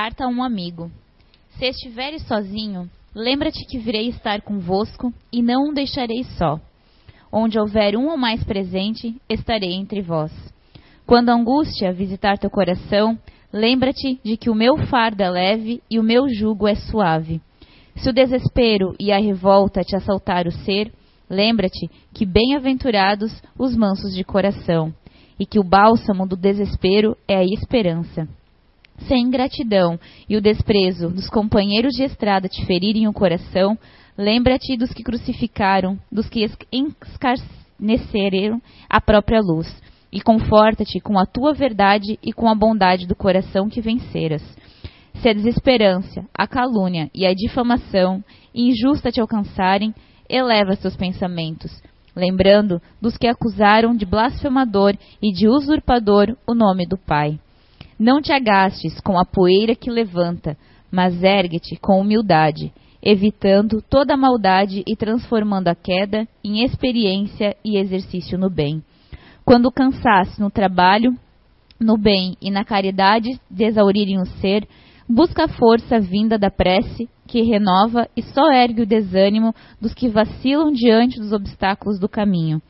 Carta 0.00 0.26
a 0.26 0.28
um 0.28 0.44
amigo. 0.44 0.92
Se 1.58 1.66
estiveres 1.66 2.24
sozinho, 2.28 2.88
lembra-te 3.12 3.66
que 3.66 3.80
virei 3.80 4.08
estar 4.10 4.42
convosco 4.42 5.12
e 5.32 5.42
não 5.42 5.70
o 5.70 5.74
deixarei 5.74 6.22
só. 6.38 6.60
Onde 7.32 7.58
houver 7.58 7.96
um 7.96 8.08
ou 8.08 8.16
mais 8.16 8.44
presente, 8.44 9.20
estarei 9.28 9.72
entre 9.72 10.00
vós. 10.00 10.30
Quando 11.04 11.30
a 11.30 11.34
angústia 11.34 11.92
visitar 11.92 12.38
teu 12.38 12.48
coração, 12.48 13.18
lembra-te 13.52 14.20
de 14.22 14.36
que 14.36 14.48
o 14.48 14.54
meu 14.54 14.76
fardo 14.86 15.20
é 15.20 15.28
leve 15.28 15.82
e 15.90 15.98
o 15.98 16.02
meu 16.04 16.28
jugo 16.28 16.68
é 16.68 16.76
suave. 16.76 17.40
Se 17.96 18.08
o 18.08 18.12
desespero 18.12 18.94
e 19.00 19.10
a 19.10 19.18
revolta 19.18 19.82
te 19.82 19.96
assaltar 19.96 20.46
o 20.46 20.52
ser, 20.52 20.92
lembra-te 21.28 21.90
que 22.14 22.24
bem-aventurados 22.24 23.32
os 23.58 23.74
mansos 23.74 24.14
de 24.14 24.22
coração, 24.22 24.94
e 25.40 25.44
que 25.44 25.58
o 25.58 25.64
bálsamo 25.64 26.24
do 26.24 26.36
desespero 26.36 27.16
é 27.26 27.38
a 27.38 27.44
esperança. 27.44 28.28
Se 29.06 29.14
a 29.14 29.18
ingratidão 29.18 29.98
e 30.28 30.36
o 30.36 30.40
desprezo 30.40 31.08
dos 31.08 31.28
companheiros 31.28 31.94
de 31.94 32.02
estrada 32.02 32.48
te 32.48 32.64
ferirem 32.66 33.06
o 33.06 33.12
coração, 33.12 33.78
lembra-te 34.16 34.76
dos 34.76 34.92
que 34.92 35.02
crucificaram, 35.02 35.98
dos 36.10 36.28
que 36.28 36.44
escarneceram 36.44 38.60
a 38.88 39.00
própria 39.00 39.40
luz, 39.40 39.72
e 40.12 40.20
conforta-te 40.20 41.00
com 41.00 41.18
a 41.18 41.26
tua 41.26 41.52
verdade 41.52 42.18
e 42.22 42.32
com 42.32 42.48
a 42.48 42.54
bondade 42.54 43.06
do 43.06 43.14
coração 43.14 43.68
que 43.68 43.80
venceras. 43.80 44.42
Se 45.20 45.28
a 45.28 45.32
desesperança, 45.32 46.24
a 46.36 46.46
calúnia 46.46 47.10
e 47.14 47.26
a 47.26 47.34
difamação 47.34 48.22
injusta 48.54 49.10
te 49.10 49.20
alcançarem, 49.20 49.94
eleva 50.28 50.76
seus 50.76 50.96
pensamentos, 50.96 51.82
lembrando 52.14 52.80
dos 53.00 53.16
que 53.16 53.26
acusaram 53.26 53.96
de 53.96 54.06
blasfemador 54.06 54.96
e 55.22 55.32
de 55.32 55.48
usurpador 55.48 56.36
o 56.46 56.54
nome 56.54 56.86
do 56.86 56.96
Pai. 56.96 57.38
Não 57.98 58.22
te 58.22 58.32
agastes 58.32 59.00
com 59.00 59.18
a 59.18 59.24
poeira 59.24 59.74
que 59.74 59.90
levanta, 59.90 60.56
mas 60.88 61.20
ergue-te 61.20 61.76
com 61.80 62.00
humildade, 62.00 62.72
evitando 63.02 63.82
toda 63.82 64.16
maldade 64.16 64.84
e 64.86 64.94
transformando 64.94 65.66
a 65.66 65.74
queda 65.74 66.26
em 66.44 66.64
experiência 66.64 67.56
e 67.64 67.76
exercício 67.76 68.38
no 68.38 68.48
bem. 68.48 68.82
Quando 69.44 69.72
cansasse 69.72 70.40
no 70.40 70.48
trabalho, 70.48 71.12
no 71.80 71.96
bem 71.96 72.36
e 72.40 72.52
na 72.52 72.64
caridade 72.64 73.40
de 73.50 73.64
exaurirem 73.64 74.20
o 74.20 74.26
ser, 74.26 74.68
busca 75.08 75.44
a 75.44 75.48
força 75.48 75.98
vinda 75.98 76.38
da 76.38 76.50
prece, 76.50 77.08
que 77.26 77.42
renova 77.42 78.08
e 78.16 78.22
só 78.22 78.52
ergue 78.52 78.82
o 78.82 78.86
desânimo 78.86 79.52
dos 79.80 79.92
que 79.92 80.08
vacilam 80.08 80.70
diante 80.70 81.18
dos 81.18 81.32
obstáculos 81.32 81.98
do 81.98 82.08
caminho. 82.08 82.62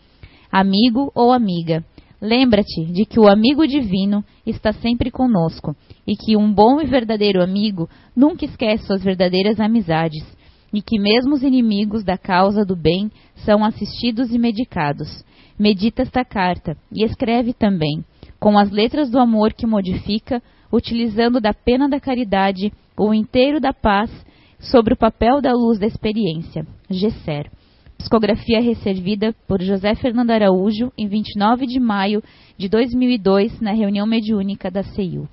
Amigo 0.51 1.13
ou 1.15 1.33
amiga, 1.33 1.85
Lembra-te 2.21 2.85
de 2.87 3.05
que 3.05 3.21
o 3.21 3.29
amigo 3.29 3.67
divino 3.67 4.25
está 4.45 4.73
sempre 4.73 5.11
conosco 5.11 5.77
e 6.07 6.17
que 6.17 6.37
um 6.37 6.53
bom 6.53 6.81
e 6.81 6.87
verdadeiro 6.87 7.43
amigo 7.43 7.89
nunca 8.15 8.45
esquece 8.45 8.87
suas 8.87 9.03
verdadeiras 9.03 9.61
amizades 9.61 10.25
e 10.73 10.83
que 10.83 10.99
mesmo 10.99 11.35
os 11.35 11.43
inimigos 11.43 12.03
da 12.05 12.19
causa 12.19 12.65
do 12.65 12.75
bem 12.75 13.11
são 13.37 13.65
assistidos 13.65 14.33
e 14.33 14.39
medicados. 14.39 15.25
Medita 15.59 16.03
esta 16.03 16.25
carta 16.25 16.77
e 16.93 17.05
escreve 17.05 17.53
também, 17.53 18.05
com 18.39 18.59
as 18.59 18.71
letras 18.71 19.11
do 19.11 19.19
amor 19.19 19.53
que 19.53 19.67
modifica, 19.67 20.43
utilizando 20.73 21.41
da 21.41 21.55
pena 21.55 21.89
da 21.89 22.01
caridade 22.01 22.73
o 22.97 23.15
inteiro 23.15 23.61
da 23.61 23.73
paz 23.73 24.11
sobre 24.59 24.95
o 24.95 24.97
papel 24.97 25.41
da 25.41 25.53
luz 25.53 25.79
da 25.79 25.87
experiência. 25.87 26.67
Gesser. 26.91 27.51
Psicografia 27.99 28.61
recebida 28.61 29.35
por 29.47 29.61
José 29.61 29.95
Fernando 29.97 30.31
Araújo 30.31 30.93
em 30.97 31.09
29 31.09 31.67
de 31.67 31.81
maio 31.81 32.23
de 32.57 32.69
2002 32.69 33.61
na 33.61 33.73
reunião 33.73 34.07
mediúnica 34.07 34.71
da 34.71 34.85
CEIU. 34.85 35.29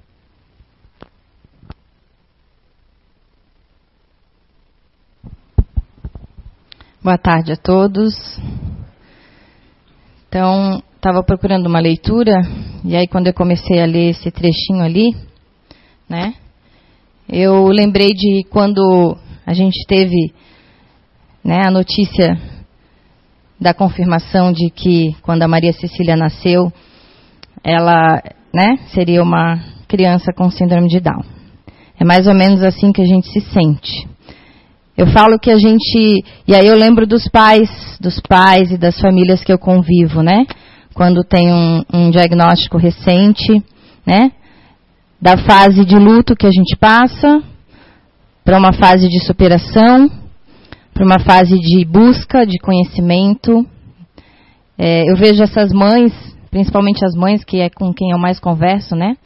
Boa 7.03 7.19
tarde 7.19 7.51
a 7.51 7.55
todos. 7.55 8.15
Então, 10.27 10.81
estava 10.95 11.21
procurando 11.21 11.67
uma 11.67 11.79
leitura, 11.79 12.41
e 12.83 12.95
aí 12.95 13.07
quando 13.07 13.27
eu 13.27 13.33
comecei 13.33 13.79
a 13.79 13.85
ler 13.85 14.09
esse 14.09 14.31
trechinho 14.31 14.81
ali, 14.81 15.15
né, 16.09 16.33
eu 17.29 17.67
lembrei 17.67 18.09
de 18.09 18.43
quando 18.49 19.15
a 19.45 19.53
gente 19.53 19.85
teve 19.87 20.33
né, 21.43 21.61
a 21.63 21.69
notícia 21.69 22.54
da 23.59 23.73
confirmação 23.73 24.51
de 24.51 24.69
que 24.69 25.15
quando 25.21 25.43
a 25.43 25.47
Maria 25.47 25.73
Cecília 25.73 26.15
nasceu, 26.15 26.71
ela 27.63 28.21
né, 28.53 28.77
seria 28.93 29.23
uma 29.23 29.59
criança 29.87 30.31
com 30.33 30.49
síndrome 30.49 30.87
de 30.87 30.99
Down. 30.99 31.23
É 31.99 32.03
mais 32.03 32.27
ou 32.27 32.33
menos 32.33 32.61
assim 32.61 32.91
que 32.91 33.01
a 33.01 33.05
gente 33.05 33.27
se 33.29 33.41
sente. 33.41 34.07
Eu 34.97 35.07
falo 35.07 35.39
que 35.39 35.51
a 35.51 35.57
gente. 35.57 36.23
E 36.47 36.55
aí 36.55 36.67
eu 36.67 36.75
lembro 36.75 37.05
dos 37.05 37.27
pais, 37.27 37.69
dos 37.99 38.19
pais 38.21 38.71
e 38.71 38.77
das 38.77 38.99
famílias 38.99 39.43
que 39.43 39.51
eu 39.51 39.57
convivo, 39.57 40.21
né? 40.21 40.45
Quando 40.93 41.23
tem 41.23 41.51
um, 41.51 41.83
um 41.93 42.11
diagnóstico 42.11 42.77
recente, 42.77 43.61
né? 44.05 44.31
Da 45.21 45.37
fase 45.37 45.83
de 45.83 45.95
luto 45.95 46.35
que 46.35 46.47
a 46.47 46.51
gente 46.51 46.77
passa 46.77 47.41
para 48.43 48.57
uma 48.57 48.71
fase 48.71 49.09
de 49.09 49.19
superação 49.25 50.09
para 50.95 51.03
uma 51.03 51.19
fase 51.19 51.59
de 51.59 51.83
busca 51.83 52.47
de 52.47 52.57
conhecimento. 52.57 53.67
É, 54.77 55.11
eu 55.11 55.17
vejo 55.17 55.43
essas 55.43 55.73
mães, 55.73 56.13
principalmente 56.49 57.03
as 57.05 57.13
mães, 57.13 57.43
que 57.43 57.59
é 57.59 57.69
com 57.69 57.93
quem 57.93 58.11
eu 58.11 58.17
mais 58.17 58.39
converso, 58.39 58.95
né? 58.95 59.17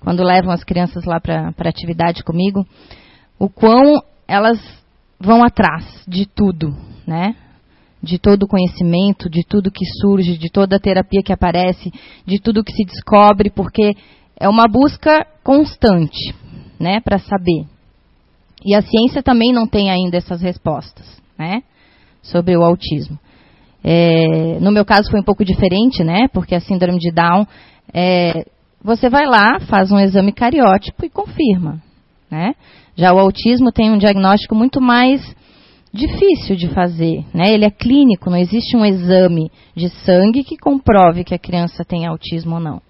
Quando 0.00 0.24
levam 0.24 0.50
as 0.50 0.64
crianças 0.64 1.04
lá 1.04 1.20
para 1.20 1.68
atividade 1.68 2.24
comigo, 2.24 2.66
o 3.38 3.46
quão 3.46 4.02
elas 4.26 4.58
vão 5.20 5.44
atrás 5.44 5.84
de 6.08 6.24
tudo, 6.24 6.74
né? 7.06 7.36
De 8.02 8.18
todo 8.18 8.44
o 8.44 8.48
conhecimento, 8.48 9.28
de 9.28 9.42
tudo 9.46 9.70
que 9.70 9.84
surge, 10.00 10.38
de 10.38 10.50
toda 10.50 10.76
a 10.76 10.80
terapia 10.80 11.22
que 11.22 11.32
aparece, 11.32 11.92
de 12.24 12.40
tudo 12.40 12.64
que 12.64 12.72
se 12.72 12.84
descobre, 12.86 13.50
porque 13.50 13.92
é 14.40 14.48
uma 14.48 14.64
busca 14.66 15.26
constante, 15.44 16.34
né, 16.80 17.00
para 17.00 17.18
saber. 17.18 17.71
E 18.64 18.74
a 18.74 18.82
ciência 18.82 19.22
também 19.22 19.52
não 19.52 19.66
tem 19.66 19.90
ainda 19.90 20.16
essas 20.16 20.40
respostas, 20.40 21.06
né? 21.38 21.62
Sobre 22.22 22.56
o 22.56 22.62
autismo. 22.62 23.18
É, 23.84 24.60
no 24.60 24.70
meu 24.70 24.84
caso 24.84 25.10
foi 25.10 25.20
um 25.20 25.24
pouco 25.24 25.44
diferente, 25.44 26.04
né? 26.04 26.28
Porque 26.32 26.54
a 26.54 26.60
síndrome 26.60 26.98
de 26.98 27.10
Down, 27.12 27.46
é, 27.92 28.44
você 28.82 29.08
vai 29.08 29.26
lá, 29.26 29.58
faz 29.60 29.90
um 29.90 29.98
exame 29.98 30.32
cariótipo 30.32 31.04
e 31.04 31.10
confirma, 31.10 31.82
né? 32.30 32.54
Já 32.94 33.12
o 33.12 33.18
autismo 33.18 33.72
tem 33.72 33.90
um 33.90 33.98
diagnóstico 33.98 34.54
muito 34.54 34.80
mais 34.80 35.20
difícil 35.92 36.56
de 36.56 36.68
fazer, 36.68 37.24
né? 37.34 37.52
Ele 37.52 37.64
é 37.64 37.70
clínico, 37.70 38.30
não 38.30 38.38
existe 38.38 38.76
um 38.76 38.84
exame 38.84 39.50
de 39.74 39.88
sangue 39.88 40.44
que 40.44 40.56
comprove 40.56 41.24
que 41.24 41.34
a 41.34 41.38
criança 41.38 41.84
tem 41.84 42.06
autismo 42.06 42.54
ou 42.54 42.60
não. 42.60 42.80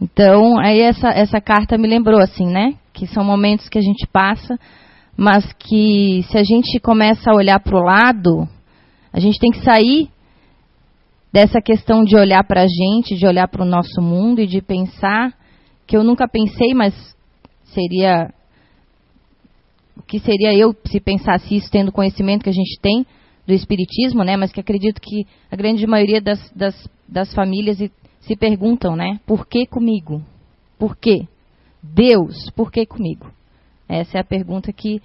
Então, 0.00 0.58
aí 0.58 0.80
essa, 0.80 1.08
essa 1.08 1.40
carta 1.40 1.78
me 1.78 1.88
lembrou 1.88 2.20
assim, 2.20 2.46
né? 2.46 2.74
Que 2.96 3.06
são 3.06 3.22
momentos 3.22 3.68
que 3.68 3.78
a 3.78 3.82
gente 3.82 4.06
passa, 4.06 4.58
mas 5.14 5.52
que 5.52 6.22
se 6.30 6.38
a 6.38 6.42
gente 6.42 6.80
começa 6.80 7.30
a 7.30 7.34
olhar 7.34 7.60
para 7.60 7.76
o 7.76 7.84
lado, 7.84 8.48
a 9.12 9.20
gente 9.20 9.38
tem 9.38 9.50
que 9.50 9.62
sair 9.62 10.08
dessa 11.30 11.60
questão 11.60 12.02
de 12.02 12.16
olhar 12.16 12.42
para 12.44 12.62
a 12.62 12.66
gente, 12.66 13.14
de 13.14 13.26
olhar 13.26 13.48
para 13.48 13.62
o 13.62 13.68
nosso 13.68 14.00
mundo 14.00 14.40
e 14.40 14.46
de 14.46 14.62
pensar 14.62 15.34
que 15.86 15.94
eu 15.94 16.02
nunca 16.02 16.26
pensei, 16.26 16.72
mas 16.72 16.94
seria 17.64 18.32
o 19.94 20.02
que 20.02 20.18
seria 20.18 20.54
eu 20.54 20.74
se 20.86 20.98
pensasse 20.98 21.54
isso 21.54 21.70
tendo 21.70 21.92
conhecimento 21.92 22.44
que 22.44 22.50
a 22.50 22.54
gente 22.54 22.80
tem 22.80 23.06
do 23.46 23.52
espiritismo, 23.52 24.24
né? 24.24 24.36
Mas 24.36 24.52
que 24.52 24.60
acredito 24.60 25.00
que 25.00 25.26
a 25.50 25.56
grande 25.56 25.86
maioria 25.86 26.20
das, 26.20 26.50
das, 26.52 26.88
das 27.06 27.34
famílias 27.34 27.78
se 28.20 28.36
perguntam, 28.36 28.96
né? 28.96 29.20
Por 29.26 29.46
que 29.46 29.66
comigo? 29.66 30.22
Por 30.78 30.96
quê? 30.96 31.26
Deus, 31.94 32.50
por 32.50 32.70
que 32.70 32.84
comigo? 32.86 33.30
Essa 33.88 34.18
é 34.18 34.20
a 34.20 34.24
pergunta 34.24 34.72
que, 34.72 35.00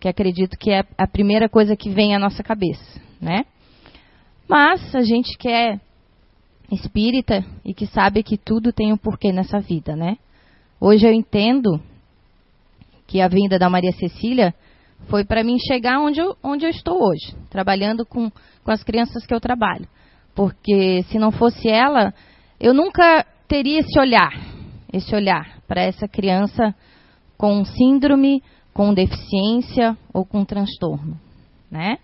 que 0.00 0.08
acredito 0.08 0.58
que 0.58 0.70
é 0.70 0.84
a 0.96 1.06
primeira 1.06 1.48
coisa 1.48 1.76
que 1.76 1.90
vem 1.90 2.14
à 2.14 2.18
nossa 2.18 2.42
cabeça, 2.42 3.00
né? 3.20 3.44
Mas 4.48 4.94
a 4.94 5.02
gente 5.02 5.36
que 5.36 5.48
é 5.48 5.78
espírita 6.72 7.44
e 7.64 7.72
que 7.72 7.86
sabe 7.86 8.22
que 8.22 8.36
tudo 8.36 8.72
tem 8.72 8.92
um 8.92 8.96
porquê 8.96 9.32
nessa 9.32 9.60
vida, 9.60 9.94
né? 9.94 10.16
Hoje 10.80 11.06
eu 11.06 11.12
entendo 11.12 11.80
que 13.06 13.20
a 13.20 13.28
vinda 13.28 13.58
da 13.58 13.70
Maria 13.70 13.92
Cecília 13.92 14.54
foi 15.06 15.24
para 15.24 15.44
mim 15.44 15.58
chegar 15.58 16.00
onde 16.00 16.20
eu, 16.20 16.36
onde 16.42 16.66
eu 16.66 16.70
estou 16.70 17.02
hoje, 17.02 17.34
trabalhando 17.50 18.04
com, 18.04 18.30
com 18.64 18.70
as 18.70 18.82
crianças 18.82 19.26
que 19.26 19.34
eu 19.34 19.40
trabalho. 19.40 19.86
Porque 20.34 21.02
se 21.04 21.18
não 21.18 21.30
fosse 21.30 21.68
ela, 21.68 22.12
eu 22.60 22.74
nunca 22.74 23.24
teria 23.46 23.80
esse 23.80 23.98
olhar, 23.98 24.32
esse 24.92 25.14
olhar 25.14 25.57
para 25.68 25.82
essa 25.82 26.08
criança 26.08 26.74
com 27.36 27.64
síndrome, 27.64 28.42
com 28.74 28.92
deficiência 28.92 29.96
ou 30.12 30.24
com 30.24 30.44
transtorno, 30.44 31.16
né? 31.70 31.98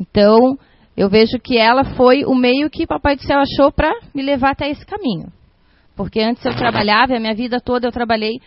Então, 0.00 0.58
eu 0.96 1.08
vejo 1.08 1.38
que 1.38 1.56
ela 1.56 1.84
foi 1.84 2.24
o 2.24 2.34
meio 2.34 2.68
que 2.68 2.86
Papai 2.86 3.14
do 3.14 3.22
Céu 3.22 3.38
achou 3.38 3.70
para 3.70 3.92
me 4.12 4.22
levar 4.22 4.50
até 4.50 4.68
esse 4.68 4.84
caminho. 4.84 5.32
Porque 5.94 6.20
antes 6.20 6.44
eu 6.44 6.56
trabalhava, 6.56 7.14
a 7.14 7.20
minha 7.20 7.34
vida 7.34 7.60
toda 7.60 7.86
eu 7.86 7.92
trabalhei 7.92 8.40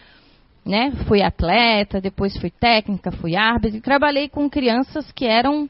né? 0.67 0.91
Fui 1.07 1.23
atleta, 1.23 2.01
depois 2.01 2.37
fui 2.37 2.51
técnica, 2.51 3.11
fui 3.11 3.35
árbitro, 3.35 3.77
e 3.77 3.81
trabalhei 3.81 4.27
com 4.27 4.49
crianças 4.49 5.11
que 5.13 5.25
eram 5.25 5.69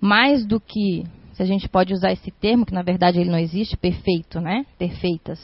mais 0.00 0.46
do 0.46 0.60
que, 0.60 1.04
se 1.32 1.42
a 1.42 1.46
gente 1.46 1.68
pode 1.68 1.92
usar 1.92 2.12
esse 2.12 2.30
termo, 2.30 2.64
que 2.64 2.72
na 2.72 2.82
verdade 2.82 3.18
ele 3.18 3.30
não 3.30 3.38
existe, 3.38 3.76
perfeito, 3.76 4.40
né? 4.40 4.64
Perfeitas. 4.78 5.40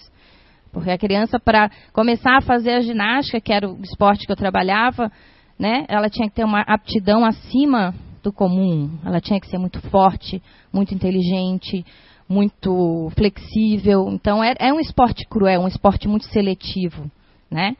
Porque 0.75 0.91
a 0.91 0.99
criança, 0.99 1.38
para 1.38 1.71
começar 1.93 2.37
a 2.37 2.41
fazer 2.41 2.73
a 2.73 2.81
ginástica, 2.81 3.41
que 3.41 3.53
era 3.53 3.71
o 3.71 3.81
esporte 3.81 4.26
que 4.26 4.32
eu 4.32 4.37
trabalhava, 4.37 5.11
né? 5.56 5.87
Ela 5.88 6.11
tinha 6.11 6.29
que 6.29 6.35
ter 6.35 6.44
uma 6.44 6.62
aptidão 6.62 7.25
acima 7.25 7.94
do 8.25 8.32
comum. 8.32 8.91
Ela 9.05 9.21
tinha 9.21 9.41
que 9.41 9.47
ser 9.47 9.56
muito 9.56 9.81
forte, 9.88 10.43
muito 10.73 10.93
inteligente, 10.93 11.87
muito 12.29 13.09
flexível. 13.17 14.09
Então 14.11 14.43
é, 14.43 14.55
é 14.59 14.73
um 14.73 14.81
esporte 14.81 15.25
cruel, 15.29 15.61
um 15.61 15.69
esporte 15.69 16.09
muito 16.09 16.26
seletivo, 16.26 17.09
né? 17.49 17.77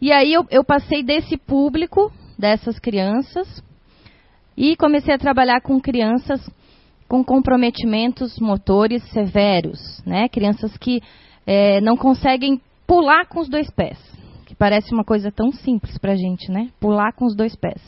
E 0.00 0.10
aí 0.10 0.32
eu, 0.32 0.44
eu 0.50 0.64
passei 0.64 1.04
desse 1.04 1.36
público, 1.36 2.12
dessas 2.36 2.80
crianças, 2.80 3.62
e 4.56 4.76
comecei 4.76 5.14
a 5.14 5.18
trabalhar 5.18 5.60
com 5.60 5.80
crianças 5.80 6.44
com 7.06 7.22
comprometimentos 7.22 8.38
motores 8.40 9.02
severos, 9.10 10.02
né? 10.04 10.28
Crianças 10.28 10.76
que 10.76 11.00
é, 11.46 11.80
não 11.80 11.96
conseguem 11.96 12.60
pular 12.86 13.26
com 13.26 13.40
os 13.40 13.48
dois 13.48 13.70
pés, 13.70 13.98
que 14.46 14.54
parece 14.54 14.92
uma 14.92 15.04
coisa 15.04 15.30
tão 15.30 15.52
simples 15.52 15.98
para 15.98 16.12
a 16.12 16.16
gente, 16.16 16.50
né? 16.50 16.70
Pular 16.80 17.12
com 17.12 17.24
os 17.24 17.36
dois 17.36 17.54
pés. 17.56 17.82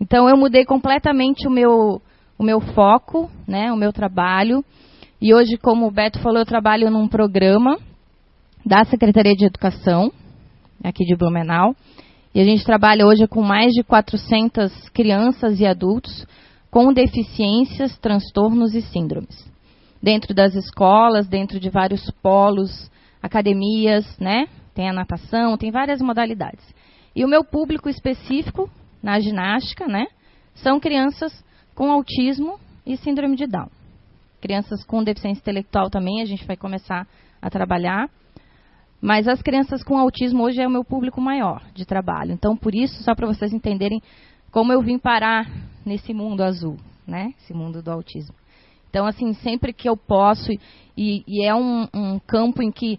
Então 0.00 0.28
eu 0.28 0.36
mudei 0.36 0.64
completamente 0.64 1.46
o 1.46 1.50
meu 1.50 2.00
o 2.38 2.44
meu 2.44 2.60
foco, 2.60 3.28
né? 3.46 3.72
O 3.72 3.76
meu 3.76 3.92
trabalho. 3.92 4.64
E 5.20 5.34
hoje, 5.34 5.56
como 5.56 5.86
o 5.86 5.90
Beto 5.90 6.20
falou, 6.20 6.38
eu 6.38 6.46
trabalho 6.46 6.88
num 6.88 7.08
programa 7.08 7.76
da 8.64 8.84
Secretaria 8.84 9.34
de 9.34 9.46
Educação 9.46 10.12
aqui 10.82 11.04
de 11.04 11.16
Blumenau. 11.16 11.74
E 12.34 12.40
a 12.40 12.44
gente 12.44 12.64
trabalha 12.64 13.06
hoje 13.06 13.26
com 13.26 13.42
mais 13.42 13.72
de 13.72 13.82
400 13.82 14.88
crianças 14.90 15.58
e 15.58 15.66
adultos 15.66 16.26
com 16.70 16.92
deficiências, 16.92 17.98
transtornos 17.98 18.74
e 18.74 18.82
síndromes. 18.82 19.44
Dentro 20.02 20.34
das 20.34 20.54
escolas, 20.54 21.26
dentro 21.26 21.58
de 21.58 21.68
vários 21.70 22.10
polos, 22.22 22.90
academias, 23.22 24.04
né? 24.18 24.46
Tem 24.74 24.88
a 24.88 24.92
natação, 24.92 25.56
tem 25.56 25.70
várias 25.70 26.00
modalidades. 26.00 26.64
E 27.14 27.24
o 27.24 27.28
meu 27.28 27.42
público 27.44 27.88
específico 27.88 28.70
na 29.02 29.18
ginástica, 29.18 29.86
né? 29.86 30.06
São 30.54 30.78
crianças 30.78 31.44
com 31.74 31.90
autismo 31.90 32.58
e 32.86 32.96
síndrome 32.96 33.36
de 33.36 33.46
Down. 33.46 33.68
Crianças 34.40 34.84
com 34.84 35.02
deficiência 35.02 35.40
intelectual 35.40 35.90
também 35.90 36.22
a 36.22 36.24
gente 36.24 36.46
vai 36.46 36.56
começar 36.56 37.06
a 37.42 37.50
trabalhar. 37.50 38.08
Mas 39.00 39.28
as 39.28 39.40
crianças 39.40 39.84
com 39.84 39.96
autismo 39.96 40.42
hoje 40.42 40.60
é 40.60 40.66
o 40.66 40.70
meu 40.70 40.84
público 40.84 41.20
maior 41.20 41.62
de 41.72 41.84
trabalho. 41.84 42.32
Então, 42.32 42.56
por 42.56 42.74
isso, 42.74 43.02
só 43.02 43.14
para 43.14 43.26
vocês 43.26 43.52
entenderem 43.52 44.02
como 44.50 44.72
eu 44.72 44.82
vim 44.82 44.98
parar 44.98 45.46
nesse 45.84 46.12
mundo 46.12 46.42
azul, 46.42 46.76
né? 47.06 47.32
Esse 47.40 47.54
mundo 47.54 47.82
do 47.82 47.90
autismo. 47.90 48.34
Então, 48.98 49.06
assim, 49.06 49.32
sempre 49.34 49.72
que 49.72 49.88
eu 49.88 49.96
posso, 49.96 50.50
e, 50.96 51.22
e 51.24 51.44
é 51.44 51.54
um, 51.54 51.86
um 51.94 52.18
campo 52.18 52.60
em 52.60 52.72
que 52.72 52.98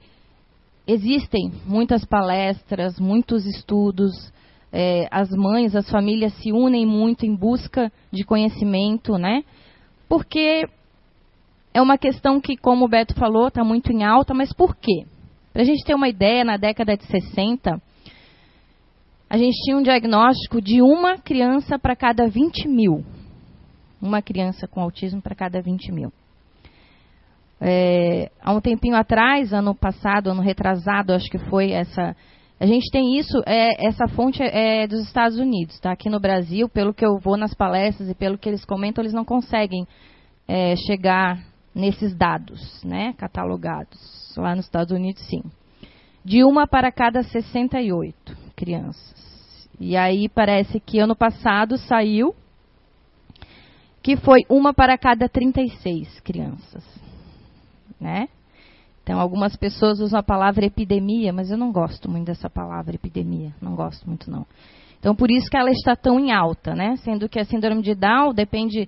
existem 0.87 1.51
muitas 1.65 2.05
palestras, 2.05 2.97
muitos 2.97 3.45
estudos, 3.45 4.31
é, 4.71 5.09
as 5.11 5.29
mães, 5.29 5.75
as 5.75 5.89
famílias 5.89 6.31
se 6.35 6.53
unem 6.53 6.85
muito 6.85 7.25
em 7.25 7.35
busca 7.35 7.91
de 8.13 8.23
conhecimento, 8.23 9.17
né? 9.17 9.43
Porque 10.07 10.65
é 11.73 11.81
uma 11.81 11.97
questão 11.97 12.39
que, 12.39 12.55
como 12.55 12.85
o 12.85 12.89
Beto 12.89 13.13
falou, 13.15 13.49
está 13.49 13.61
muito 13.61 13.91
em 13.91 14.05
alta, 14.05 14.33
mas 14.33 14.53
por 14.53 14.77
quê? 14.77 15.05
Para 15.51 15.63
a 15.63 15.65
gente 15.65 15.83
ter 15.83 15.95
uma 15.95 16.07
ideia, 16.07 16.45
na 16.45 16.55
década 16.55 16.95
de 16.95 17.03
60, 17.07 17.77
a 19.29 19.37
gente 19.37 19.61
tinha 19.65 19.75
um 19.75 19.83
diagnóstico 19.83 20.61
de 20.61 20.81
uma 20.81 21.17
criança 21.17 21.77
para 21.77 21.93
cada 21.93 22.25
20 22.25 22.69
mil. 22.69 23.03
Uma 24.01 24.21
criança 24.21 24.67
com 24.67 24.81
autismo 24.81 25.21
para 25.21 25.35
cada 25.35 25.61
20 25.61 25.91
mil. 25.91 26.11
É, 27.61 28.31
há 28.41 28.53
um 28.53 28.61
tempinho 28.61 28.95
atrás, 28.95 29.51
ano 29.51 29.75
passado, 29.75 30.29
ano 30.29 30.41
retrasado, 30.41 31.13
acho 31.13 31.29
que 31.29 31.37
foi 31.37 31.71
essa. 31.71 32.15
A 32.59 32.65
gente 32.65 32.89
tem 32.91 33.17
isso, 33.17 33.41
é, 33.45 33.85
essa 33.85 34.07
fonte 34.07 34.41
é 34.41 34.87
dos 34.87 35.01
Estados 35.01 35.37
Unidos, 35.37 35.79
tá? 35.79 35.91
Aqui 35.91 36.09
no 36.09 36.19
Brasil, 36.19 36.69
pelo 36.69 36.93
que 36.93 37.05
eu 37.05 37.17
vou 37.17 37.37
nas 37.37 37.53
palestras 37.53 38.09
e 38.09 38.15
pelo 38.15 38.37
que 38.37 38.47
eles 38.47 38.65
comentam, 38.65 39.01
eles 39.01 39.13
não 39.13 39.25
conseguem 39.25 39.87
é, 40.47 40.75
chegar 40.75 41.39
nesses 41.75 42.15
dados, 42.15 42.83
né? 42.83 43.13
Catalogados. 43.17 43.99
Lá 44.37 44.55
nos 44.55 44.65
Estados 44.65 44.93
Unidos, 44.93 45.21
sim. 45.27 45.43
De 46.23 46.43
uma 46.43 46.67
para 46.67 46.91
cada 46.91 47.23
68 47.23 48.37
crianças. 48.55 49.69
E 49.79 49.95
aí 49.95 50.27
parece 50.27 50.79
que 50.79 50.99
ano 50.99 51.15
passado 51.15 51.77
saiu 51.77 52.35
que 54.01 54.15
foi 54.17 54.41
uma 54.49 54.73
para 54.73 54.97
cada 54.97 55.27
36 55.27 56.19
crianças. 56.21 56.83
Né? 57.99 58.27
Então, 59.03 59.19
algumas 59.19 59.55
pessoas 59.55 59.99
usam 59.99 60.19
a 60.19 60.23
palavra 60.23 60.65
epidemia, 60.65 61.33
mas 61.33 61.49
eu 61.49 61.57
não 61.57 61.71
gosto 61.71 62.09
muito 62.09 62.27
dessa 62.27 62.49
palavra 62.49 62.95
epidemia. 62.95 63.53
Não 63.61 63.75
gosto 63.75 64.07
muito, 64.07 64.29
não. 64.29 64.45
Então, 64.99 65.15
por 65.15 65.31
isso 65.31 65.49
que 65.49 65.57
ela 65.57 65.71
está 65.71 65.95
tão 65.95 66.19
em 66.19 66.31
alta, 66.31 66.75
né? 66.75 66.95
Sendo 66.97 67.27
que 67.27 67.39
a 67.39 67.45
síndrome 67.45 67.81
de 67.81 67.95
Down 67.95 68.33
depende 68.33 68.87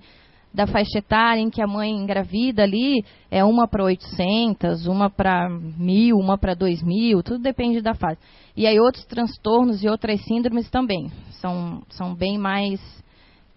da 0.52 0.66
faixa 0.66 0.98
etária 0.98 1.40
em 1.40 1.48
que 1.48 1.62
a 1.62 1.66
mãe 1.66 1.90
engravida 1.90 2.62
ali 2.62 3.02
é 3.30 3.42
uma 3.42 3.66
para 3.66 3.84
800, 3.84 4.86
uma 4.86 5.08
para 5.08 5.48
mil, 5.48 6.18
uma 6.18 6.36
para 6.36 6.54
2 6.54 6.82
mil, 6.82 7.22
tudo 7.22 7.42
depende 7.42 7.80
da 7.80 7.94
fase. 7.94 8.18
E 8.54 8.66
aí 8.66 8.78
outros 8.78 9.04
transtornos 9.06 9.82
e 9.82 9.88
outras 9.88 10.22
síndromes 10.24 10.68
também 10.70 11.10
são, 11.40 11.82
são 11.88 12.14
bem 12.14 12.36
mais 12.36 12.80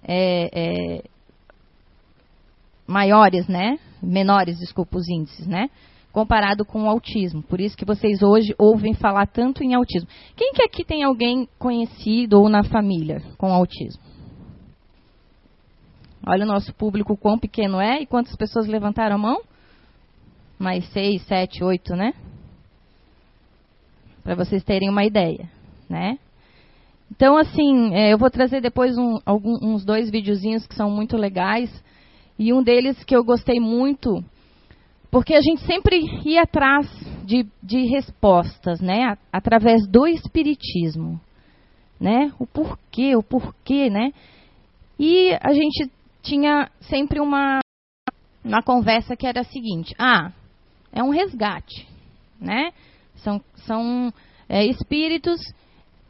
é, 0.08 0.50
é, 0.54 1.04
maiores, 2.88 3.48
né? 3.48 3.80
Menores, 4.02 4.58
desculpa, 4.60 4.98
os 4.98 5.08
índices, 5.08 5.48
né? 5.48 5.70
Comparado 6.12 6.64
com 6.64 6.84
o 6.84 6.90
autismo. 6.90 7.44
Por 7.44 7.60
isso 7.60 7.76
que 7.76 7.86
vocês 7.86 8.22
hoje 8.22 8.56
ouvem 8.58 8.94
falar 8.94 9.28
tanto 9.28 9.64
em 9.64 9.74
autismo. 9.74 10.08
Quem 10.36 10.54
que 10.54 10.64
aqui 10.64 10.84
tem 10.84 11.04
alguém 11.04 11.48
conhecido 11.60 12.40
ou 12.40 12.48
na 12.48 12.64
família 12.64 13.22
com 13.38 13.52
autismo? 13.54 14.02
Olha 16.28 16.44
o 16.44 16.48
nosso 16.48 16.74
público 16.74 17.16
quão 17.16 17.38
pequeno 17.38 17.80
é 17.80 18.02
e 18.02 18.06
quantas 18.06 18.36
pessoas 18.36 18.66
levantaram 18.66 19.16
a 19.16 19.20
mão? 19.20 19.42
Mais 20.58 20.86
seis, 20.92 21.22
sete, 21.24 21.64
oito, 21.64 21.96
né? 21.96 22.14
Para 24.24 24.34
vocês 24.34 24.64
terem 24.64 24.90
uma 24.90 25.06
ideia, 25.06 25.48
né? 25.88 26.18
Então, 27.12 27.38
assim, 27.38 27.94
é, 27.94 28.12
eu 28.12 28.18
vou 28.18 28.32
trazer 28.32 28.62
depois 28.62 28.98
um, 28.98 29.20
alguns, 29.24 29.62
uns 29.62 29.86
dois 29.86 30.10
videozinhos 30.10 30.66
que 30.66 30.74
são 30.74 30.90
muito 30.90 31.16
legais. 31.16 31.70
E 32.38 32.54
um 32.54 32.62
deles 32.62 33.04
que 33.04 33.16
eu 33.16 33.24
gostei 33.24 33.60
muito, 33.60 34.24
porque 35.10 35.34
a 35.34 35.42
gente 35.42 35.62
sempre 35.66 36.02
ia 36.26 36.44
atrás 36.44 36.88
de, 37.24 37.48
de 37.64 37.86
respostas, 37.86 38.82
né? 38.82 39.18
Através 39.32 39.88
do 39.88 40.06
espiritismo, 40.06 41.20
né? 42.00 42.34
O 42.38 42.46
porquê, 42.46 43.16
o 43.16 43.24
porquê, 43.24 43.90
né? 43.90 44.12
E 45.00 45.34
a 45.42 45.54
gente 45.54 45.90
tinha 46.22 46.70
sempre 46.82 47.20
uma, 47.20 47.60
uma 48.44 48.62
conversa 48.62 49.16
que 49.16 49.26
era 49.26 49.42
a 49.42 49.46
seguinte: 49.46 49.94
ah, 49.98 50.32
é 50.92 51.02
um 51.02 51.10
resgate, 51.10 51.88
né? 52.40 52.72
São, 53.16 53.42
são 53.66 54.14
é, 54.50 54.66
espíritos 54.66 55.40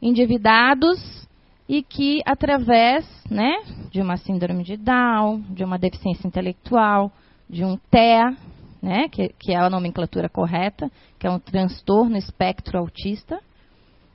endividados 0.02 1.25
e 1.68 1.82
que 1.82 2.20
através, 2.24 3.04
né, 3.30 3.52
de 3.90 4.00
uma 4.00 4.16
síndrome 4.16 4.62
de 4.62 4.76
Down, 4.76 5.40
de 5.50 5.64
uma 5.64 5.78
deficiência 5.78 6.26
intelectual, 6.26 7.10
de 7.48 7.64
um 7.64 7.76
TEA, 7.90 8.36
né, 8.82 9.08
que, 9.08 9.28
que 9.38 9.52
é 9.52 9.56
a 9.56 9.70
nomenclatura 9.70 10.28
correta, 10.28 10.90
que 11.18 11.26
é 11.26 11.30
um 11.30 11.38
transtorno 11.38 12.16
espectro 12.16 12.78
autista, 12.78 13.40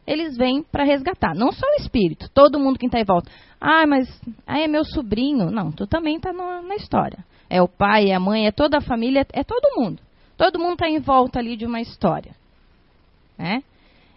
eles 0.05 0.35
vêm 0.35 0.63
para 0.63 0.83
resgatar. 0.83 1.35
Não 1.35 1.51
só 1.51 1.65
o 1.65 1.81
espírito, 1.81 2.29
todo 2.33 2.59
mundo 2.59 2.79
que 2.79 2.85
está 2.85 2.99
em 2.99 3.05
volta. 3.05 3.29
Ah, 3.59 3.85
mas 3.85 4.07
aí 4.47 4.63
é 4.63 4.67
meu 4.67 4.83
sobrinho. 4.83 5.51
Não, 5.51 5.71
tu 5.71 5.85
também 5.85 6.17
está 6.17 6.33
na 6.33 6.75
história. 6.75 7.23
É 7.49 7.61
o 7.61 7.67
pai, 7.67 8.09
é 8.09 8.15
a 8.15 8.19
mãe, 8.19 8.47
é 8.47 8.51
toda 8.51 8.77
a 8.77 8.81
família, 8.81 9.25
é 9.31 9.43
todo 9.43 9.79
mundo. 9.79 10.01
Todo 10.37 10.57
mundo 10.57 10.73
está 10.73 10.89
em 10.89 10.99
volta 10.99 11.37
ali 11.37 11.55
de 11.55 11.65
uma 11.65 11.81
história. 11.81 12.33
Né? 13.37 13.61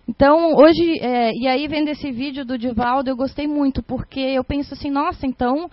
Então, 0.07 0.55
hoje, 0.55 0.99
é, 1.01 1.31
e 1.35 1.49
aí 1.49 1.67
vendo 1.67 1.89
esse 1.89 2.13
vídeo 2.13 2.45
do 2.45 2.59
Divaldo, 2.59 3.09
eu 3.09 3.17
gostei 3.17 3.47
muito, 3.47 3.83
porque 3.83 4.21
eu 4.21 4.45
penso 4.45 4.75
assim, 4.75 4.91
nossa, 4.91 5.27
então 5.27 5.71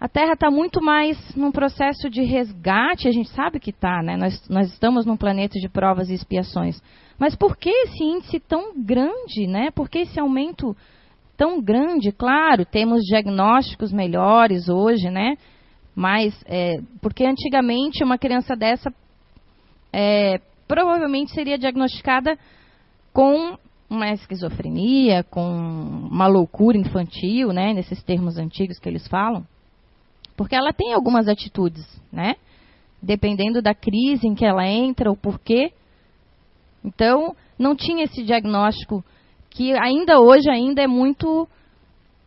a 0.00 0.08
Terra 0.08 0.32
está 0.32 0.50
muito 0.50 0.82
mais 0.82 1.16
num 1.36 1.52
processo 1.52 2.10
de 2.10 2.22
resgate, 2.22 3.06
a 3.06 3.12
gente 3.12 3.28
sabe 3.30 3.60
que 3.60 3.70
está, 3.70 4.02
né? 4.02 4.16
Nós, 4.16 4.48
nós 4.48 4.72
estamos 4.72 5.06
num 5.06 5.16
planeta 5.16 5.60
de 5.60 5.68
provas 5.68 6.08
e 6.08 6.14
expiações. 6.14 6.82
Mas 7.18 7.36
por 7.36 7.56
que 7.56 7.68
esse 7.68 8.02
índice 8.02 8.40
tão 8.40 8.72
grande, 8.82 9.46
né? 9.46 9.70
Por 9.70 9.88
que 9.88 9.98
esse 9.98 10.18
aumento 10.18 10.74
tão 11.36 11.60
grande? 11.60 12.10
Claro, 12.12 12.64
temos 12.64 13.02
diagnósticos 13.02 13.92
melhores 13.92 14.68
hoje, 14.68 15.10
né? 15.10 15.36
Mas, 15.94 16.34
é, 16.46 16.80
porque 17.02 17.26
antigamente 17.26 18.02
uma 18.02 18.16
criança 18.16 18.56
dessa 18.56 18.90
é, 19.92 20.40
provavelmente 20.66 21.30
seria 21.32 21.58
diagnosticada 21.58 22.38
com 23.20 23.58
uma 23.90 24.12
esquizofrenia, 24.14 25.22
com 25.24 25.42
uma 26.10 26.26
loucura 26.26 26.78
infantil, 26.78 27.52
né, 27.52 27.74
nesses 27.74 28.02
termos 28.02 28.38
antigos 28.38 28.78
que 28.78 28.88
eles 28.88 29.06
falam, 29.08 29.46
porque 30.38 30.56
ela 30.56 30.72
tem 30.72 30.94
algumas 30.94 31.28
atitudes, 31.28 31.84
né, 32.10 32.36
dependendo 33.02 33.60
da 33.60 33.74
crise 33.74 34.26
em 34.26 34.34
que 34.34 34.46
ela 34.46 34.66
entra, 34.66 35.12
o 35.12 35.16
porquê. 35.16 35.70
Então, 36.82 37.36
não 37.58 37.76
tinha 37.76 38.04
esse 38.04 38.22
diagnóstico 38.22 39.04
que 39.50 39.74
ainda 39.74 40.18
hoje 40.18 40.48
ainda 40.48 40.80
é 40.80 40.86
muito 40.86 41.46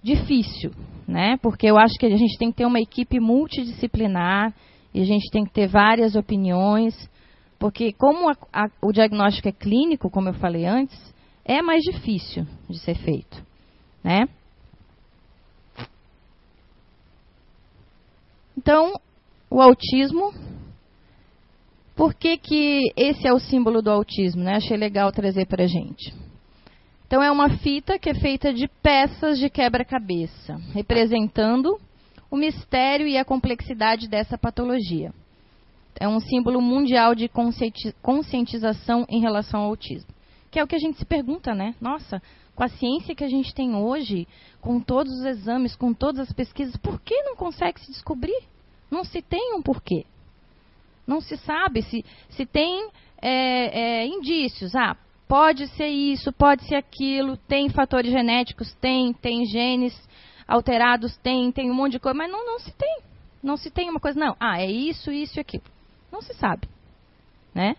difícil, 0.03 0.71
né? 1.07 1.38
Porque 1.41 1.65
eu 1.65 1.77
acho 1.77 1.95
que 1.97 2.05
a 2.05 2.15
gente 2.15 2.38
tem 2.38 2.51
que 2.51 2.57
ter 2.57 2.65
uma 2.67 2.79
equipe 2.79 3.19
multidisciplinar 3.19 4.53
e 4.93 5.01
a 5.01 5.05
gente 5.05 5.31
tem 5.31 5.43
que 5.43 5.53
ter 5.53 5.67
várias 5.67 6.15
opiniões, 6.15 7.09
porque 7.63 7.93
como 7.93 8.29
a, 8.29 8.36
a, 8.51 8.70
o 8.82 8.91
diagnóstico 8.91 9.48
é 9.48 9.51
clínico, 9.53 10.10
como 10.10 10.27
eu 10.27 10.34
falei 10.34 10.65
antes, 10.65 11.00
é 11.46 11.62
mais 11.62 11.82
difícil 11.82 12.46
de 12.70 12.77
ser 12.79 12.93
feito, 12.96 13.41
né? 14.03 14.27
Então, 18.58 19.00
o 19.50 19.62
autismo, 19.62 20.34
por 21.96 22.13
que, 22.13 22.36
que 22.36 22.91
esse 22.98 23.25
é 23.25 23.32
o 23.32 23.39
símbolo 23.39 23.82
do 23.82 23.91
autismo? 23.91 24.43
Né? 24.43 24.55
Achei 24.55 24.75
legal 24.75 25.10
trazer 25.13 25.48
para 25.48 25.63
a 25.63 25.67
gente. 25.67 26.13
Então, 27.08 27.24
é 27.24 27.32
uma 27.32 27.60
fita 27.60 27.98
que 27.98 28.10
é 28.10 28.13
feita 28.13 28.53
de 28.53 28.67
peças 28.67 29.39
de 29.39 29.50
quebra-cabeça, 29.50 30.58
representando 30.74 31.79
o 32.29 32.36
mistério 32.36 33.08
e 33.08 33.17
a 33.17 33.24
complexidade 33.24 34.10
dessa 34.10 34.38
patologia. 34.38 35.13
É 36.00 36.07
um 36.07 36.19
símbolo 36.19 36.62
mundial 36.62 37.13
de 37.15 37.29
conscientização 38.01 39.05
em 39.09 39.21
relação 39.21 39.62
ao 39.62 39.67
autismo. 39.67 40.09
Que 40.50 40.59
é 40.59 40.63
o 40.63 40.67
que 40.67 40.75
a 40.75 40.79
gente 40.79 40.97
se 40.97 41.05
pergunta, 41.05 41.53
né? 41.53 41.75
Nossa, 41.79 42.21
com 42.55 42.63
a 42.63 42.67
ciência 42.67 43.15
que 43.15 43.23
a 43.23 43.29
gente 43.29 43.53
tem 43.53 43.75
hoje, 43.75 44.27
com 44.62 44.79
todos 44.79 45.12
os 45.12 45.25
exames, 45.25 45.75
com 45.75 45.93
todas 45.93 46.27
as 46.27 46.33
pesquisas, 46.33 46.75
por 46.77 47.00
que 47.01 47.15
não 47.23 47.35
consegue 47.35 47.79
se 47.79 47.91
descobrir? 47.91 48.43
Não 48.91 49.03
se 49.03 49.21
tem 49.21 49.55
um 49.55 49.62
porquê. 49.62 50.05
Não 51.05 51.19
se 51.19 51.35
sabe 51.38 51.81
se, 51.81 52.05
se 52.29 52.45
tem 52.45 52.89
é, 53.21 54.01
é, 54.01 54.05
indícios. 54.05 54.75
Ah, 54.75 54.95
pode 55.27 55.67
ser 55.69 55.88
isso, 55.88 56.31
pode 56.31 56.63
ser 56.67 56.75
aquilo, 56.75 57.38
tem 57.38 57.69
fatores 57.69 58.12
genéticos, 58.12 58.73
tem, 58.75 59.13
tem 59.13 59.45
genes 59.45 59.93
alterados, 60.47 61.17
tem, 61.17 61.51
tem 61.51 61.71
um 61.71 61.73
monte 61.73 61.93
de 61.93 62.00
coisa, 62.00 62.17
mas 62.17 62.31
não, 62.31 62.45
não 62.45 62.59
se 62.59 62.71
tem. 62.71 63.00
Não 63.41 63.57
se 63.57 63.71
tem 63.71 63.89
uma 63.89 64.00
coisa, 64.00 64.19
não. 64.19 64.35
Ah, 64.39 64.62
é 64.62 64.69
isso, 64.69 65.12
isso 65.12 65.39
e 65.39 65.41
aquilo. 65.41 65.63
Não 66.13 66.22
se 66.22 66.36
sabe. 66.36 66.67
Né? 67.55 67.75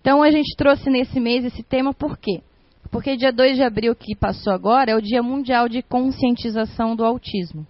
Então 0.00 0.22
a 0.22 0.30
gente 0.30 0.54
trouxe 0.56 0.88
nesse 0.88 1.18
mês 1.18 1.44
esse 1.44 1.64
tema 1.64 1.92
por 1.92 2.16
quê? 2.16 2.42
Porque 2.92 3.16
dia 3.16 3.32
2 3.32 3.56
de 3.56 3.64
abril 3.64 3.92
que 3.96 4.14
passou 4.14 4.52
agora 4.52 4.92
é 4.92 4.94
o 4.94 5.02
Dia 5.02 5.20
Mundial 5.20 5.68
de 5.68 5.82
Conscientização 5.82 6.94
do 6.94 7.04
Autismo. 7.04 7.66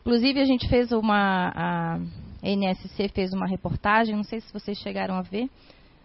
Inclusive 0.00 0.40
a 0.40 0.44
gente 0.44 0.68
fez 0.68 0.92
uma 0.92 1.52
a 1.54 1.98
NSC 2.42 3.08
fez 3.08 3.32
uma 3.32 3.46
reportagem, 3.46 4.14
não 4.14 4.24
sei 4.24 4.40
se 4.40 4.52
vocês 4.52 4.76
chegaram 4.76 5.14
a 5.14 5.22
ver. 5.22 5.48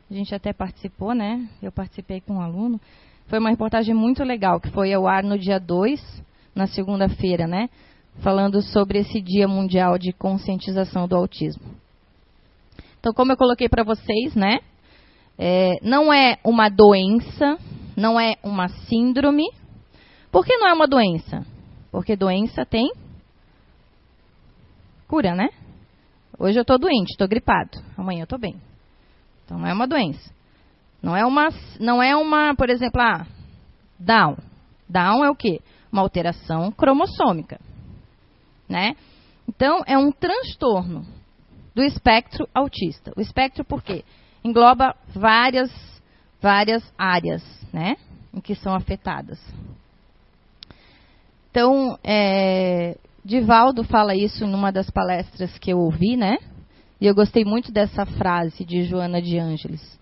A 0.09 0.13
gente 0.13 0.33
até 0.33 0.53
participou, 0.53 1.13
né? 1.13 1.45
Eu 1.61 1.73
participei 1.73 2.21
com 2.21 2.35
um 2.35 2.41
aluno. 2.41 2.79
Foi 3.27 3.37
uma 3.37 3.49
reportagem 3.49 3.93
muito 3.93 4.23
legal, 4.23 4.61
que 4.61 4.69
foi 4.69 4.93
ao 4.93 5.07
ar 5.07 5.23
no 5.23 5.37
dia 5.37 5.59
2 5.59 6.23
na 6.55 6.67
segunda-feira, 6.67 7.47
né? 7.47 7.69
Falando 8.19 8.61
sobre 8.61 8.99
esse 8.99 9.19
Dia 9.19 9.47
Mundial 9.47 9.97
de 9.97 10.13
Conscientização 10.13 11.05
do 11.05 11.17
Autismo. 11.17 11.82
Então, 13.03 13.13
como 13.13 13.33
eu 13.33 13.37
coloquei 13.37 13.67
para 13.67 13.83
vocês, 13.83 14.33
né? 14.33 14.59
É, 15.37 15.73
não 15.81 16.13
é 16.13 16.37
uma 16.41 16.69
doença, 16.69 17.57
não 17.97 18.17
é 18.17 18.37
uma 18.41 18.69
síndrome. 18.69 19.43
Por 20.31 20.45
que 20.45 20.55
não 20.55 20.69
é 20.69 20.73
uma 20.73 20.87
doença? 20.87 21.45
Porque 21.91 22.15
doença 22.15 22.65
tem 22.65 22.89
cura, 25.05 25.35
né? 25.35 25.49
Hoje 26.39 26.57
eu 26.57 26.61
estou 26.61 26.79
doente, 26.79 27.11
estou 27.11 27.27
gripado. 27.27 27.77
Amanhã 27.97 28.21
eu 28.21 28.23
estou 28.23 28.39
bem. 28.39 28.55
Então 29.43 29.59
não 29.59 29.67
é 29.67 29.73
uma 29.73 29.85
doença. 29.85 30.33
Não 31.01 31.13
é 31.13 31.25
uma, 31.25 31.49
não 31.81 32.01
é 32.01 32.15
uma, 32.15 32.55
por 32.55 32.69
exemplo, 32.69 33.01
ah, 33.01 33.27
Down. 33.99 34.37
Down 34.87 35.25
é 35.25 35.29
o 35.29 35.35
quê? 35.35 35.59
uma 35.91 36.01
alteração 36.01 36.71
cromossômica, 36.71 37.59
né? 38.67 38.95
Então, 39.47 39.83
é 39.85 39.95
um 39.95 40.09
transtorno 40.09 41.05
do 41.75 41.81
espectro 41.81 42.47
autista. 42.53 43.11
O 43.15 43.21
espectro 43.21 43.63
por 43.63 43.81
quê? 43.81 44.03
Engloba 44.43 44.95
várias, 45.13 45.71
várias 46.41 46.83
áreas, 46.97 47.43
né? 47.71 47.95
Em 48.33 48.39
que 48.39 48.55
são 48.55 48.73
afetadas. 48.73 49.39
Então, 51.49 51.97
é, 52.03 52.97
Divaldo 53.23 53.83
fala 53.83 54.15
isso 54.15 54.45
numa 54.45 54.71
das 54.71 54.89
palestras 54.89 55.57
que 55.57 55.71
eu 55.71 55.79
ouvi, 55.79 56.17
né? 56.17 56.37
E 56.99 57.05
eu 57.05 57.13
gostei 57.13 57.45
muito 57.45 57.71
dessa 57.71 58.05
frase 58.05 58.65
de 58.65 58.83
Joana 58.83 59.21
de 59.21 59.37
Ângeles, 59.37 59.99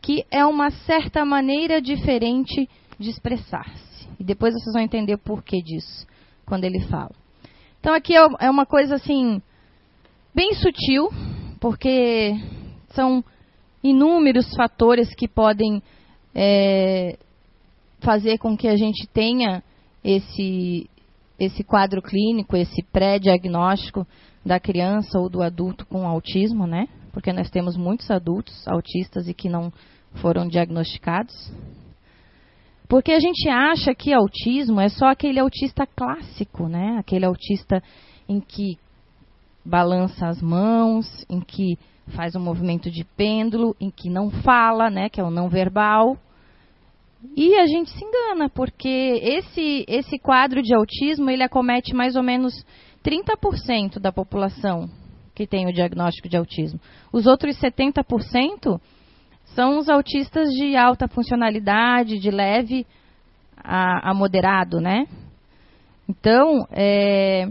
que 0.00 0.24
é 0.30 0.44
uma 0.44 0.70
certa 0.70 1.24
maneira 1.24 1.80
diferente 1.80 2.68
de 2.98 3.10
expressar-se. 3.10 4.08
E 4.18 4.24
depois 4.24 4.54
vocês 4.54 4.72
vão 4.72 4.82
entender 4.82 5.14
o 5.14 5.18
porquê 5.18 5.60
disso, 5.62 6.06
quando 6.46 6.64
ele 6.64 6.80
fala. 6.80 7.12
Então 7.80 7.94
aqui 7.94 8.16
é, 8.16 8.26
é 8.40 8.50
uma 8.50 8.64
coisa 8.64 8.94
assim, 8.94 9.42
bem 10.34 10.54
sutil, 10.54 11.10
porque 11.60 12.34
são 12.90 13.24
inúmeros 13.82 14.54
fatores 14.54 15.14
que 15.14 15.28
podem 15.28 15.82
é, 16.34 17.18
fazer 18.00 18.38
com 18.38 18.56
que 18.56 18.68
a 18.68 18.76
gente 18.76 19.06
tenha 19.08 19.62
esse, 20.02 20.88
esse 21.38 21.62
quadro 21.62 22.00
clínico, 22.00 22.56
esse 22.56 22.82
pré-diagnóstico 22.92 24.06
da 24.44 24.58
criança 24.58 25.18
ou 25.18 25.28
do 25.28 25.42
adulto 25.42 25.86
com 25.86 26.06
autismo, 26.06 26.66
né? 26.66 26.88
Porque 27.12 27.32
nós 27.32 27.50
temos 27.50 27.76
muitos 27.76 28.10
adultos 28.10 28.66
autistas 28.66 29.28
e 29.28 29.34
que 29.34 29.48
não 29.48 29.72
foram 30.14 30.48
diagnosticados, 30.48 31.52
porque 32.88 33.12
a 33.12 33.20
gente 33.20 33.48
acha 33.48 33.94
que 33.94 34.12
autismo 34.12 34.78
é 34.78 34.88
só 34.88 35.06
aquele 35.06 35.40
autista 35.40 35.86
clássico, 35.86 36.68
né? 36.68 36.96
Aquele 36.98 37.24
autista 37.24 37.82
em 38.28 38.38
que 38.38 38.76
balança 39.64 40.26
as 40.26 40.40
mãos, 40.40 41.06
em 41.28 41.40
que 41.40 41.78
faz 42.08 42.34
um 42.34 42.40
movimento 42.40 42.90
de 42.90 43.04
pêndulo, 43.04 43.76
em 43.80 43.90
que 43.90 44.10
não 44.10 44.30
fala, 44.30 44.90
né? 44.90 45.08
Que 45.08 45.20
é 45.20 45.24
o 45.24 45.30
não 45.30 45.48
verbal. 45.48 46.16
E 47.36 47.54
a 47.54 47.66
gente 47.66 47.90
se 47.90 48.04
engana, 48.04 48.48
porque 48.48 48.88
esse, 49.22 49.84
esse 49.86 50.18
quadro 50.18 50.60
de 50.60 50.74
autismo, 50.74 51.30
ele 51.30 51.42
acomete 51.42 51.94
mais 51.94 52.16
ou 52.16 52.22
menos 52.22 52.52
30% 53.04 54.00
da 54.00 54.10
população 54.10 54.90
que 55.34 55.46
tem 55.46 55.66
o 55.66 55.72
diagnóstico 55.72 56.28
de 56.28 56.36
autismo. 56.36 56.80
Os 57.12 57.26
outros 57.26 57.58
70% 57.58 58.80
são 59.54 59.78
os 59.78 59.88
autistas 59.88 60.48
de 60.50 60.76
alta 60.76 61.08
funcionalidade, 61.08 62.18
de 62.18 62.30
leve 62.30 62.86
a, 63.56 64.10
a 64.10 64.14
moderado, 64.14 64.80
né? 64.80 65.06
Então, 66.08 66.66
é, 66.70 67.48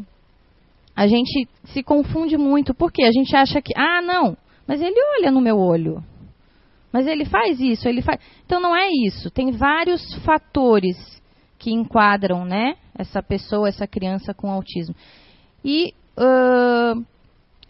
a 1.02 1.08
gente 1.08 1.50
se 1.64 1.82
confunde 1.82 2.38
muito, 2.38 2.76
porque 2.76 3.02
a 3.02 3.12
gente 3.12 3.36
acha 3.36 3.60
que, 3.60 3.74
ah, 3.76 4.04
não, 4.04 4.38
mas 4.68 4.80
ele 4.80 5.02
olha 5.18 5.32
no 5.32 5.42
meu 5.42 5.58
olho. 5.58 6.04
Mas 6.94 7.08
ele 7.08 7.26
faz 7.26 7.60
isso, 7.60 7.90
ele 7.90 8.04
faz. 8.04 8.20
Então 8.46 8.62
não 8.62 8.76
é 8.76 8.88
isso. 9.08 9.32
Tem 9.32 9.50
vários 9.50 10.14
fatores 10.24 10.96
que 11.58 11.72
enquadram, 11.72 12.46
né, 12.46 12.76
essa 12.96 13.24
pessoa, 13.24 13.68
essa 13.68 13.88
criança 13.88 14.32
com 14.32 14.52
autismo. 14.52 14.94
E 15.66 15.92
uh, 16.20 17.04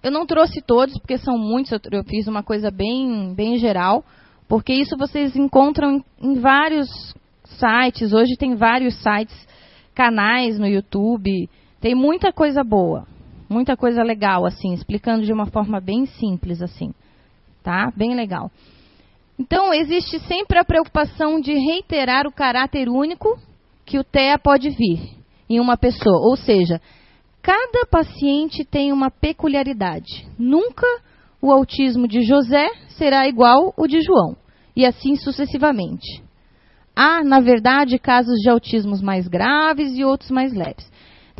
eu 0.03 0.11
não 0.11 0.25
trouxe 0.25 0.61
todos, 0.61 0.97
porque 0.97 1.17
são 1.17 1.37
muitos. 1.37 1.71
Eu 1.89 2.03
fiz 2.03 2.27
uma 2.27 2.43
coisa 2.43 2.69
bem, 2.69 3.33
bem 3.33 3.57
geral. 3.57 4.03
Porque 4.45 4.73
isso 4.73 4.97
vocês 4.97 5.37
encontram 5.37 5.89
em, 5.89 6.03
em 6.21 6.33
vários 6.33 7.15
sites. 7.45 8.11
Hoje 8.11 8.35
tem 8.37 8.55
vários 8.55 8.93
sites, 9.01 9.47
canais 9.95 10.59
no 10.59 10.67
YouTube. 10.67 11.49
Tem 11.81 11.95
muita 11.95 12.31
coisa 12.31 12.63
boa, 12.63 13.07
muita 13.51 13.75
coisa 13.75 14.01
legal, 14.01 14.45
assim, 14.45 14.73
explicando 14.73 15.25
de 15.25 15.33
uma 15.33 15.45
forma 15.45 15.79
bem 15.79 16.05
simples, 16.05 16.61
assim. 16.61 16.93
Tá? 17.61 17.91
Bem 17.95 18.15
legal. 18.15 18.49
Então, 19.37 19.73
existe 19.73 20.19
sempre 20.21 20.57
a 20.57 20.63
preocupação 20.63 21.39
de 21.39 21.53
reiterar 21.53 22.25
o 22.25 22.31
caráter 22.31 22.87
único 22.87 23.37
que 23.85 23.99
o 23.99 24.03
TEA 24.03 24.39
pode 24.39 24.69
vir 24.69 25.17
em 25.49 25.59
uma 25.59 25.75
pessoa. 25.75 26.17
Ou 26.29 26.37
seja, 26.37 26.79
cada 27.41 27.85
paciente 27.89 28.63
tem 28.63 28.93
uma 28.93 29.11
peculiaridade. 29.11 30.27
Nunca 30.39 30.87
o 31.41 31.51
autismo 31.51 32.07
de 32.07 32.21
José 32.21 32.69
será 32.89 33.27
igual 33.27 33.73
o 33.75 33.87
de 33.87 33.99
João 34.01 34.37
e 34.75 34.85
assim 34.85 35.15
sucessivamente. 35.15 36.23
Há, 36.95 37.23
na 37.23 37.39
verdade, 37.39 37.97
casos 37.97 38.37
de 38.39 38.49
autismos 38.49 39.01
mais 39.01 39.27
graves 39.27 39.97
e 39.97 40.03
outros 40.03 40.29
mais 40.29 40.53
leves. 40.53 40.90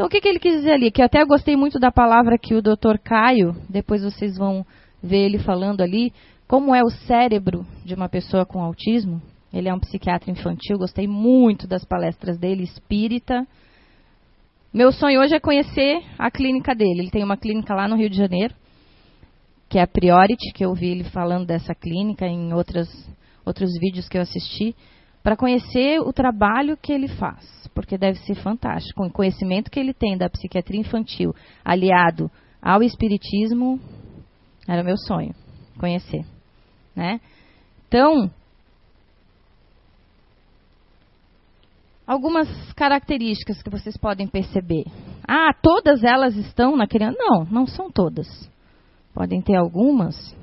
Então, 0.02 0.08
o 0.08 0.10
que, 0.10 0.20
que 0.20 0.28
ele 0.28 0.40
quis 0.40 0.54
dizer 0.54 0.72
ali? 0.72 0.90
Que 0.90 1.04
até 1.04 1.24
gostei 1.24 1.56
muito 1.56 1.78
da 1.78 1.92
palavra 1.92 2.36
que 2.36 2.56
o 2.56 2.62
Dr. 2.62 2.98
Caio, 3.04 3.56
depois 3.70 4.02
vocês 4.02 4.36
vão 4.36 4.66
ver 5.00 5.26
ele 5.26 5.38
falando 5.38 5.82
ali, 5.82 6.12
como 6.48 6.74
é 6.74 6.82
o 6.82 6.90
cérebro 6.90 7.64
de 7.86 7.94
uma 7.94 8.10
pessoa 8.10 8.44
com 8.44 8.64
autismo. 8.64 9.22
Ele 9.54 9.70
é 9.70 9.74
um 9.74 9.80
psiquiatra 9.80 10.32
infantil, 10.32 10.80
gostei 10.80 11.08
muito 11.08 11.68
das 11.68 11.86
palestras 11.86 12.40
dele, 12.40 12.64
espírita. 12.64 13.46
Meu 14.74 14.92
sonho 14.92 15.22
hoje 15.22 15.36
é 15.36 15.40
conhecer 15.40 16.02
a 16.18 16.32
clínica 16.32 16.74
dele. 16.74 17.02
Ele 17.02 17.12
tem 17.12 17.24
uma 17.24 17.38
clínica 17.38 17.76
lá 17.76 17.88
no 17.88 17.96
Rio 17.96 18.10
de 18.10 18.18
Janeiro, 18.18 18.56
que 19.70 19.78
é 19.78 19.84
a 19.84 19.88
Priority, 19.88 20.52
que 20.52 20.66
eu 20.66 20.74
vi 20.74 20.88
ele 20.88 21.04
falando 21.04 21.46
dessa 21.46 21.76
clínica 21.76 22.26
em 22.26 22.56
outras, 22.56 22.90
outros 23.46 23.70
vídeos 23.80 24.10
que 24.10 24.18
eu 24.18 24.24
assisti, 24.24 24.76
para 25.24 25.38
conhecer 25.38 26.00
o 26.00 26.12
trabalho 26.12 26.78
que 26.78 26.92
ele 26.92 27.08
faz, 27.08 27.70
porque 27.74 27.98
deve 27.98 28.20
ser 28.20 28.36
fantástico. 28.36 29.06
O 29.06 29.12
conhecimento 29.12 29.70
que 29.70 29.80
ele 29.80 29.94
tem 29.94 30.18
da 30.18 30.30
psiquiatria 30.30 30.80
infantil, 30.80 31.34
aliado 31.64 32.30
ao 32.62 32.82
espiritismo, 32.82 33.80
era 34.68 34.84
meu 34.84 34.98
sonho 34.98 35.34
conhecer, 35.78 36.24
né? 36.96 37.20
Então, 37.88 38.30
algumas 42.06 42.48
características 42.74 43.62
que 43.64 43.70
vocês 43.70 43.98
podem 43.98 44.28
perceber. 44.28 44.86
Ah, 45.28 45.54
todas 45.62 46.04
elas 46.04 46.36
estão 46.36 46.76
na 46.76 46.88
criança? 46.88 47.18
Não, 47.20 47.46
não 47.46 47.66
são 47.66 47.90
todas. 47.90 48.28
Podem 49.14 49.42
ter 49.42 49.56
algumas, 49.56 50.36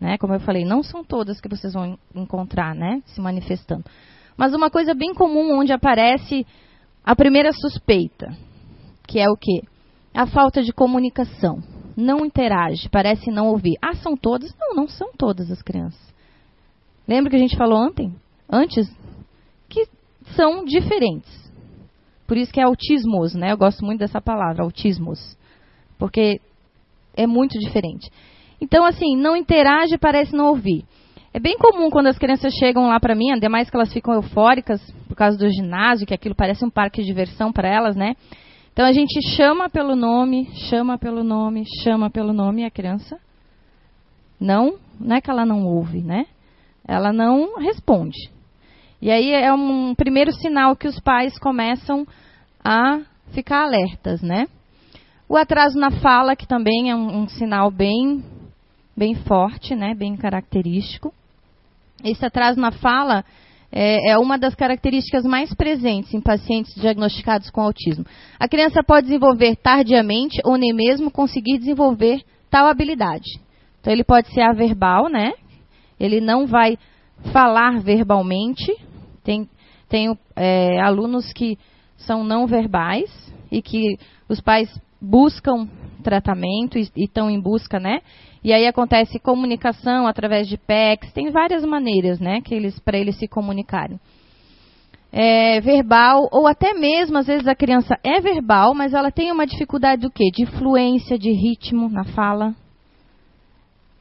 né? 0.00 0.16
Como 0.18 0.34
eu 0.34 0.40
falei, 0.40 0.64
não 0.64 0.82
são 0.82 1.04
todas 1.04 1.40
que 1.40 1.48
vocês 1.48 1.72
vão 1.72 1.98
encontrar, 2.14 2.74
né? 2.74 3.02
Se 3.06 3.20
manifestando. 3.20 3.84
Mas 4.36 4.54
uma 4.54 4.70
coisa 4.70 4.94
bem 4.94 5.12
comum 5.14 5.58
onde 5.58 5.72
aparece 5.72 6.46
a 7.04 7.16
primeira 7.16 7.50
suspeita, 7.52 8.28
que 9.06 9.18
é 9.18 9.28
o 9.28 9.36
quê? 9.36 9.62
A 10.14 10.26
falta 10.26 10.62
de 10.62 10.72
comunicação. 10.72 11.62
Não 11.96 12.24
interage, 12.24 12.88
parece 12.88 13.30
não 13.30 13.48
ouvir. 13.48 13.76
Ah, 13.82 13.94
são 13.94 14.16
todas? 14.16 14.54
Não, 14.56 14.74
não 14.74 14.88
são 14.88 15.10
todas 15.16 15.50
as 15.50 15.60
crianças. 15.62 16.00
Lembra 17.06 17.30
que 17.30 17.36
a 17.36 17.40
gente 17.40 17.56
falou 17.56 17.78
ontem? 17.78 18.14
Antes? 18.48 18.88
Que 19.68 19.88
são 20.36 20.64
diferentes. 20.64 21.50
Por 22.26 22.36
isso 22.36 22.52
que 22.52 22.60
é 22.60 22.64
autismos, 22.64 23.34
né? 23.34 23.50
Eu 23.52 23.56
gosto 23.56 23.84
muito 23.84 24.00
dessa 24.00 24.20
palavra, 24.20 24.62
autismos. 24.62 25.36
Porque 25.98 26.40
é 27.16 27.26
muito 27.26 27.58
diferente. 27.58 28.08
Então, 28.60 28.84
assim, 28.84 29.16
não 29.16 29.36
interage 29.36 29.96
parece 29.98 30.34
não 30.34 30.46
ouvir. 30.46 30.84
É 31.32 31.38
bem 31.38 31.56
comum 31.58 31.90
quando 31.90 32.06
as 32.06 32.18
crianças 32.18 32.52
chegam 32.54 32.88
lá 32.88 32.98
para 32.98 33.14
mim, 33.14 33.30
ainda 33.30 33.48
mais 33.48 33.68
que 33.70 33.76
elas 33.76 33.92
ficam 33.92 34.14
eufóricas 34.14 34.80
por 35.06 35.14
causa 35.14 35.36
do 35.36 35.48
ginásio, 35.50 36.06
que 36.06 36.14
aquilo 36.14 36.34
parece 36.34 36.64
um 36.64 36.70
parque 36.70 37.00
de 37.00 37.06
diversão 37.06 37.52
para 37.52 37.68
elas, 37.68 37.94
né? 37.94 38.16
Então 38.72 38.86
a 38.86 38.92
gente 38.92 39.20
chama 39.36 39.68
pelo 39.68 39.94
nome, 39.94 40.48
chama 40.70 40.96
pelo 40.96 41.22
nome, 41.22 41.64
chama 41.82 42.10
pelo 42.10 42.32
nome 42.32 42.62
e 42.62 42.64
a 42.64 42.70
criança 42.70 43.18
não, 44.40 44.78
não 44.98 45.16
é 45.16 45.20
que 45.20 45.30
ela 45.30 45.44
não 45.44 45.66
ouve, 45.66 46.00
né? 46.00 46.26
Ela 46.86 47.12
não 47.12 47.58
responde. 47.58 48.30
E 49.00 49.10
aí 49.10 49.32
é 49.32 49.52
um 49.52 49.94
primeiro 49.94 50.32
sinal 50.32 50.74
que 50.76 50.88
os 50.88 50.98
pais 51.00 51.38
começam 51.38 52.06
a 52.64 53.00
ficar 53.32 53.64
alertas, 53.64 54.22
né? 54.22 54.46
O 55.28 55.36
atraso 55.36 55.78
na 55.78 55.90
fala, 55.90 56.34
que 56.34 56.46
também 56.46 56.90
é 56.90 56.96
um, 56.96 57.22
um 57.22 57.28
sinal 57.28 57.70
bem, 57.70 58.24
bem 58.98 59.14
forte, 59.14 59.76
né? 59.76 59.94
Bem 59.94 60.16
característico. 60.16 61.14
Esse 62.04 62.26
atraso 62.26 62.60
na 62.60 62.72
fala 62.72 63.24
é, 63.70 64.10
é, 64.10 64.18
uma 64.18 64.36
das 64.36 64.54
características 64.54 65.24
mais 65.24 65.54
presentes 65.54 66.12
em 66.12 66.20
pacientes 66.20 66.74
diagnosticados 66.74 67.48
com 67.50 67.60
autismo. 67.60 68.04
A 68.38 68.48
criança 68.48 68.82
pode 68.82 69.06
desenvolver 69.06 69.56
tardiamente 69.56 70.40
ou 70.44 70.56
nem 70.56 70.72
mesmo 70.74 71.10
conseguir 71.10 71.58
desenvolver 71.58 72.22
tal 72.50 72.66
habilidade. 72.66 73.40
Então 73.80 73.92
ele 73.92 74.04
pode 74.04 74.32
ser 74.32 74.40
averbal, 74.40 75.08
né? 75.08 75.32
Ele 76.00 76.20
não 76.20 76.46
vai 76.46 76.76
falar 77.32 77.80
verbalmente, 77.80 78.74
tem, 79.22 79.48
tenho 79.88 80.16
é, 80.34 80.80
alunos 80.80 81.32
que 81.32 81.58
são 81.98 82.24
não 82.24 82.46
verbais 82.46 83.10
e 83.50 83.62
que 83.62 83.96
os 84.28 84.40
pais 84.40 84.68
buscam 85.00 85.68
tratamento 86.02 86.78
e 86.78 86.90
estão 86.96 87.30
em 87.30 87.40
busca, 87.40 87.78
né? 87.78 88.00
E 88.48 88.52
aí 88.54 88.66
acontece 88.66 89.18
comunicação 89.18 90.06
através 90.06 90.48
de 90.48 90.56
PECs, 90.56 91.12
tem 91.12 91.30
várias 91.30 91.62
maneiras, 91.66 92.18
né, 92.18 92.40
que 92.40 92.54
eles 92.54 92.80
para 92.80 92.96
eles 92.96 93.18
se 93.18 93.28
comunicarem. 93.28 94.00
É, 95.12 95.60
verbal 95.60 96.26
ou 96.32 96.46
até 96.46 96.72
mesmo 96.72 97.18
às 97.18 97.26
vezes 97.26 97.46
a 97.46 97.54
criança 97.54 97.98
é 98.02 98.22
verbal, 98.22 98.74
mas 98.74 98.94
ela 98.94 99.10
tem 99.10 99.30
uma 99.30 99.46
dificuldade 99.46 100.00
do 100.00 100.10
quê? 100.10 100.30
De 100.32 100.46
fluência, 100.46 101.18
de 101.18 101.30
ritmo 101.30 101.90
na 101.90 102.04
fala, 102.04 102.54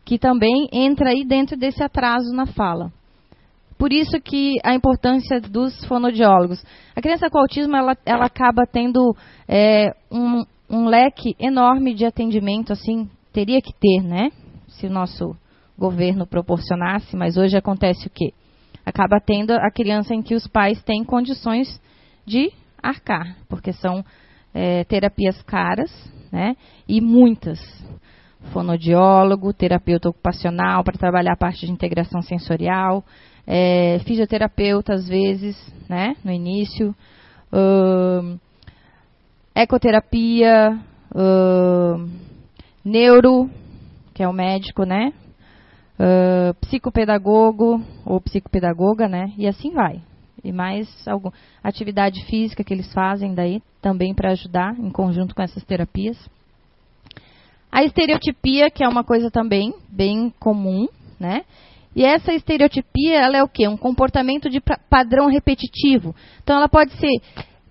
que 0.06 0.18
também 0.18 0.70
entra 0.72 1.10
aí 1.10 1.26
dentro 1.26 1.58
desse 1.58 1.84
atraso 1.84 2.34
na 2.34 2.46
fala. 2.46 2.90
Por 3.78 3.92
isso 3.92 4.18
que 4.22 4.56
a 4.64 4.74
importância 4.74 5.42
dos 5.42 5.86
fonodiólogos. 5.88 6.64
A 6.96 7.02
criança 7.02 7.30
com 7.30 7.40
autismo, 7.40 7.76
ela, 7.76 7.98
ela 8.06 8.28
acaba 8.28 8.66
tendo 8.66 9.14
é, 9.46 9.94
um, 10.10 10.46
um 10.70 10.86
leque 10.86 11.36
enorme 11.38 11.94
de 11.94 12.06
atendimento, 12.06 12.72
assim, 12.72 13.10
teria 13.32 13.62
que 13.62 13.74
ter, 13.74 14.02
né? 14.02 14.32
Se 14.68 14.88
o 14.88 14.90
nosso 14.90 15.36
governo 15.78 16.26
proporcionasse, 16.26 17.16
mas 17.16 17.38
hoje 17.38 17.56
acontece 17.56 18.08
o 18.08 18.10
quê? 18.10 18.34
Acaba 18.86 19.20
tendo 19.20 19.52
a 19.52 19.70
criança 19.70 20.16
em 20.16 20.22
que 20.22 20.34
os 20.36 20.48
pais 20.48 20.82
têm 20.84 21.04
condições 21.04 21.82
de 22.26 22.52
arcar, 22.82 23.36
porque 23.48 23.74
são 23.74 24.04
é, 24.54 24.84
terapias 24.86 25.42
caras, 25.44 25.92
né? 26.32 26.56
E 26.88 27.02
muitas. 27.02 27.60
Fonodiólogo, 28.54 29.52
terapeuta 29.52 30.10
ocupacional 30.10 30.84
para 30.84 30.98
trabalhar 30.98 31.34
a 31.34 31.38
parte 31.38 31.66
de 31.66 31.72
integração 31.72 32.22
sensorial, 32.22 33.04
é, 33.46 34.00
fisioterapeuta 34.06 34.94
às 34.94 35.08
vezes, 35.08 35.56
né, 35.90 36.16
no 36.24 36.32
início, 36.32 36.96
uh, 37.52 38.40
ecoterapia, 39.56 40.80
neuro, 42.88 43.50
que 44.14 44.24
é 44.24 44.28
o 44.28 44.34
médico, 44.34 44.84
né, 44.84 45.14
uh, 46.00 46.54
psicopedagogo 46.62 47.84
ou 48.06 48.22
psicopedagoga, 48.22 49.08
né, 49.08 49.34
e 49.38 49.48
assim 49.48 49.72
vai. 49.72 50.02
E 50.44 50.52
mais 50.52 50.88
alguma 51.08 51.34
atividade 51.64 52.24
física 52.26 52.64
que 52.64 52.74
eles 52.74 52.92
fazem 52.94 53.34
daí 53.34 53.62
também 53.82 54.14
para 54.14 54.32
ajudar 54.32 54.80
em 54.80 54.90
conjunto 54.90 55.36
com 55.36 55.42
essas 55.42 55.64
terapias. 55.64 56.18
A 57.72 57.84
estereotipia, 57.84 58.70
que 58.70 58.84
é 58.84 58.88
uma 58.88 59.04
coisa 59.04 59.30
também 59.30 59.74
bem 59.90 60.34
comum, 60.40 60.88
né? 61.20 61.44
E 61.96 62.06
essa 62.06 62.32
estereotipia, 62.32 63.20
ela 63.20 63.38
é 63.38 63.44
o 63.44 63.50
quê? 63.50 63.68
Um 63.68 63.76
comportamento 63.76 64.50
de 64.50 64.62
padrão 64.90 65.28
repetitivo. 65.28 66.16
Então, 66.44 66.58
ela 66.58 66.70
pode 66.70 66.92
ser 66.94 67.12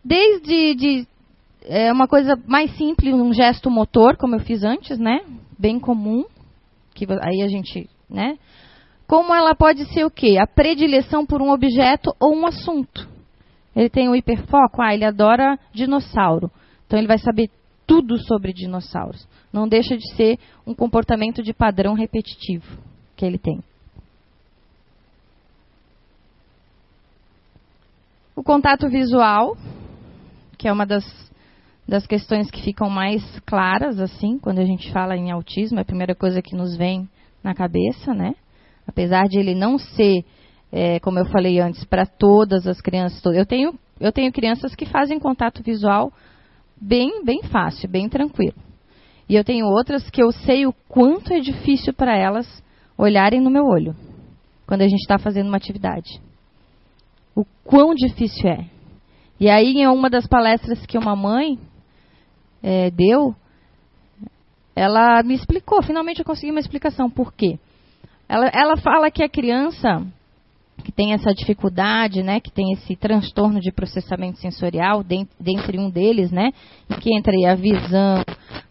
desde 0.05 0.75
de, 0.75 1.07
é, 1.67 1.93
uma 1.93 2.07
coisa 2.07 2.41
mais 2.47 2.75
simples, 2.77 3.15
um 3.15 3.33
gesto 3.33 3.71
motor, 3.71 4.17
como 4.17 4.37
eu 4.37 4.41
fiz 4.41 4.63
antes, 4.63 4.99
né? 4.99 5.21
Bem 5.59 5.79
comum, 5.79 6.25
que 6.95 7.07
aí 7.21 7.43
a 7.43 7.49
gente, 7.49 7.89
né? 8.09 8.39
Como 9.07 9.35
ela 9.35 9.55
pode 9.55 9.85
ser 9.93 10.05
o 10.05 10.11
quê? 10.11 10.37
A 10.41 10.47
predileção 10.47 11.27
por 11.27 11.43
um 11.43 11.51
objeto 11.51 12.15
ou 12.21 12.35
um 12.35 12.47
assunto. 12.47 13.09
Ele 13.75 13.91
tem 13.91 14.09
um 14.09 14.15
hiperfoco, 14.15 14.81
ah, 14.81 14.95
ele 14.95 15.05
adora 15.05 15.59
dinossauro. 15.73 16.51
Então 16.87 16.99
ele 16.99 17.07
vai 17.07 17.19
saber 17.19 17.51
tudo 17.87 18.19
sobre 18.19 18.53
dinossauros. 18.53 19.29
Não 19.53 19.69
deixa 19.69 19.97
de 19.97 20.15
ser 20.15 20.39
um 20.67 20.75
comportamento 20.75 21.43
de 21.43 21.53
padrão 21.53 21.95
repetitivo 21.95 22.79
que 23.15 23.25
ele 23.25 23.39
tem. 23.39 23.63
O 28.35 28.43
contato 28.43 28.89
visual, 28.89 29.57
que 30.59 30.69
é 30.69 30.73
uma 30.73 30.85
das, 30.85 31.05
das 31.87 32.07
questões 32.07 32.51
que 32.51 32.62
ficam 32.62 32.90
mais 32.90 33.22
claras, 33.40 34.01
assim, 34.01 34.38
quando 34.38 34.59
a 34.59 34.64
gente 34.64 34.92
fala 34.92 35.16
em 35.16 35.31
autismo, 35.31 35.79
é 35.79 35.83
a 35.83 35.85
primeira 35.85 36.14
coisa 36.14 36.42
que 36.42 36.57
nos 36.57 36.77
vem 36.77 37.09
na 37.42 37.55
cabeça, 37.55 38.12
né? 38.12 38.35
Apesar 38.87 39.25
de 39.29 39.38
ele 39.38 39.55
não 39.55 39.79
ser, 39.79 40.25
é, 40.72 40.99
como 41.01 41.18
eu 41.18 41.27
falei 41.27 41.61
antes, 41.61 41.85
para 41.85 42.07
todas 42.07 42.66
as 42.66 42.81
crianças. 42.81 43.22
Eu 43.25 43.46
tenho, 43.46 43.79
eu 44.01 44.12
tenho 44.12 44.33
crianças 44.33 44.75
que 44.75 44.87
fazem 44.87 45.18
contato 45.18 45.62
visual 45.62 46.12
bem, 46.81 47.25
bem 47.25 47.42
fácil, 47.44 47.88
bem 47.88 48.09
tranquilo. 48.09 48.57
E 49.29 49.35
eu 49.35 49.44
tenho 49.44 49.66
outras 49.66 50.09
que 50.11 50.22
eu 50.22 50.31
sei 50.33 50.66
o 50.66 50.72
quanto 50.88 51.33
é 51.33 51.40
difícil 51.40 51.92
para 51.92 52.16
elas 52.16 52.46
olharem 52.96 53.40
no 53.40 53.51
meu 53.51 53.64
olho 53.64 53.94
quando 54.66 54.83
a 54.83 54.88
gente 54.88 55.01
está 55.01 55.18
fazendo 55.18 55.49
uma 55.49 55.57
atividade 55.57 56.20
o 57.37 57.44
quão 57.62 57.94
difícil 57.94 58.49
é. 58.49 58.64
E 59.38 59.51
aí, 59.51 59.75
em 59.77 59.87
uma 59.87 60.09
das 60.09 60.27
palestras 60.27 60.85
que 60.87 60.96
uma 60.96 61.14
mãe 61.14 61.59
é, 62.62 62.90
deu, 62.90 63.35
ela 64.75 65.23
me 65.23 65.35
explicou, 65.35 65.83
finalmente 65.83 66.19
eu 66.21 66.25
consegui 66.25 66.51
uma 66.51 66.61
explicação. 66.61 67.09
Por 67.09 67.33
quê? 67.33 67.59
Ela, 68.29 68.51
ela 68.53 68.77
fala 68.77 69.11
que 69.11 69.23
a 69.23 69.29
criança 69.29 70.07
que 70.85 70.92
tem 70.92 71.14
essa 71.14 71.33
dificuldade, 71.35 72.23
né, 72.23 72.38
que 72.38 72.51
tem 72.51 72.73
esse 72.73 72.95
transtorno 72.95 73.59
de 73.61 73.73
processamento 73.73 74.38
sensorial, 74.38 75.03
dentre 75.03 75.79
um 75.79 75.90
deles, 75.90 76.31
né, 76.31 76.53
que 77.01 77.16
entra 77.16 77.33
aí 77.33 77.47
a 77.47 77.55
visão, 77.55 78.23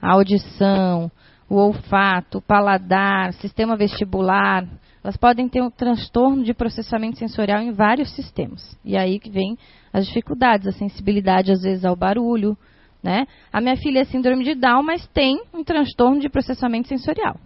a 0.01 0.13
audição, 0.13 1.11
o 1.49 1.55
olfato, 1.55 2.37
o 2.37 2.41
paladar, 2.41 3.33
sistema 3.33 3.75
vestibular, 3.75 4.65
elas 5.03 5.17
podem 5.17 5.47
ter 5.47 5.61
um 5.61 5.69
transtorno 5.69 6.43
de 6.43 6.53
processamento 6.53 7.19
sensorial 7.19 7.61
em 7.61 7.71
vários 7.71 8.09
sistemas. 8.15 8.75
E 8.83 8.97
aí 8.97 9.19
que 9.19 9.29
vem 9.29 9.57
as 9.93 10.07
dificuldades, 10.07 10.67
a 10.67 10.71
sensibilidade 10.71 11.51
às 11.51 11.61
vezes 11.61 11.85
ao 11.85 11.95
barulho, 11.95 12.57
né? 13.05 13.27
A 13.53 13.61
minha 13.61 13.77
filha 13.77 13.99
é 13.99 14.05
síndrome 14.05 14.43
de 14.43 14.55
Down, 14.55 14.81
mas 14.81 15.05
tem 15.09 15.39
um 15.53 15.63
transtorno 15.63 16.19
de 16.19 16.27
processamento 16.27 16.87
sensorial. 16.87 17.39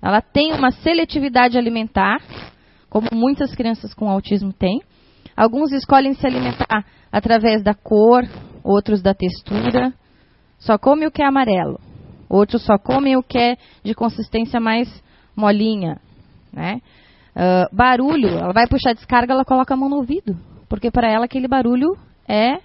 Ela 0.00 0.22
tem 0.22 0.52
uma 0.52 0.70
seletividade 0.70 1.58
alimentar, 1.58 2.22
como 2.88 3.08
muitas 3.12 3.52
crianças 3.52 3.92
com 3.94 4.08
autismo 4.08 4.52
têm. 4.52 4.80
Alguns 5.36 5.72
escolhem 5.72 6.14
se 6.14 6.24
alimentar 6.24 6.84
através 7.10 7.64
da 7.64 7.74
cor, 7.74 8.22
outros 8.62 9.02
da 9.02 9.12
textura. 9.12 9.92
Só 10.56 10.78
come 10.78 11.04
o 11.04 11.10
que 11.10 11.20
é 11.20 11.26
amarelo. 11.26 11.80
Outros 12.28 12.64
só 12.64 12.78
comem 12.78 13.16
o 13.16 13.24
que 13.24 13.38
é 13.38 13.56
de 13.82 13.94
consistência 13.94 14.60
mais 14.60 14.88
molinha. 15.34 16.00
Né? 16.52 16.80
Uh, 17.34 17.74
barulho, 17.74 18.28
ela 18.28 18.52
vai 18.52 18.68
puxar 18.68 18.92
descarga, 18.92 19.32
ela 19.32 19.44
coloca 19.44 19.74
a 19.74 19.76
mão 19.76 19.88
no 19.88 19.96
ouvido. 19.96 20.36
Porque 20.68 20.92
para 20.92 21.10
ela 21.10 21.24
aquele 21.24 21.48
barulho 21.48 21.98
é 22.28 22.60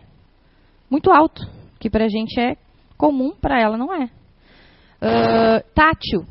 muito 0.88 1.12
alto. 1.12 1.57
Que 1.80 1.90
para 1.90 2.06
a 2.06 2.10
gente 2.10 2.40
é 2.40 2.56
comum, 2.98 3.32
para 3.40 3.60
ela 3.60 3.78
não 3.78 3.94
é. 3.94 4.06
Uh, 5.00 5.74
tátil, 5.76 6.26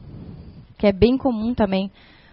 que 0.78 0.86
é 0.86 0.92
bem 0.92 1.16
comum 1.16 1.54
também. 1.54 1.90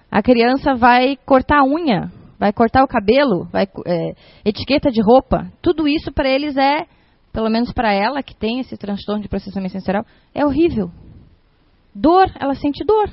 A 0.09 0.21
criança 0.21 0.75
vai 0.75 1.17
cortar 1.25 1.59
a 1.59 1.65
unha, 1.65 2.11
vai 2.39 2.51
cortar 2.51 2.83
o 2.83 2.87
cabelo, 2.87 3.45
vai, 3.51 3.67
é, 3.85 4.15
etiqueta 4.45 4.89
de 4.89 5.01
roupa. 5.01 5.51
Tudo 5.61 5.87
isso 5.87 6.11
para 6.11 6.29
eles 6.29 6.57
é 6.57 6.85
pelo 7.33 7.49
menos 7.49 7.73
para 7.73 7.91
ela 7.91 8.21
que 8.21 8.35
tem 8.35 8.59
esse 8.59 8.77
transtorno 8.77 9.23
de 9.23 9.27
processamento 9.27 9.73
sensorial, 9.73 10.05
é 10.35 10.45
horrível. 10.45 10.91
Dor, 11.93 12.31
ela 12.39 12.53
sente 12.53 12.85
dor. 12.85 13.09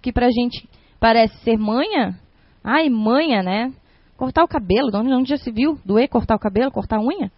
Que 0.00 0.12
para 0.12 0.26
a 0.26 0.30
gente 0.30 0.68
parece 1.00 1.36
ser 1.42 1.58
manha, 1.58 2.16
ai, 2.62 2.88
manha, 2.88 3.42
né? 3.42 3.72
Cortar 4.16 4.44
o 4.44 4.48
cabelo, 4.48 4.90
onde, 4.94 5.12
onde 5.12 5.30
já 5.30 5.36
se 5.36 5.50
viu 5.50 5.76
doer 5.84 6.08
cortar 6.08 6.36
o 6.36 6.38
cabelo, 6.38 6.70
cortar 6.70 6.98
a 6.98 7.00
unha? 7.00 7.32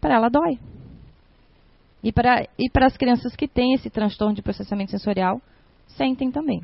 Para 0.00 0.14
ela 0.14 0.28
dói. 0.28 0.58
E 2.02 2.12
para 2.12 2.46
e 2.58 2.70
as 2.74 2.96
crianças 2.96 3.34
que 3.34 3.48
têm 3.48 3.74
esse 3.74 3.90
transtorno 3.90 4.34
de 4.34 4.42
processamento 4.42 4.90
sensorial, 4.90 5.40
sentem 5.88 6.30
também. 6.30 6.60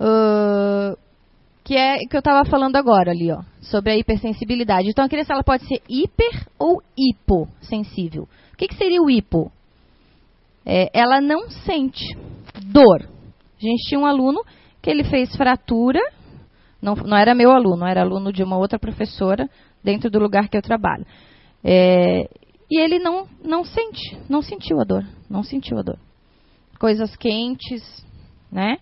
Uh, 0.00 0.96
que 1.66 1.76
é 1.76 1.96
o 1.96 2.08
que 2.08 2.16
eu 2.16 2.20
estava 2.20 2.48
falando 2.48 2.76
agora 2.76 3.10
ali, 3.10 3.32
ó, 3.32 3.42
sobre 3.60 3.90
a 3.90 3.96
hipersensibilidade. 3.96 4.88
Então 4.88 5.04
a 5.04 5.08
criança 5.08 5.32
ela 5.32 5.42
pode 5.42 5.66
ser 5.66 5.82
hiper 5.88 6.46
ou 6.58 6.80
hipossensível. 6.96 8.28
O 8.52 8.56
que, 8.56 8.68
que 8.68 8.76
seria 8.76 9.02
o 9.02 9.10
hipo? 9.10 9.50
É, 10.64 10.88
ela 10.92 11.20
não 11.20 11.50
sente 11.50 12.04
dor. 12.64 13.02
A 13.02 13.60
gente 13.60 13.88
tinha 13.88 14.00
um 14.00 14.06
aluno 14.06 14.44
que 14.80 14.88
ele 14.88 15.02
fez 15.02 15.34
fratura, 15.34 16.00
não, 16.80 16.94
não 16.94 17.16
era 17.16 17.34
meu 17.34 17.50
aluno, 17.50 17.84
era 17.84 18.02
aluno 18.02 18.32
de 18.32 18.44
uma 18.44 18.56
outra 18.56 18.78
professora 18.78 19.50
dentro 19.82 20.08
do 20.08 20.20
lugar 20.20 20.48
que 20.48 20.56
eu 20.56 20.62
trabalho. 20.62 21.04
É, 21.64 22.28
e 22.70 22.80
ele 22.80 22.98
não, 22.98 23.26
não 23.42 23.64
sente, 23.64 24.18
não 24.28 24.42
sentiu 24.42 24.80
a 24.80 24.84
dor, 24.84 25.04
não 25.30 25.42
sentiu 25.42 25.78
a 25.78 25.82
dor. 25.82 25.98
Coisas 26.78 27.14
quentes, 27.16 28.04
né? 28.50 28.78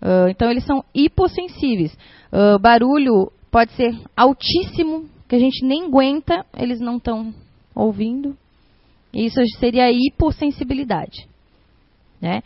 Uh, 0.00 0.28
então 0.28 0.50
eles 0.50 0.64
são 0.64 0.84
hipossensíveis. 0.94 1.96
Uh, 2.32 2.58
barulho 2.58 3.32
pode 3.50 3.72
ser 3.72 3.94
altíssimo, 4.16 5.08
que 5.28 5.36
a 5.36 5.38
gente 5.38 5.64
nem 5.64 5.84
aguenta, 5.84 6.44
eles 6.56 6.80
não 6.80 6.96
estão 6.96 7.32
ouvindo. 7.74 8.36
Isso 9.12 9.40
seria 9.58 9.84
a 9.84 9.92
hipossensibilidade, 9.92 11.28
né? 12.20 12.42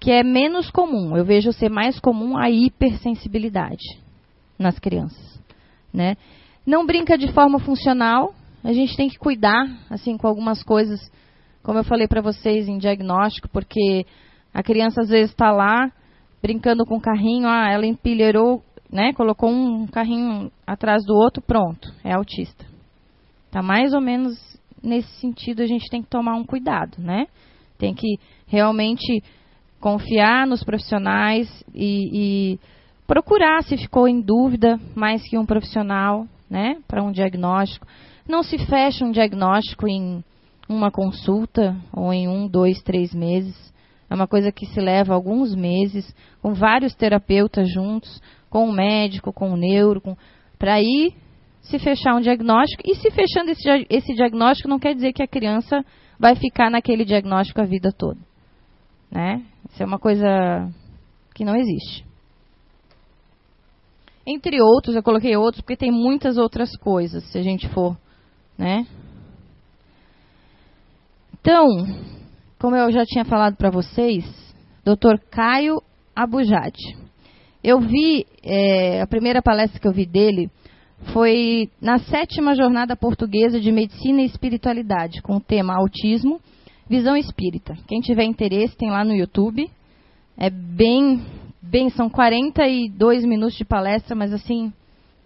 Que 0.00 0.12
é 0.12 0.22
menos 0.22 0.70
comum. 0.70 1.16
Eu 1.16 1.24
vejo 1.24 1.52
ser 1.52 1.68
mais 1.68 1.98
comum 1.98 2.36
a 2.36 2.50
hipersensibilidade 2.50 3.98
nas 4.58 4.78
crianças, 4.78 5.40
né? 5.92 6.16
Não 6.66 6.84
brinca 6.84 7.16
de 7.16 7.32
forma 7.32 7.58
funcional. 7.58 8.34
A 8.62 8.72
gente 8.72 8.96
tem 8.96 9.08
que 9.08 9.18
cuidar, 9.18 9.66
assim, 9.88 10.16
com 10.16 10.26
algumas 10.26 10.62
coisas, 10.62 11.00
como 11.62 11.78
eu 11.78 11.84
falei 11.84 12.08
para 12.08 12.20
vocês 12.20 12.68
em 12.68 12.78
diagnóstico, 12.78 13.48
porque 13.48 14.04
a 14.52 14.62
criança 14.62 15.02
às 15.02 15.08
vezes 15.08 15.30
está 15.30 15.50
lá 15.50 15.92
brincando 16.42 16.84
com 16.84 16.96
o 16.96 17.00
carrinho, 17.00 17.48
ah, 17.48 17.70
ela 17.70 17.86
empilheirou, 17.86 18.62
né, 18.90 19.12
colocou 19.12 19.50
um 19.50 19.86
carrinho 19.86 20.50
atrás 20.66 21.04
do 21.04 21.14
outro, 21.14 21.42
pronto, 21.42 21.92
é 22.02 22.12
autista. 22.12 22.64
Tá 23.50 23.62
mais 23.62 23.92
ou 23.94 24.00
menos 24.00 24.36
nesse 24.82 25.08
sentido 25.20 25.62
a 25.62 25.66
gente 25.66 25.88
tem 25.90 26.02
que 26.02 26.08
tomar 26.08 26.34
um 26.34 26.44
cuidado, 26.44 26.98
né? 26.98 27.26
Tem 27.78 27.94
que 27.94 28.18
realmente 28.46 29.22
confiar 29.80 30.46
nos 30.46 30.62
profissionais 30.62 31.48
e, 31.74 32.10
e 32.12 32.60
procurar 33.06 33.62
se 33.62 33.76
ficou 33.76 34.08
em 34.08 34.20
dúvida 34.20 34.78
mais 34.94 35.22
que 35.28 35.38
um 35.38 35.46
profissional, 35.46 36.26
né, 36.50 36.76
para 36.86 37.02
um 37.02 37.12
diagnóstico. 37.12 37.86
Não 38.28 38.42
se 38.42 38.58
fecha 38.66 39.04
um 39.04 39.10
diagnóstico 39.10 39.88
em 39.88 40.22
uma 40.68 40.90
consulta 40.90 41.74
ou 41.92 42.12
em 42.12 42.28
um, 42.28 42.46
dois, 42.46 42.82
três 42.82 43.14
meses. 43.14 43.72
É 44.10 44.14
uma 44.14 44.28
coisa 44.28 44.52
que 44.52 44.66
se 44.66 44.80
leva 44.80 45.14
alguns 45.14 45.54
meses, 45.54 46.14
com 46.42 46.52
vários 46.52 46.94
terapeutas 46.94 47.72
juntos, 47.72 48.20
com 48.50 48.68
o 48.68 48.72
médico, 48.72 49.32
com 49.32 49.50
o 49.50 49.56
neuro, 49.56 50.02
para 50.58 50.80
ir 50.80 51.14
se 51.62 51.78
fechar 51.78 52.14
um 52.14 52.20
diagnóstico. 52.20 52.82
E 52.84 52.94
se 52.96 53.10
fechando 53.10 53.50
esse, 53.50 53.86
esse 53.88 54.14
diagnóstico, 54.14 54.68
não 54.68 54.78
quer 54.78 54.94
dizer 54.94 55.12
que 55.12 55.22
a 55.22 55.28
criança 55.28 55.82
vai 56.18 56.36
ficar 56.36 56.70
naquele 56.70 57.04
diagnóstico 57.04 57.60
a 57.60 57.64
vida 57.64 57.90
toda. 57.92 58.18
Né? 59.10 59.42
Isso 59.70 59.82
é 59.82 59.86
uma 59.86 59.98
coisa 59.98 60.26
que 61.34 61.44
não 61.44 61.56
existe. 61.56 62.04
Entre 64.26 64.60
outros, 64.60 64.94
eu 64.94 65.02
coloquei 65.02 65.34
outros 65.36 65.62
porque 65.62 65.76
tem 65.76 65.90
muitas 65.90 66.36
outras 66.36 66.76
coisas, 66.76 67.24
se 67.24 67.38
a 67.38 67.42
gente 67.42 67.66
for, 67.70 67.96
né? 68.58 68.86
Então, 71.40 71.66
como 72.58 72.76
eu 72.76 72.90
já 72.90 73.04
tinha 73.06 73.24
falado 73.24 73.56
para 73.56 73.70
vocês, 73.70 74.24
Dr. 74.84 75.18
Caio 75.30 75.80
Abujad. 76.14 76.74
Eu 77.62 77.80
vi, 77.80 78.26
é, 78.42 79.00
a 79.00 79.06
primeira 79.06 79.40
palestra 79.40 79.80
que 79.80 79.86
eu 79.86 79.92
vi 79.92 80.04
dele 80.04 80.50
foi 81.12 81.70
na 81.80 81.98
sétima 81.98 82.54
jornada 82.54 82.96
portuguesa 82.96 83.60
de 83.60 83.70
Medicina 83.70 84.20
e 84.20 84.26
Espiritualidade, 84.26 85.22
com 85.22 85.36
o 85.36 85.40
tema 85.40 85.76
Autismo, 85.76 86.40
Visão 86.88 87.16
Espírita. 87.16 87.76
Quem 87.86 88.00
tiver 88.00 88.24
interesse, 88.24 88.76
tem 88.76 88.90
lá 88.90 89.04
no 89.04 89.14
YouTube. 89.14 89.70
É 90.36 90.50
bem, 90.50 91.24
bem, 91.62 91.90
são 91.90 92.08
42 92.08 93.24
minutos 93.24 93.56
de 93.56 93.64
palestra, 93.64 94.16
mas 94.16 94.32
assim, 94.32 94.72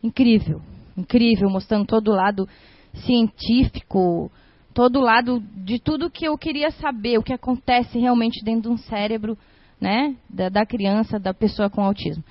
incrível, 0.02 0.60
incrível, 0.96 1.48
mostrando 1.48 1.86
todo 1.86 2.08
o 2.08 2.14
lado 2.14 2.48
científico, 2.94 4.30
todo 4.74 5.00
lado 5.00 5.42
de 5.56 5.78
tudo 5.78 6.10
que 6.10 6.26
eu 6.26 6.36
queria 6.36 6.70
saber, 6.70 7.18
o 7.18 7.22
que 7.22 7.32
acontece 7.32 7.98
realmente 7.98 8.44
dentro 8.44 8.62
de 8.62 8.68
um 8.68 8.76
cérebro, 8.76 9.36
né, 9.80 10.14
da, 10.28 10.48
da 10.48 10.64
criança, 10.64 11.18
da 11.18 11.34
pessoa 11.34 11.68
com 11.68 11.82
autismo. 11.82 12.22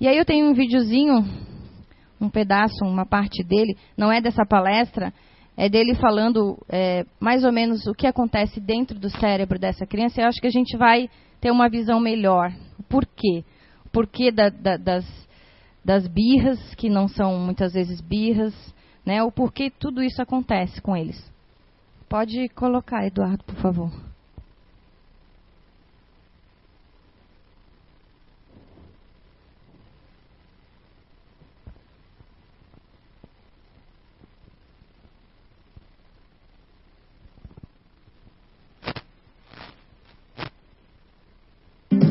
E 0.00 0.08
aí 0.08 0.16
eu 0.16 0.24
tenho 0.24 0.46
um 0.46 0.54
videozinho, 0.54 1.24
um 2.20 2.28
pedaço, 2.28 2.84
uma 2.84 3.06
parte 3.06 3.42
dele, 3.44 3.76
não 3.96 4.10
é 4.10 4.20
dessa 4.20 4.44
palestra, 4.44 5.12
é 5.56 5.68
dele 5.68 5.94
falando 5.94 6.58
é, 6.68 7.06
mais 7.18 7.44
ou 7.44 7.52
menos 7.52 7.86
o 7.86 7.94
que 7.94 8.06
acontece 8.06 8.60
dentro 8.60 8.98
do 8.98 9.08
cérebro 9.08 9.58
dessa 9.58 9.86
criança. 9.86 10.20
Eu 10.20 10.26
acho 10.26 10.40
que 10.40 10.46
a 10.46 10.50
gente 10.50 10.76
vai 10.76 11.08
ter 11.40 11.50
uma 11.50 11.68
visão 11.68 11.98
melhor. 11.98 12.52
Por 12.88 13.06
quê? 13.06 13.42
O 13.86 13.88
porquê 13.90 14.30
da, 14.30 14.50
da, 14.50 14.76
das, 14.76 15.06
das 15.82 16.06
birras, 16.06 16.74
que 16.74 16.90
não 16.90 17.08
são 17.08 17.38
muitas 17.38 17.72
vezes 17.72 18.00
birras, 18.02 18.54
né? 19.06 19.22
O 19.22 19.30
porquê 19.30 19.70
tudo 19.70 20.02
isso 20.02 20.20
acontece 20.20 20.82
com 20.82 20.96
eles. 20.96 21.24
Pode 22.08 22.48
colocar, 22.50 23.06
Eduardo, 23.06 23.44
por 23.44 23.54
favor. 23.56 23.90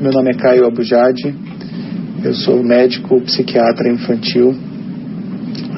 Meu 0.01 0.13
nome 0.13 0.29
é 0.29 0.38
Caio 0.38 0.67
Abujade, 0.67 1.34
eu 2.23 2.34
sou 2.36 2.63
médico 2.63 3.19
psiquiatra 3.21 3.89
infantil, 3.89 4.53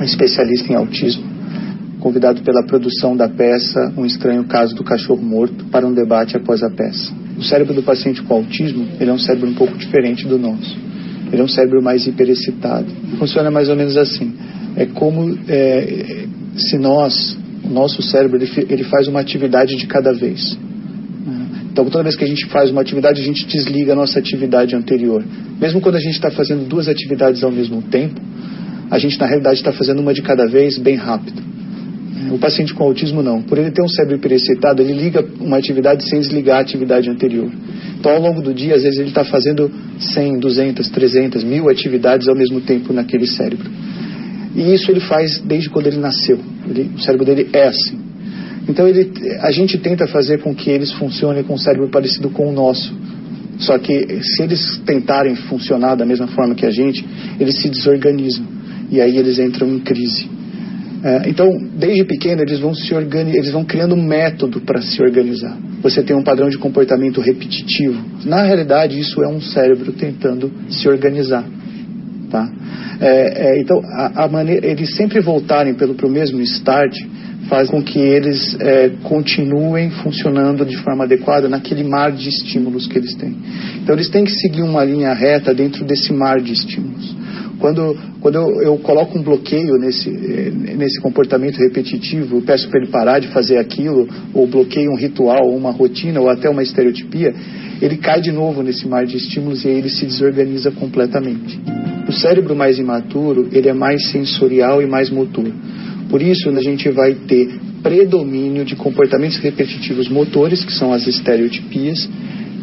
especialista 0.03 0.71
em 0.71 0.75
autismo 0.75 1.37
convidado 1.99 2.41
pela 2.41 2.63
produção 2.63 3.17
da 3.17 3.27
peça 3.27 3.91
Um 3.97 4.05
Estranho 4.05 4.43
Caso 4.45 4.75
do 4.75 4.83
Cachorro 4.83 5.21
Morto 5.21 5.65
para 5.65 5.85
um 5.85 5.93
debate 5.93 6.37
após 6.37 6.63
a 6.63 6.69
peça. 6.69 7.11
O 7.37 7.43
cérebro 7.43 7.73
do 7.73 7.83
paciente 7.83 8.21
com 8.21 8.35
autismo 8.35 8.87
ele 8.99 9.09
é 9.09 9.13
um 9.13 9.19
cérebro 9.19 9.49
um 9.49 9.53
pouco 9.53 9.77
diferente 9.77 10.25
do 10.25 10.37
nosso. 10.37 10.77
Ele 11.31 11.41
é 11.41 11.43
um 11.43 11.47
cérebro 11.47 11.81
mais 11.81 12.07
hiperexcitado. 12.07 12.87
Funciona 13.17 13.51
mais 13.51 13.67
ou 13.67 13.75
menos 13.75 13.97
assim. 13.97 14.33
É 14.75 14.85
como 14.85 15.37
é, 15.49 16.25
se 16.55 16.77
nós, 16.77 17.37
o 17.63 17.69
nosso 17.69 18.01
cérebro, 18.01 18.41
ele, 18.41 18.49
ele 18.69 18.83
faz 18.83 19.07
uma 19.07 19.19
atividade 19.19 19.75
de 19.75 19.87
cada 19.87 20.13
vez. 20.13 20.57
Então, 21.69 21.85
toda 21.85 22.03
vez 22.03 22.15
que 22.15 22.23
a 22.23 22.27
gente 22.27 22.45
faz 22.47 22.71
uma 22.71 22.81
atividade, 22.81 23.21
a 23.21 23.23
gente 23.23 23.45
desliga 23.45 23.93
a 23.93 23.95
nossa 23.95 24.17
atividade 24.17 24.75
anterior. 24.75 25.23
Mesmo 25.59 25.79
quando 25.79 25.95
a 25.95 25.99
gente 25.99 26.13
está 26.13 26.31
fazendo 26.31 26.67
duas 26.67 26.87
atividades 26.87 27.43
ao 27.43 27.51
mesmo 27.51 27.81
tempo, 27.83 28.19
a 28.89 28.97
gente, 28.97 29.19
na 29.19 29.25
realidade, 29.25 29.57
está 29.57 29.71
fazendo 29.71 29.99
uma 29.99 30.13
de 30.13 30.21
cada 30.21 30.47
vez 30.47 30.77
bem 30.77 30.95
rápido. 30.95 31.41
O 32.31 32.37
paciente 32.37 32.73
com 32.73 32.83
autismo 32.83 33.21
não. 33.21 33.41
Por 33.41 33.57
ele 33.57 33.71
ter 33.71 33.81
um 33.81 33.87
cérebro 33.87 34.17
hiperecitado, 34.17 34.81
ele 34.81 34.93
liga 34.93 35.25
uma 35.39 35.57
atividade 35.57 36.07
sem 36.09 36.19
desligar 36.19 36.57
a 36.57 36.61
atividade 36.61 37.09
anterior. 37.09 37.49
Então, 37.99 38.11
ao 38.11 38.21
longo 38.21 38.41
do 38.41 38.53
dia, 38.53 38.75
às 38.75 38.83
vezes 38.83 38.99
ele 38.99 39.09
está 39.09 39.23
fazendo 39.23 39.71
100, 39.99 40.39
200, 40.39 40.89
300, 40.89 41.43
mil 41.43 41.69
atividades 41.69 42.27
ao 42.27 42.35
mesmo 42.35 42.61
tempo 42.61 42.91
naquele 42.91 43.27
cérebro. 43.27 43.69
E 44.55 44.73
isso 44.73 44.89
ele 44.91 44.99
faz 44.99 45.39
desde 45.39 45.69
quando 45.69 45.87
ele 45.87 45.97
nasceu. 45.97 46.39
Ele, 46.69 46.91
o 46.95 46.99
cérebro 46.99 47.25
dele 47.25 47.49
é 47.53 47.67
assim. 47.67 47.97
Então, 48.67 48.87
ele, 48.87 49.11
a 49.41 49.51
gente 49.51 49.77
tenta 49.77 50.07
fazer 50.07 50.39
com 50.39 50.53
que 50.53 50.69
eles 50.69 50.91
funcionem 50.93 51.43
com 51.43 51.53
um 51.53 51.57
cérebro 51.57 51.87
parecido 51.89 52.29
com 52.29 52.49
o 52.49 52.51
nosso. 52.51 52.93
Só 53.59 53.77
que 53.79 54.21
se 54.21 54.43
eles 54.43 54.77
tentarem 54.85 55.35
funcionar 55.35 55.95
da 55.95 56.05
mesma 56.05 56.27
forma 56.27 56.53
que 56.53 56.65
a 56.65 56.71
gente, 56.71 57.05
eles 57.39 57.55
se 57.61 57.69
desorganizam. 57.69 58.56
E 58.89 59.01
aí 59.01 59.17
eles 59.17 59.39
entram 59.39 59.67
em 59.67 59.79
crise. 59.79 60.29
É, 61.03 61.29
então, 61.29 61.49
desde 61.77 62.03
pequeno, 62.05 62.41
eles 62.41 62.59
vão, 62.59 62.73
se 62.73 62.93
organi 62.93 63.35
eles 63.35 63.51
vão 63.51 63.63
criando 63.63 63.93
um 63.93 64.01
método 64.01 64.61
para 64.61 64.81
se 64.81 65.01
organizar. 65.01 65.57
Você 65.81 66.01
tem 66.01 66.15
um 66.15 66.23
padrão 66.23 66.49
de 66.49 66.57
comportamento 66.57 67.21
repetitivo. 67.21 68.03
Na 68.25 68.41
realidade, 68.41 68.99
isso 68.99 69.21
é 69.23 69.27
um 69.27 69.39
cérebro 69.39 69.91
tentando 69.93 70.51
se 70.69 70.87
organizar. 70.89 71.45
Tá? 72.31 72.49
É, 72.99 73.51
é, 73.51 73.61
então, 73.61 73.79
a, 73.83 74.25
a 74.25 74.27
maneira, 74.27 74.65
eles 74.65 74.95
sempre 74.95 75.19
voltarem 75.21 75.75
pelo 75.75 75.93
pro 75.93 76.09
mesmo 76.09 76.41
start 76.41 76.93
faz 77.47 77.69
com 77.69 77.81
que 77.81 77.99
eles 77.99 78.57
é, 78.59 78.91
continuem 79.03 79.89
funcionando 79.89 80.65
de 80.65 80.75
forma 80.77 81.05
adequada 81.05 81.47
naquele 81.47 81.83
mar 81.83 82.11
de 82.11 82.27
estímulos 82.27 82.87
que 82.87 82.97
eles 82.97 83.15
têm. 83.15 83.35
Então, 83.81 83.95
eles 83.95 84.09
têm 84.09 84.25
que 84.25 84.31
seguir 84.31 84.63
uma 84.63 84.83
linha 84.83 85.13
reta 85.13 85.53
dentro 85.53 85.85
desse 85.85 86.11
mar 86.11 86.41
de 86.41 86.51
estímulos. 86.51 87.15
Quando, 87.59 87.97
quando 88.21 88.35
eu, 88.35 88.61
eu, 88.61 88.77
coloco 88.77 89.17
um 89.17 89.21
bloqueio 89.21 89.77
nesse, 89.77 90.09
nesse 90.09 91.01
comportamento 91.01 91.57
repetitivo, 91.57 92.41
peço 92.41 92.69
para 92.69 92.79
ele 92.79 92.91
parar 92.91 93.19
de 93.19 93.29
fazer 93.29 93.57
aquilo, 93.57 94.07
ou 94.33 94.45
bloqueio 94.45 94.91
um 94.91 94.95
ritual, 94.95 95.49
uma 95.49 95.71
rotina, 95.71 96.19
ou 96.19 96.29
até 96.29 96.49
uma 96.49 96.61
estereotipia, 96.61 97.33
ele 97.81 97.97
cai 97.97 98.21
de 98.21 98.31
novo 98.31 98.61
nesse 98.61 98.87
mar 98.87 99.05
de 99.05 99.17
estímulos 99.17 99.65
e 99.65 99.69
aí 99.69 99.77
ele 99.77 99.89
se 99.89 100.05
desorganiza 100.05 100.71
completamente. 100.71 101.59
O 102.07 102.13
cérebro 102.13 102.55
mais 102.55 102.77
imaturo, 102.77 103.49
ele 103.51 103.67
é 103.67 103.73
mais 103.73 104.11
sensorial 104.11 104.81
e 104.81 104.85
mais 104.85 105.09
motor. 105.09 105.51
Por 106.09 106.21
isso, 106.21 106.49
a 106.49 106.61
gente 106.61 106.89
vai 106.89 107.13
ter 107.13 107.59
predomínio 107.83 108.63
de 108.63 108.75
comportamentos 108.75 109.37
repetitivos 109.37 110.07
motores, 110.09 110.63
que 110.63 110.73
são 110.73 110.93
as 110.93 111.05
estereotipias, 111.05 112.07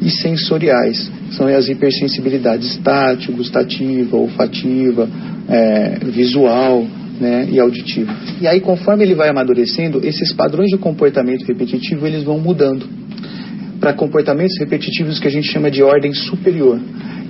e 0.04 0.10
sensoriais, 0.10 1.10
são 1.32 1.46
as 1.46 1.66
hipersensibilidades 1.66 2.76
tátil, 2.84 3.34
gustativa, 3.34 4.16
olfativa, 4.16 5.08
é, 5.48 5.98
visual 6.04 6.86
né, 7.18 7.48
e 7.50 7.58
auditiva. 7.58 8.14
E 8.40 8.46
aí, 8.46 8.60
conforme 8.60 9.02
ele 9.02 9.14
vai 9.14 9.30
amadurecendo, 9.30 10.06
esses 10.06 10.32
padrões 10.32 10.68
de 10.68 10.76
comportamento 10.76 11.44
repetitivo 11.46 12.06
eles 12.06 12.22
vão 12.22 12.38
mudando 12.38 12.86
para 13.80 13.94
comportamentos 13.94 14.58
repetitivos 14.58 15.18
que 15.18 15.26
a 15.26 15.30
gente 15.30 15.48
chama 15.50 15.70
de 15.70 15.82
ordem 15.82 16.12
superior, 16.12 16.78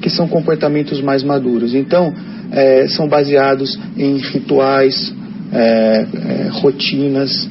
que 0.01 0.11
são 0.11 0.27
comportamentos 0.27 1.01
mais 1.01 1.23
maduros. 1.23 1.75
Então, 1.75 2.13
é, 2.51 2.89
são 2.89 3.09
baseados 3.09 3.79
em 3.97 4.17
rituais, 4.17 5.15
é, 5.53 5.57
é, 5.57 6.49
rotinas, 6.51 7.49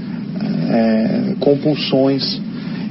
é, 0.70 1.36
compulsões 1.40 2.42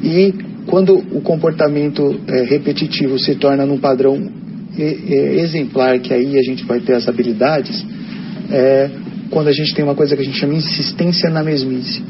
e 0.02 0.34
quando 0.66 0.94
o 0.94 1.20
comportamento 1.20 2.20
é, 2.26 2.42
repetitivo 2.42 3.18
se 3.18 3.34
torna 3.34 3.66
num 3.66 3.78
padrão 3.78 4.42
exemplar, 4.74 5.98
que 5.98 6.14
aí 6.14 6.38
a 6.38 6.42
gente 6.42 6.64
vai 6.64 6.80
ter 6.80 6.94
as 6.94 7.06
habilidades, 7.06 7.84
é 8.50 8.90
quando 9.32 9.48
a 9.48 9.52
gente 9.52 9.74
tem 9.74 9.82
uma 9.84 9.94
coisa 9.94 10.14
que 10.14 10.22
a 10.22 10.24
gente 10.24 10.38
chama 10.38 10.54
insistência 10.54 11.30
na 11.30 11.42
mesmice, 11.42 12.02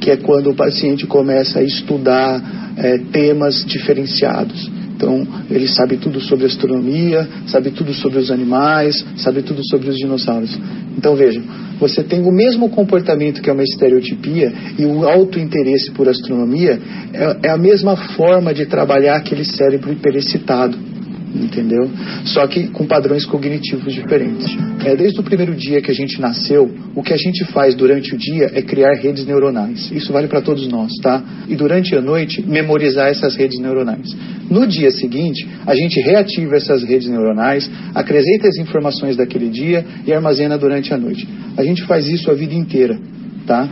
que 0.00 0.10
é 0.10 0.16
quando 0.16 0.50
o 0.50 0.54
paciente 0.54 1.06
começa 1.06 1.58
a 1.58 1.62
estudar 1.62 2.72
é, 2.76 2.98
temas 3.12 3.64
diferenciados. 3.64 4.70
Então, 4.96 5.26
ele 5.50 5.66
sabe 5.66 5.96
tudo 5.96 6.20
sobre 6.20 6.46
astronomia, 6.46 7.28
sabe 7.48 7.72
tudo 7.72 7.92
sobre 7.92 8.20
os 8.20 8.30
animais, 8.30 9.04
sabe 9.16 9.42
tudo 9.42 9.60
sobre 9.68 9.90
os 9.90 9.96
dinossauros. 9.96 10.56
Então, 10.96 11.16
vejam, 11.16 11.42
você 11.78 12.02
tem 12.02 12.22
o 12.22 12.32
mesmo 12.32 12.68
comportamento 12.68 13.42
que 13.42 13.50
é 13.50 13.52
uma 13.52 13.62
estereotipia 13.62 14.52
e 14.78 14.84
o 14.84 15.08
alto 15.08 15.38
interesse 15.38 15.90
por 15.92 16.08
astronomia 16.08 16.78
é, 17.12 17.48
é 17.48 17.50
a 17.50 17.56
mesma 17.56 17.96
forma 17.96 18.54
de 18.54 18.66
trabalhar 18.66 19.16
aquele 19.16 19.44
cérebro 19.44 19.92
hiperexcitado 19.92 20.91
entendeu? 21.34 21.90
Só 22.24 22.46
que 22.46 22.68
com 22.68 22.86
padrões 22.86 23.24
cognitivos 23.24 23.92
diferentes. 23.92 24.46
É, 24.84 24.96
desde 24.96 25.18
o 25.20 25.22
primeiro 25.22 25.54
dia 25.54 25.80
que 25.80 25.90
a 25.90 25.94
gente 25.94 26.20
nasceu, 26.20 26.70
o 26.94 27.02
que 27.02 27.12
a 27.12 27.16
gente 27.16 27.44
faz 27.46 27.74
durante 27.74 28.14
o 28.14 28.18
dia 28.18 28.50
é 28.54 28.62
criar 28.62 28.94
redes 28.94 29.24
neuronais. 29.26 29.90
Isso 29.92 30.12
vale 30.12 30.28
para 30.28 30.40
todos 30.40 30.66
nós, 30.68 30.92
tá? 31.02 31.22
E 31.48 31.54
durante 31.54 31.94
a 31.94 32.00
noite, 32.00 32.42
memorizar 32.42 33.08
essas 33.08 33.36
redes 33.36 33.58
neuronais. 33.58 34.14
No 34.50 34.66
dia 34.66 34.90
seguinte, 34.90 35.46
a 35.66 35.74
gente 35.74 36.00
reativa 36.00 36.56
essas 36.56 36.82
redes 36.82 37.08
neuronais, 37.08 37.70
acrescenta 37.94 38.48
as 38.48 38.56
informações 38.56 39.16
daquele 39.16 39.48
dia 39.48 39.84
e 40.06 40.12
armazena 40.12 40.58
durante 40.58 40.92
a 40.92 40.98
noite. 40.98 41.26
A 41.56 41.64
gente 41.64 41.84
faz 41.84 42.06
isso 42.08 42.30
a 42.30 42.34
vida 42.34 42.54
inteira, 42.54 42.98
tá? 43.46 43.68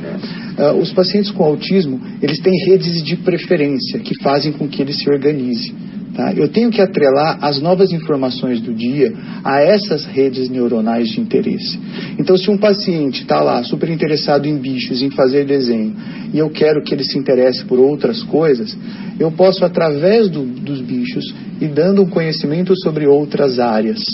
Uh, 0.58 0.78
os 0.78 0.92
pacientes 0.92 1.30
com 1.30 1.44
autismo, 1.44 2.00
eles 2.22 2.38
têm 2.40 2.52
redes 2.66 3.02
de 3.02 3.16
preferência 3.16 3.98
que 3.98 4.14
fazem 4.22 4.52
com 4.52 4.68
que 4.68 4.82
ele 4.82 4.92
se 4.92 5.08
organize. 5.10 5.72
Tá? 6.20 6.34
Eu 6.34 6.48
tenho 6.48 6.68
que 6.70 6.82
atrelar 6.82 7.38
as 7.40 7.62
novas 7.62 7.92
informações 7.92 8.60
do 8.60 8.74
dia 8.74 9.10
a 9.42 9.62
essas 9.62 10.04
redes 10.04 10.50
neuronais 10.50 11.08
de 11.08 11.18
interesse. 11.18 11.80
Então, 12.18 12.36
se 12.36 12.50
um 12.50 12.58
paciente 12.58 13.22
está 13.22 13.40
lá 13.42 13.64
super 13.64 13.88
interessado 13.88 14.44
em 14.44 14.54
bichos, 14.58 15.00
em 15.00 15.08
fazer 15.10 15.46
desenho, 15.46 15.96
e 16.30 16.38
eu 16.38 16.50
quero 16.50 16.82
que 16.82 16.92
ele 16.92 17.04
se 17.04 17.18
interesse 17.18 17.64
por 17.64 17.78
outras 17.78 18.22
coisas, 18.24 18.76
eu 19.18 19.32
posso, 19.32 19.64
através 19.64 20.28
do, 20.28 20.44
dos 20.44 20.82
bichos, 20.82 21.24
ir 21.58 21.68
dando 21.68 22.02
um 22.02 22.10
conhecimento 22.10 22.78
sobre 22.82 23.06
outras 23.06 23.58
áreas. 23.58 24.04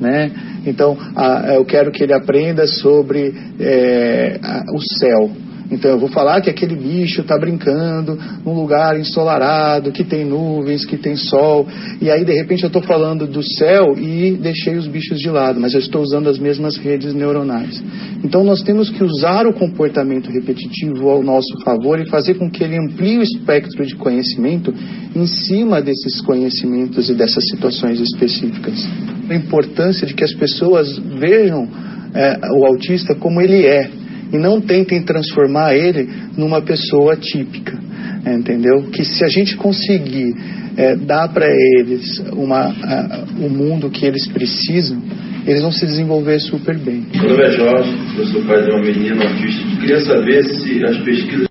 Né? 0.00 0.32
Então, 0.66 0.98
a, 1.14 1.54
eu 1.54 1.64
quero 1.64 1.92
que 1.92 2.02
ele 2.02 2.12
aprenda 2.12 2.66
sobre 2.66 3.32
é, 3.60 4.40
a, 4.42 4.64
o 4.74 4.80
céu. 4.98 5.30
Então 5.70 5.90
eu 5.90 5.98
vou 5.98 6.08
falar 6.08 6.40
que 6.40 6.48
aquele 6.48 6.76
bicho 6.76 7.22
está 7.22 7.36
brincando 7.38 8.18
num 8.44 8.54
lugar 8.54 8.98
ensolarado, 8.98 9.90
que 9.90 10.04
tem 10.04 10.24
nuvens, 10.24 10.84
que 10.84 10.96
tem 10.96 11.16
sol, 11.16 11.66
e 12.00 12.10
aí 12.10 12.24
de 12.24 12.32
repente 12.32 12.62
eu 12.62 12.68
estou 12.68 12.82
falando 12.82 13.26
do 13.26 13.42
céu 13.42 13.94
e 13.98 14.32
deixei 14.40 14.76
os 14.76 14.86
bichos 14.86 15.18
de 15.18 15.28
lado, 15.28 15.60
mas 15.60 15.74
eu 15.74 15.80
estou 15.80 16.02
usando 16.02 16.28
as 16.28 16.38
mesmas 16.38 16.76
redes 16.76 17.12
neuronais. 17.14 17.82
Então 18.24 18.44
nós 18.44 18.62
temos 18.62 18.90
que 18.90 19.02
usar 19.02 19.46
o 19.46 19.52
comportamento 19.52 20.30
repetitivo 20.30 21.10
ao 21.10 21.22
nosso 21.22 21.58
favor 21.64 21.98
e 22.00 22.08
fazer 22.08 22.34
com 22.34 22.48
que 22.50 22.62
ele 22.62 22.78
amplie 22.78 23.18
o 23.18 23.22
espectro 23.22 23.84
de 23.84 23.96
conhecimento 23.96 24.72
em 25.14 25.26
cima 25.26 25.82
desses 25.82 26.20
conhecimentos 26.20 27.08
e 27.08 27.14
dessas 27.14 27.44
situações 27.50 28.00
específicas. 28.00 28.86
A 29.28 29.34
importância 29.34 30.06
de 30.06 30.14
que 30.14 30.22
as 30.22 30.34
pessoas 30.34 30.96
vejam 31.18 31.68
é, 32.14 32.38
o 32.52 32.64
autista 32.64 33.14
como 33.14 33.40
ele 33.40 33.66
é 33.66 33.90
e 34.36 34.38
não 34.38 34.60
tentem 34.60 35.02
transformar 35.02 35.74
ele 35.74 36.08
numa 36.36 36.62
pessoa 36.62 37.16
típica, 37.16 37.78
entendeu? 38.26 38.90
Que 38.90 39.04
se 39.04 39.24
a 39.24 39.28
gente 39.28 39.56
conseguir 39.56 40.34
é, 40.76 40.94
dar 40.94 41.28
para 41.28 41.46
eles 41.78 42.18
uma, 42.32 42.68
o 43.40 43.48
mundo 43.48 43.90
que 43.90 44.04
eles 44.04 44.26
precisam, 44.28 45.02
eles 45.46 45.62
vão 45.62 45.72
se 45.72 45.86
desenvolver 45.86 46.38
super 46.40 46.76
bem. 46.78 47.06
Meu 47.14 47.30
nome 47.30 47.44
é 47.44 47.50
Jorge, 47.50 47.92
eu 48.18 48.26
sou 48.26 48.42
pai 48.44 48.62
de 48.62 48.70
uma 48.70 48.82
menina 48.82 49.24
autista. 49.24 49.80
Queria 49.80 50.00
saber 50.00 50.44
se 50.44 50.84
as 50.84 50.98
pesquisas 50.98 51.46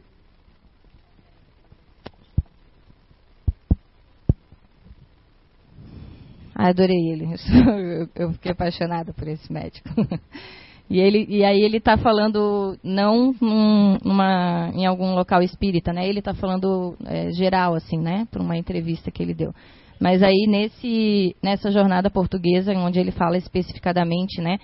Ah, 6.57 6.69
adorei 6.69 7.11
ele. 7.11 7.27
Eu 8.15 8.31
fiquei 8.31 8.53
apaixonada 8.53 9.13
por 9.13 9.27
esse 9.27 9.51
médico. 9.51 9.89
E, 10.89 10.99
ele, 10.99 11.25
e 11.27 11.43
aí 11.43 11.61
ele 11.61 11.77
está 11.77 11.97
falando 11.97 12.77
não 12.83 13.33
num, 13.41 13.97
numa, 14.03 14.71
em 14.73 14.85
algum 14.85 15.15
local 15.15 15.41
espírita, 15.41 15.91
né? 15.91 16.07
Ele 16.07 16.19
está 16.19 16.33
falando 16.33 16.95
é, 17.05 17.31
geral, 17.31 17.73
assim, 17.73 17.97
né? 17.97 18.27
Para 18.29 18.41
uma 18.41 18.55
entrevista 18.55 19.09
que 19.09 19.23
ele 19.23 19.33
deu. 19.33 19.53
Mas 19.99 20.21
aí 20.21 20.45
nesse, 20.47 21.35
nessa 21.41 21.71
jornada 21.71 22.09
portuguesa, 22.09 22.73
onde 22.73 22.99
ele 22.99 23.11
fala 23.11 23.37
especificadamente, 23.37 24.41
né? 24.41 24.59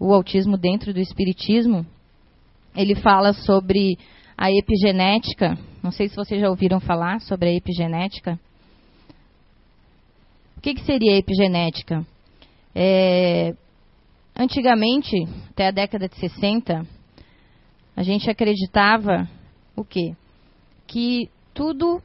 O 0.00 0.14
autismo 0.14 0.56
dentro 0.56 0.94
do 0.94 1.00
espiritismo, 1.00 1.84
ele 2.74 2.94
fala 2.94 3.32
sobre 3.34 3.98
a 4.36 4.50
epigenética. 4.50 5.58
Não 5.82 5.90
sei 5.90 6.08
se 6.08 6.16
vocês 6.16 6.40
já 6.40 6.48
ouviram 6.48 6.80
falar 6.80 7.20
sobre 7.20 7.48
a 7.48 7.54
epigenética. 7.54 8.38
O 10.56 10.60
que, 10.60 10.74
que 10.74 10.84
seria 10.84 11.12
a 11.12 11.18
epigenética? 11.18 12.04
É, 12.74 13.54
Antigamente, 14.38 15.16
até 15.50 15.68
a 15.68 15.70
década 15.70 16.08
de 16.08 16.16
60, 16.16 16.86
a 17.96 18.02
gente 18.02 18.28
acreditava 18.28 19.26
o 19.74 19.82
quê? 19.82 20.14
Que 20.86 21.30
tudo 21.54 22.02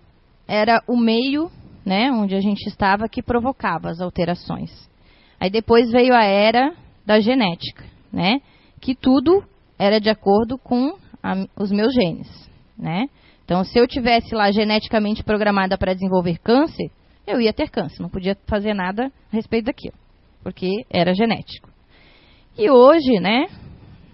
era 0.48 0.82
o 0.88 0.98
meio, 0.98 1.52
né, 1.86 2.10
onde 2.10 2.34
a 2.34 2.40
gente 2.40 2.66
estava 2.68 3.10
que 3.10 3.22
provocava 3.22 3.90
as 3.90 4.00
alterações. 4.00 4.72
Aí 5.38 5.50
depois 5.50 5.92
veio 5.92 6.14
a 6.14 6.24
era 6.24 6.74
da 7.06 7.20
genética, 7.20 7.84
né, 8.14 8.40
que 8.80 8.96
tudo 8.96 9.44
era 9.78 10.00
de 10.00 10.10
acordo 10.10 10.58
com 10.58 10.98
a, 11.22 11.34
os 11.60 11.70
meus 11.72 11.94
genes, 11.94 12.30
né? 12.78 13.10
Então, 13.44 13.66
se 13.66 13.78
eu 13.78 13.86
tivesse 13.86 14.34
lá 14.34 14.52
geneticamente 14.52 15.24
programada 15.24 15.78
para 15.78 15.94
desenvolver 15.94 16.38
câncer, 16.38 16.90
eu 17.28 17.42
ia 17.42 17.52
ter 17.52 17.70
câncer, 17.70 18.02
não 18.02 18.10
podia 18.10 18.38
fazer 18.48 18.74
nada 18.74 19.12
a 19.32 19.36
respeito 19.36 19.66
daquilo, 19.66 19.98
porque 20.44 20.86
era 20.90 21.14
genético. 21.14 21.71
E 22.58 22.70
hoje, 22.70 23.20
né, 23.20 23.48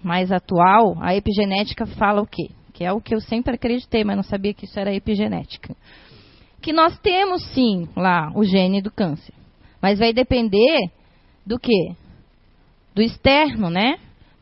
mais 0.02 0.30
atual, 0.30 0.96
a 1.00 1.14
epigenética 1.14 1.86
fala 1.86 2.22
o 2.22 2.26
quê? 2.26 2.50
Que 2.72 2.84
é 2.84 2.92
o 2.92 3.00
que 3.00 3.14
eu 3.14 3.20
sempre 3.20 3.54
acreditei, 3.54 4.04
mas 4.04 4.16
não 4.16 4.22
sabia 4.22 4.54
que 4.54 4.64
isso 4.64 4.78
era 4.78 4.94
epigenética. 4.94 5.74
Que 6.62 6.72
nós 6.72 6.98
temos 7.00 7.44
sim 7.52 7.88
lá 7.96 8.30
o 8.34 8.44
gene 8.44 8.80
do 8.80 8.90
câncer, 8.90 9.34
mas 9.82 9.98
vai 9.98 10.12
depender 10.12 10.90
do 11.46 11.58
quê? 11.58 11.94
Do 12.94 13.02
externo, 13.02 13.70
né? 13.70 13.98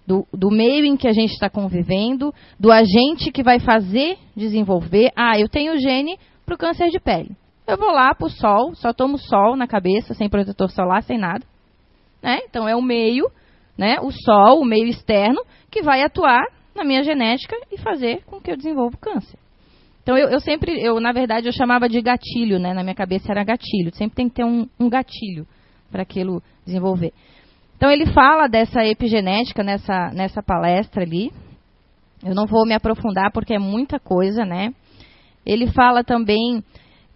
Do, 0.07 0.27
do, 0.33 0.51
meio 0.51 0.85
em 0.85 0.97
que 0.97 1.09
a 1.09 1.13
gente 1.13 1.33
está 1.33 1.51
convivendo, 1.51 2.33
do 2.61 2.71
agente 2.71 3.33
que 3.33 3.43
vai 3.43 3.59
fazer 3.59 4.17
desenvolver. 4.37 5.11
Ah, 5.17 5.39
eu 5.39 5.49
tenho 5.49 5.79
gene 5.79 6.17
para 6.45 6.55
o 6.55 6.59
câncer 6.59 6.91
de 6.91 7.01
pele. 7.01 7.37
Eu 7.67 7.77
vou 7.77 7.91
lá 7.91 8.15
para 8.15 8.27
o 8.27 8.31
sol, 8.31 8.73
só 8.77 8.93
tomo 8.93 9.19
sol 9.19 9.57
na 9.57 9.67
cabeça, 9.67 10.15
sem 10.15 10.29
protetor 10.29 10.71
solar, 10.71 11.03
sem 11.03 11.19
nada. 11.19 11.45
Né? 12.23 12.39
Então 12.49 12.69
é 12.69 12.77
o 12.77 12.83
meio, 12.83 13.29
né? 13.77 13.99
o 14.01 14.11
sol, 14.11 14.61
o 14.61 14.65
meio 14.65 14.87
externo, 14.87 15.43
que 15.71 15.83
vai 15.83 16.03
atuar 16.03 16.45
na 16.75 16.85
minha 16.85 17.03
genética 17.03 17.57
e 17.71 17.79
fazer 17.79 18.23
com 18.25 18.41
que 18.41 18.51
eu 18.51 18.57
desenvolva 18.57 18.97
câncer. 18.99 19.39
Então 20.03 20.17
eu, 20.17 20.29
eu 20.29 20.41
sempre, 20.41 20.81
eu 20.81 21.01
na 21.01 21.11
verdade 21.11 21.49
eu 21.49 21.53
chamava 21.53 21.89
de 21.89 22.01
gatilho, 22.01 22.61
né? 22.61 22.73
Na 22.73 22.85
minha 22.85 22.95
cabeça 22.95 23.33
era 23.33 23.43
gatilho. 23.43 23.93
Sempre 23.95 24.15
tem 24.15 24.29
que 24.29 24.37
ter 24.37 24.45
um, 24.45 24.69
um 24.79 24.89
gatilho 24.89 25.47
para 25.91 26.03
aquilo 26.03 26.41
desenvolver. 26.65 27.13
Então 27.77 27.91
ele 27.91 28.07
fala 28.07 28.47
dessa 28.47 28.85
epigenética 28.85 29.65
nessa, 29.65 30.11
nessa 30.13 30.43
palestra 30.43 31.03
ali. 31.03 31.33
Eu 32.25 32.35
não 32.35 32.47
vou 32.47 32.65
me 32.65 32.73
aprofundar 32.73 33.33
porque 33.33 33.55
é 33.55 33.59
muita 33.59 33.99
coisa, 33.99 34.45
né? 34.45 34.73
Ele 35.45 35.67
fala 35.73 36.05
também 36.05 36.63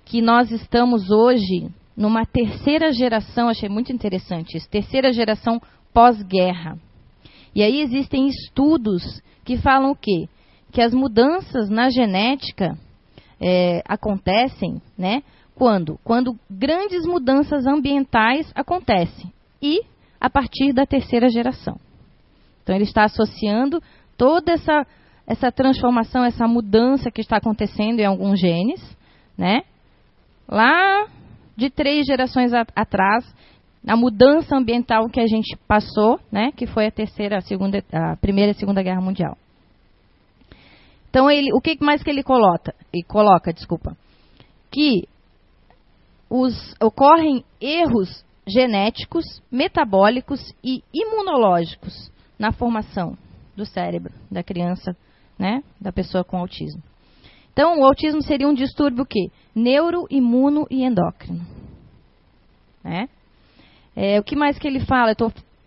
que 0.05 0.20
nós 0.20 0.51
estamos 0.51 1.11
hoje 1.11 1.68
numa 1.96 2.25
terceira 2.25 2.92
geração, 2.92 3.49
achei 3.49 3.68
muito 3.68 3.92
interessante 3.92 4.57
isso, 4.57 4.68
terceira 4.68 5.12
geração 5.12 5.61
pós-guerra. 5.92 6.79
E 7.55 7.62
aí 7.62 7.81
existem 7.81 8.29
estudos 8.29 9.03
que 9.44 9.57
falam 9.57 9.90
o 9.92 9.96
quê? 9.96 10.29
Que 10.72 10.81
as 10.81 10.94
mudanças 10.94 11.68
na 11.68 11.90
genética 11.90 12.79
é, 13.40 13.83
acontecem, 13.87 14.81
né? 14.96 15.22
Quando? 15.55 15.98
Quando 16.05 16.38
grandes 16.48 17.05
mudanças 17.05 17.66
ambientais 17.66 18.50
acontecem. 18.55 19.33
E 19.61 19.83
a 20.20 20.31
partir 20.31 20.72
da 20.72 20.87
terceira 20.87 21.29
geração. 21.29 21.79
Então 22.62 22.74
ele 22.74 22.85
está 22.85 23.05
associando 23.05 23.83
toda 24.16 24.53
essa, 24.53 24.87
essa 25.26 25.50
transformação, 25.50 26.24
essa 26.24 26.46
mudança 26.46 27.11
que 27.11 27.20
está 27.20 27.38
acontecendo 27.38 28.00
em 28.00 28.05
alguns 28.05 28.38
genes, 28.38 28.81
né? 29.37 29.62
Lá 30.46 31.07
de 31.57 31.70
três 31.70 32.07
gerações 32.07 32.53
a, 32.53 32.64
atrás, 32.76 33.24
a 33.87 33.97
mudança 33.97 34.57
ambiental 34.57 35.09
que 35.09 35.21
a 35.21 35.27
gente 35.27 35.57
passou, 35.66 36.21
né? 36.31 36.53
Que 36.53 36.66
foi 36.66 36.87
a 36.87 36.90
terceira, 36.90 37.38
a 37.38 37.40
segunda, 37.40 37.83
a 37.93 38.16
primeira 38.16 38.53
e 38.53 38.55
segunda 38.55 38.83
guerra 38.83 39.01
mundial. 39.01 39.37
Então 41.09 41.31
ele, 41.31 41.53
o 41.53 41.61
que 41.61 41.77
mais 41.81 42.03
que 42.03 42.11
ele 42.11 42.23
coloca? 42.23 42.75
E 42.93 43.03
coloca, 43.03 43.53
desculpa, 43.53 43.97
que 44.71 45.09
os, 46.29 46.75
ocorrem 46.81 47.45
erros 47.61 48.25
genéticos, 48.47 49.25
metabólicos 49.51 50.55
e 50.62 50.83
imunológicos 50.93 52.11
na 52.38 52.53
formação 52.53 53.16
do 53.57 53.66
cérebro 53.66 54.12
da 54.31 54.43
criança, 54.43 54.97
né, 55.38 55.62
da 55.81 55.93
pessoa 55.93 56.25
com 56.25 56.38
autismo. 56.38 56.83
Então, 57.53 57.81
o 57.81 57.85
autismo 57.85 58.23
seria 58.23 58.49
um 58.49 58.55
distúrbio 58.55 59.05
que 59.05 59.31
neuro, 59.55 60.07
imuno 60.09 60.66
e 60.71 60.85
endócrino. 60.85 61.45
Né? 62.83 63.09
É, 64.03 64.19
o 64.19 64.23
que 64.23 64.35
mais 64.35 64.59
que 64.59 64.67
ele 64.67 64.81
fala? 64.81 65.15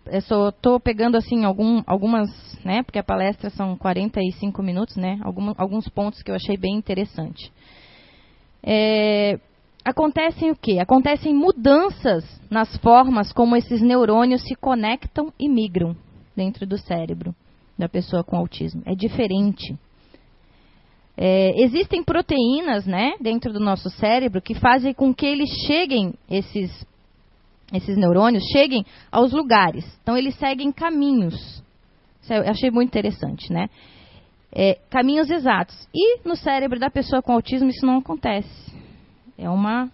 Eu 0.06 0.20
só 0.22 0.48
estou 0.48 0.80
pegando 0.80 1.16
assim 1.16 1.44
algum, 1.44 1.84
algumas, 1.86 2.28
né? 2.64 2.82
Porque 2.82 2.98
a 2.98 3.04
palestra 3.04 3.48
são 3.48 3.76
45 3.76 4.60
minutos, 4.60 4.96
né? 4.96 5.20
Algum, 5.22 5.52
alguns 5.56 5.88
pontos 5.88 6.20
que 6.20 6.32
eu 6.32 6.34
achei 6.34 6.56
bem 6.56 6.74
interessante. 6.74 7.52
É, 8.60 9.38
acontecem 9.84 10.50
o 10.50 10.56
quê? 10.56 10.80
Acontecem 10.80 11.32
mudanças 11.32 12.24
nas 12.50 12.76
formas 12.78 13.32
como 13.32 13.54
esses 13.54 13.80
neurônios 13.80 14.42
se 14.42 14.56
conectam 14.56 15.32
e 15.38 15.48
migram 15.48 15.94
dentro 16.34 16.66
do 16.66 16.76
cérebro 16.76 17.32
da 17.78 17.88
pessoa 17.88 18.24
com 18.24 18.36
autismo. 18.36 18.82
É 18.84 18.96
diferente. 18.96 19.78
É, 21.16 21.62
existem 21.62 22.02
proteínas, 22.02 22.84
né, 22.84 23.12
dentro 23.20 23.52
do 23.52 23.60
nosso 23.60 23.88
cérebro 23.90 24.42
que 24.42 24.56
fazem 24.56 24.92
com 24.92 25.14
que 25.14 25.24
eles 25.24 25.48
cheguem 25.68 26.14
esses 26.28 26.84
esses 27.72 27.96
neurônios 27.96 28.44
cheguem 28.52 28.84
aos 29.10 29.32
lugares. 29.32 29.84
Então 30.02 30.16
eles 30.16 30.34
seguem 30.36 30.70
caminhos. 30.70 31.62
Isso 32.22 32.32
eu 32.32 32.50
achei 32.50 32.70
muito 32.70 32.88
interessante, 32.88 33.52
né? 33.52 33.68
É, 34.52 34.78
caminhos 34.90 35.30
exatos. 35.30 35.76
E 35.94 36.20
no 36.26 36.36
cérebro 36.36 36.78
da 36.78 36.90
pessoa 36.90 37.22
com 37.22 37.32
autismo 37.32 37.68
isso 37.68 37.84
não 37.84 37.98
acontece. 37.98 38.72
É 39.36 39.48
uma 39.50 39.90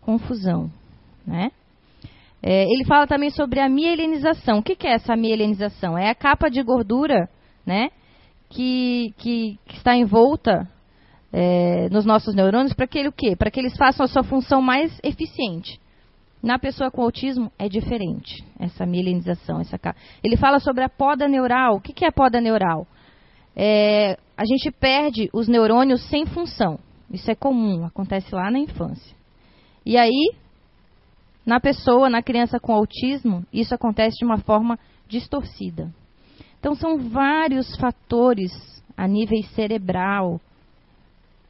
confusão, 0.00 0.70
né? 1.26 1.50
É, 2.42 2.64
ele 2.64 2.84
fala 2.84 3.06
também 3.06 3.30
sobre 3.30 3.58
a 3.58 3.68
mielinização. 3.70 4.58
O 4.58 4.62
que, 4.62 4.76
que, 4.76 4.86
é 4.86 4.92
essa 4.92 5.16
mielinização? 5.16 5.96
É 5.96 6.10
a 6.10 6.14
capa 6.14 6.50
de 6.50 6.62
gordura, 6.62 7.28
né? 7.64 7.88
Que, 8.50 9.14
que, 9.16 9.58
que 9.66 9.76
está 9.78 9.96
envolta 9.96 10.68
é, 11.32 11.88
nos 11.88 12.04
nossos 12.04 12.34
neurônios 12.34 12.74
para 12.74 12.86
que 12.86 12.98
ele 12.98 13.08
o 13.08 13.12
quê? 13.12 13.34
Para 13.34 13.50
que 13.50 13.58
eles 13.58 13.74
façam 13.76 14.04
a 14.04 14.08
sua 14.08 14.22
função 14.22 14.60
mais 14.60 15.00
eficiente. 15.02 15.80
Na 16.44 16.58
pessoa 16.58 16.90
com 16.90 17.00
autismo 17.00 17.50
é 17.58 17.70
diferente 17.70 18.44
essa 18.60 18.84
mielinização. 18.84 19.62
Essa. 19.62 19.80
Ele 20.22 20.36
fala 20.36 20.60
sobre 20.60 20.84
a 20.84 20.90
poda 20.90 21.26
neural. 21.26 21.76
O 21.76 21.80
que, 21.80 22.04
é 22.04 22.08
a 22.08 22.12
poda 22.12 22.38
neural? 22.38 22.86
É, 23.56 24.18
a 24.36 24.44
gente 24.44 24.70
perde 24.70 25.30
os 25.32 25.48
neurônios 25.48 26.02
sem 26.10 26.26
função. 26.26 26.78
Isso 27.10 27.30
é 27.30 27.34
comum, 27.34 27.86
acontece 27.86 28.34
lá 28.34 28.50
na 28.50 28.58
infância. 28.58 29.16
E 29.86 29.96
aí, 29.96 30.34
na 31.46 31.58
pessoa, 31.60 32.10
na 32.10 32.22
criança 32.22 32.60
com 32.60 32.74
autismo, 32.74 33.46
isso 33.50 33.74
acontece 33.74 34.18
de 34.18 34.26
uma 34.26 34.36
forma 34.36 34.78
distorcida. 35.08 35.90
Então, 36.60 36.74
são 36.74 36.98
vários 37.08 37.74
fatores 37.76 38.52
a 38.94 39.08
nível 39.08 39.42
cerebral 39.54 40.38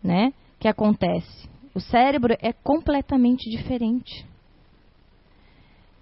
né, 0.01 0.33
que 0.61 0.69
acontece. 0.69 1.49
O 1.75 1.81
cérebro 1.81 2.37
é 2.41 2.53
completamente 2.53 3.51
diferente. 3.51 4.25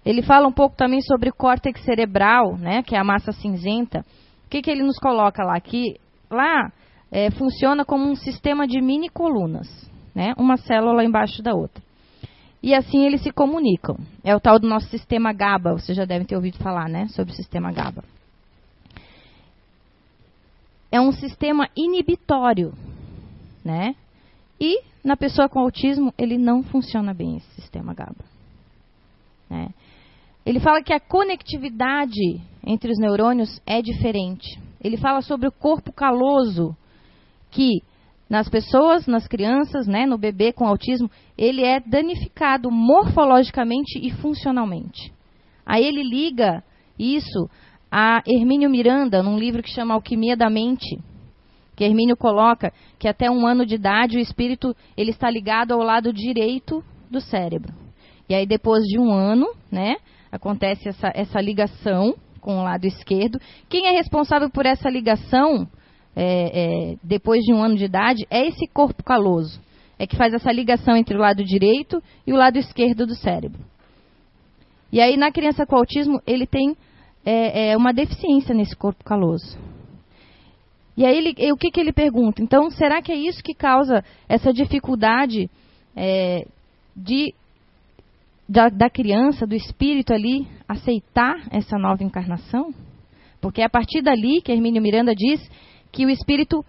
Ele 0.05 0.21
fala 0.21 0.47
um 0.47 0.51
pouco 0.51 0.75
também 0.75 1.01
sobre 1.01 1.29
o 1.29 1.33
córtex 1.33 1.81
cerebral, 1.83 2.57
né, 2.57 2.83
que 2.83 2.95
é 2.95 2.99
a 2.99 3.03
massa 3.03 3.31
cinzenta. 3.31 4.05
O 4.45 4.49
que, 4.49 4.61
que 4.61 4.69
ele 4.69 4.83
nos 4.83 4.99
coloca 4.99 5.43
lá? 5.43 5.59
Que 5.59 5.99
lá 6.29 6.71
é, 7.13 7.29
funciona 7.29 7.85
como 7.85 8.09
um 8.09 8.15
sistema 8.15 8.67
de 8.67 8.81
mini 8.81 9.07
colunas, 9.07 9.67
né? 10.15 10.33
uma 10.35 10.57
célula 10.57 11.03
embaixo 11.03 11.43
da 11.43 11.53
outra. 11.53 11.81
E 12.61 12.73
assim 12.73 13.05
eles 13.05 13.21
se 13.21 13.31
comunicam. 13.31 13.97
É 14.23 14.35
o 14.35 14.39
tal 14.39 14.57
do 14.57 14.67
nosso 14.67 14.87
sistema 14.87 15.31
GABA, 15.31 15.73
vocês 15.73 15.95
já 15.95 16.05
devem 16.05 16.25
ter 16.25 16.35
ouvido 16.35 16.57
falar 16.57 16.89
né? 16.89 17.07
sobre 17.09 17.31
o 17.31 17.35
sistema 17.35 17.71
GABA. 17.71 18.03
É 20.91 20.99
um 20.99 21.11
sistema 21.11 21.69
inibitório. 21.75 22.73
Né? 23.63 23.95
E 24.59 24.81
na 25.03 25.15
pessoa 25.15 25.47
com 25.47 25.59
autismo, 25.59 26.13
ele 26.17 26.37
não 26.37 26.63
funciona 26.63 27.13
bem, 27.13 27.37
esse 27.37 27.61
sistema 27.61 27.93
GABA. 27.93 28.25
Né? 29.49 29.69
Ele 30.45 30.59
fala 30.59 30.83
que 30.83 30.93
a 30.93 30.99
conectividade 30.99 32.41
entre 32.65 32.91
os 32.91 32.99
neurônios 32.99 33.61
é 33.65 33.81
diferente. 33.81 34.59
Ele 34.81 34.97
fala 34.97 35.21
sobre 35.21 35.47
o 35.47 35.51
corpo 35.51 35.91
caloso 35.91 36.75
que 37.49 37.81
nas 38.29 38.49
pessoas, 38.49 39.05
nas 39.05 39.27
crianças, 39.27 39.85
né, 39.85 40.05
no 40.05 40.17
bebê 40.17 40.51
com 40.51 40.65
autismo, 40.65 41.09
ele 41.37 41.63
é 41.63 41.79
danificado 41.79 42.71
morfologicamente 42.71 43.99
e 44.01 44.11
funcionalmente. 44.11 45.13
Aí 45.65 45.85
ele 45.85 46.03
liga 46.03 46.63
isso 46.97 47.49
a 47.91 48.23
Hermínio 48.25 48.69
Miranda, 48.69 49.21
num 49.21 49.37
livro 49.37 49.61
que 49.61 49.69
chama 49.69 49.93
Alquimia 49.93 50.35
da 50.35 50.49
Mente, 50.49 50.99
que 51.75 51.83
Hermínio 51.83 52.17
coloca 52.17 52.73
que 52.97 53.07
até 53.07 53.29
um 53.29 53.45
ano 53.45 53.65
de 53.65 53.75
idade 53.75 54.17
o 54.17 54.19
espírito 54.19 54.75
ele 54.97 55.11
está 55.11 55.29
ligado 55.29 55.73
ao 55.73 55.79
lado 55.79 56.11
direito 56.11 56.83
do 57.09 57.21
cérebro. 57.21 57.73
E 58.27 58.33
aí 58.33 58.47
depois 58.47 58.83
de 58.83 58.99
um 58.99 59.13
ano, 59.13 59.45
né, 59.71 59.97
acontece 60.33 60.89
essa, 60.89 61.11
essa 61.13 61.39
ligação 61.39 62.15
com 62.41 62.57
o 62.57 62.63
lado 62.63 62.85
esquerdo. 62.85 63.39
Quem 63.69 63.85
é 63.85 63.91
responsável 63.91 64.49
por 64.49 64.65
essa 64.65 64.89
ligação 64.89 65.67
é, 66.15 66.93
é, 66.93 66.95
depois 67.03 67.43
de 67.43 67.53
um 67.53 67.63
ano 67.63 67.75
de 67.75 67.85
idade, 67.85 68.25
é 68.31 68.47
esse 68.47 68.67
corpo 68.73 69.03
caloso. 69.03 69.61
é 69.99 70.07
que 70.07 70.17
faz 70.17 70.33
essa 70.33 70.51
ligação 70.51 70.97
entre 70.97 71.15
o 71.15 71.19
lado 71.19 71.43
direito 71.43 72.01
e 72.25 72.33
o 72.33 72.35
lado 72.35 72.57
esquerdo 72.57 73.05
do 73.05 73.13
cérebro. 73.13 73.61
E 74.91 74.99
aí, 74.99 75.15
na 75.15 75.31
criança 75.31 75.67
com 75.67 75.75
autismo, 75.75 76.19
ele 76.25 76.47
tem 76.47 76.75
é, 77.23 77.69
é, 77.69 77.77
uma 77.77 77.93
deficiência 77.93 78.55
nesse 78.55 78.75
corpo 78.75 79.03
caloso. 79.03 79.57
E 80.97 81.05
aí, 81.05 81.17
ele, 81.17 81.51
o 81.51 81.57
que, 81.57 81.69
que 81.69 81.79
ele 81.79 81.93
pergunta? 81.93 82.41
Então, 82.41 82.71
será 82.71 83.03
que 83.03 83.11
é 83.11 83.15
isso 83.15 83.41
que 83.43 83.53
causa 83.53 84.03
essa 84.27 84.51
dificuldade 84.51 85.49
é, 85.95 86.45
de, 86.95 87.33
da, 88.47 88.69
da 88.69 88.89
criança, 88.89 89.47
do 89.47 89.55
espírito 89.55 90.13
ali, 90.13 90.47
aceitar 90.67 91.35
essa 91.51 91.77
nova 91.77 92.03
encarnação? 92.03 92.73
Porque 93.41 93.61
é 93.61 93.65
a 93.65 93.69
partir 93.69 94.01
dali 94.01 94.41
que 94.41 94.51
Hermínio 94.51 94.81
Miranda 94.81 95.13
diz 95.15 95.41
que 95.91 96.05
o 96.05 96.09
espírito 96.09 96.65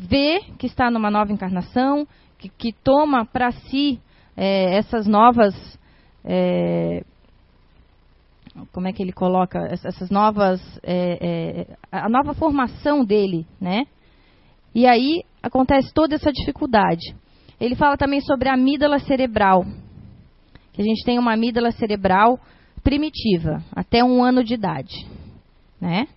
vê 0.00 0.40
que 0.58 0.66
está 0.66 0.90
numa 0.90 1.10
nova 1.10 1.32
encarnação, 1.32 2.06
que, 2.38 2.48
que 2.48 2.72
toma 2.72 3.26
para 3.26 3.50
si 3.52 4.00
é, 4.36 4.76
essas 4.76 5.06
novas 5.06 5.54
é, 6.24 7.04
como 8.72 8.86
é 8.86 8.92
que 8.92 9.02
ele 9.02 9.12
coloca 9.12 9.58
essas 9.70 10.10
novas 10.10 10.60
é, 10.82 11.18
é, 11.20 11.76
a 11.90 12.08
nova 12.08 12.34
formação 12.34 13.04
dele, 13.04 13.46
né? 13.60 13.86
E 14.74 14.86
aí 14.86 15.22
acontece 15.42 15.92
toda 15.92 16.14
essa 16.14 16.32
dificuldade. 16.32 17.14
Ele 17.60 17.74
fala 17.74 17.96
também 17.96 18.20
sobre 18.20 18.48
a 18.48 18.54
amígdala 18.54 18.98
cerebral, 18.98 19.64
que 20.72 20.80
a 20.80 20.84
gente 20.84 21.04
tem 21.04 21.18
uma 21.18 21.34
amígdala 21.34 21.70
cerebral 21.72 22.38
primitiva 22.82 23.62
até 23.74 24.02
um 24.02 24.22
ano 24.22 24.42
de 24.42 24.54
idade, 24.54 25.06
né? 25.80 26.08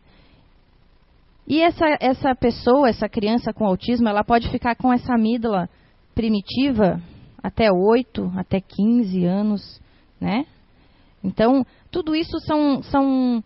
E 1.47 1.61
essa 1.61 1.85
essa 1.99 2.35
pessoa, 2.35 2.89
essa 2.89 3.07
criança 3.07 3.53
com 3.53 3.65
autismo, 3.65 4.07
ela 4.07 4.23
pode 4.23 4.49
ficar 4.49 4.75
com 4.75 4.91
essa 4.91 5.13
amígdala 5.13 5.69
primitiva 6.15 7.01
até 7.43 7.71
8, 7.71 8.31
até 8.35 8.59
15 8.59 9.25
anos, 9.25 9.81
né? 10.19 10.45
Então, 11.23 11.65
tudo 11.91 12.15
isso 12.15 12.39
são, 12.39 12.81
são 12.83 13.43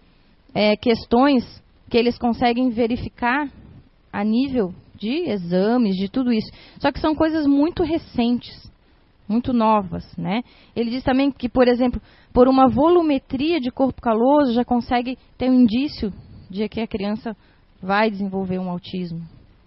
é, 0.54 0.76
questões 0.76 1.44
que 1.90 1.98
eles 1.98 2.18
conseguem 2.18 2.70
verificar 2.70 3.50
a 4.12 4.24
nível 4.24 4.74
de 4.96 5.30
exames, 5.30 5.96
de 5.96 6.10
tudo 6.10 6.32
isso. 6.32 6.50
Só 6.80 6.92
que 6.92 7.00
são 7.00 7.16
coisas 7.16 7.46
muito 7.46 7.84
recentes, 7.84 8.69
muito 9.30 9.54
novas, 9.54 10.04
né? 10.18 10.42
Ele 10.76 10.90
diz 10.90 11.04
também 11.04 11.32
que, 11.32 11.48
por 11.48 11.68
exemplo, 11.68 12.02
por 12.34 12.48
uma 12.48 12.68
volumetria 12.68 13.60
de 13.60 13.70
corpo 13.70 14.02
caloso 14.02 14.54
já 14.54 14.66
consegue 14.66 15.18
ter 15.38 15.50
um 15.50 15.62
indício 15.62 16.12
de 16.50 16.68
que 16.68 16.82
a 16.82 16.88
criança 16.88 17.38
vai 17.82 18.10
desenvolver 18.10 18.58
um 18.58 18.70
autismo, 18.70 19.22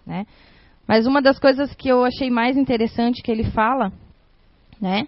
né? 0.05 0.25
Mas 0.85 1.07
uma 1.07 1.21
das 1.21 1.39
coisas 1.39 1.73
que 1.73 1.87
eu 1.87 2.03
achei 2.03 2.29
mais 2.29 2.57
interessante 2.57 3.23
que 3.23 3.31
ele 3.31 3.45
fala, 3.51 3.91
né, 4.81 5.07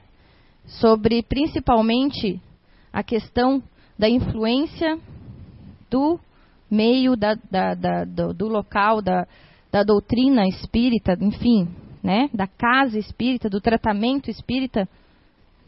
sobre 0.66 1.22
principalmente 1.22 2.42
a 2.94 3.04
questão 3.04 3.62
da 4.00 4.10
influência 4.10 4.98
do 5.92 6.18
meio, 6.72 7.16
da, 7.16 7.36
da, 7.52 7.74
da, 7.74 8.06
do, 8.06 8.34
do, 8.34 8.48
local, 8.48 9.02
da, 9.02 9.28
da 9.70 9.84
doutrina 9.84 10.48
espírita, 10.48 11.18
enfim, 11.20 11.68
né, 12.06 12.30
da 12.32 12.46
casa 12.46 13.00
espírita, 13.00 13.50
do 13.50 13.60
tratamento 13.60 14.30
espírita 14.30 14.88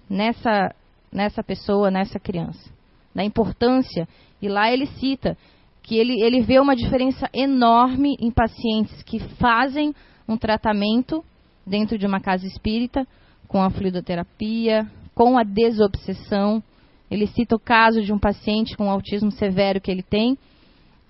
nessa, 0.07 0.71
nessa 1.11 1.41
pessoa, 1.41 1.89
nessa 1.89 2.19
criança. 2.19 2.71
Da 3.15 3.23
importância. 3.23 4.07
E 4.39 4.47
lá 4.47 4.71
ele 4.71 4.85
cita 4.85 5.35
que 5.81 5.97
ele, 5.97 6.21
ele 6.21 6.41
vê 6.41 6.59
uma 6.59 6.75
diferença 6.75 7.27
enorme 7.33 8.15
em 8.19 8.29
pacientes 8.29 9.01
que 9.01 9.17
fazem 9.39 9.95
um 10.29 10.37
tratamento 10.37 11.25
dentro 11.65 11.97
de 11.97 12.05
uma 12.05 12.19
casa 12.19 12.45
espírita, 12.45 13.07
com 13.47 13.59
a 13.59 13.71
fluidoterapia, 13.71 14.85
com 15.15 15.39
a 15.39 15.43
desobsessão, 15.43 16.61
ele 17.09 17.25
cita 17.25 17.55
o 17.55 17.59
caso 17.59 18.03
de 18.03 18.13
um 18.13 18.19
paciente 18.19 18.77
com 18.77 18.91
autismo 18.91 19.31
severo 19.31 19.81
que 19.81 19.89
ele 19.89 20.03
tem, 20.03 20.37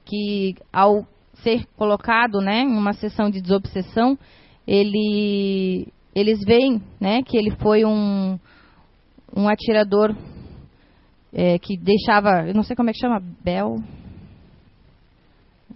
que 0.05 0.55
ao 0.71 1.05
ser 1.43 1.65
colocado 1.75 2.39
né, 2.39 2.61
em 2.61 2.77
uma 2.77 2.93
sessão 2.93 3.29
de 3.29 3.41
desobsessão, 3.41 4.17
ele, 4.67 5.87
eles 6.13 6.43
veem 6.45 6.81
né, 6.99 7.23
que 7.23 7.37
ele 7.37 7.51
foi 7.51 7.85
um, 7.85 8.37
um 9.35 9.47
atirador 9.47 10.15
é, 11.33 11.57
que 11.57 11.77
deixava, 11.77 12.47
eu 12.47 12.53
não 12.53 12.63
sei 12.63 12.75
como 12.75 12.89
é 12.89 12.93
que 12.93 12.99
chama, 12.99 13.21
Bel. 13.43 13.77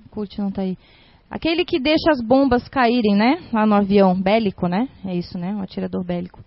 Curte 0.10 0.40
não 0.40 0.50
está 0.50 0.64
aí. 0.64 0.78
Aquele 1.30 1.64
que 1.64 1.80
deixa 1.80 2.12
as 2.12 2.22
bombas 2.22 2.68
caírem, 2.68 3.16
né? 3.16 3.42
Lá 3.54 3.66
no 3.66 3.76
avião 3.76 4.20
bélico, 4.20 4.68
né? 4.68 4.90
É 5.06 5.16
isso, 5.16 5.38
né? 5.38 5.56
Um 5.56 5.62
atirador 5.62 6.04
bélico. 6.04 6.44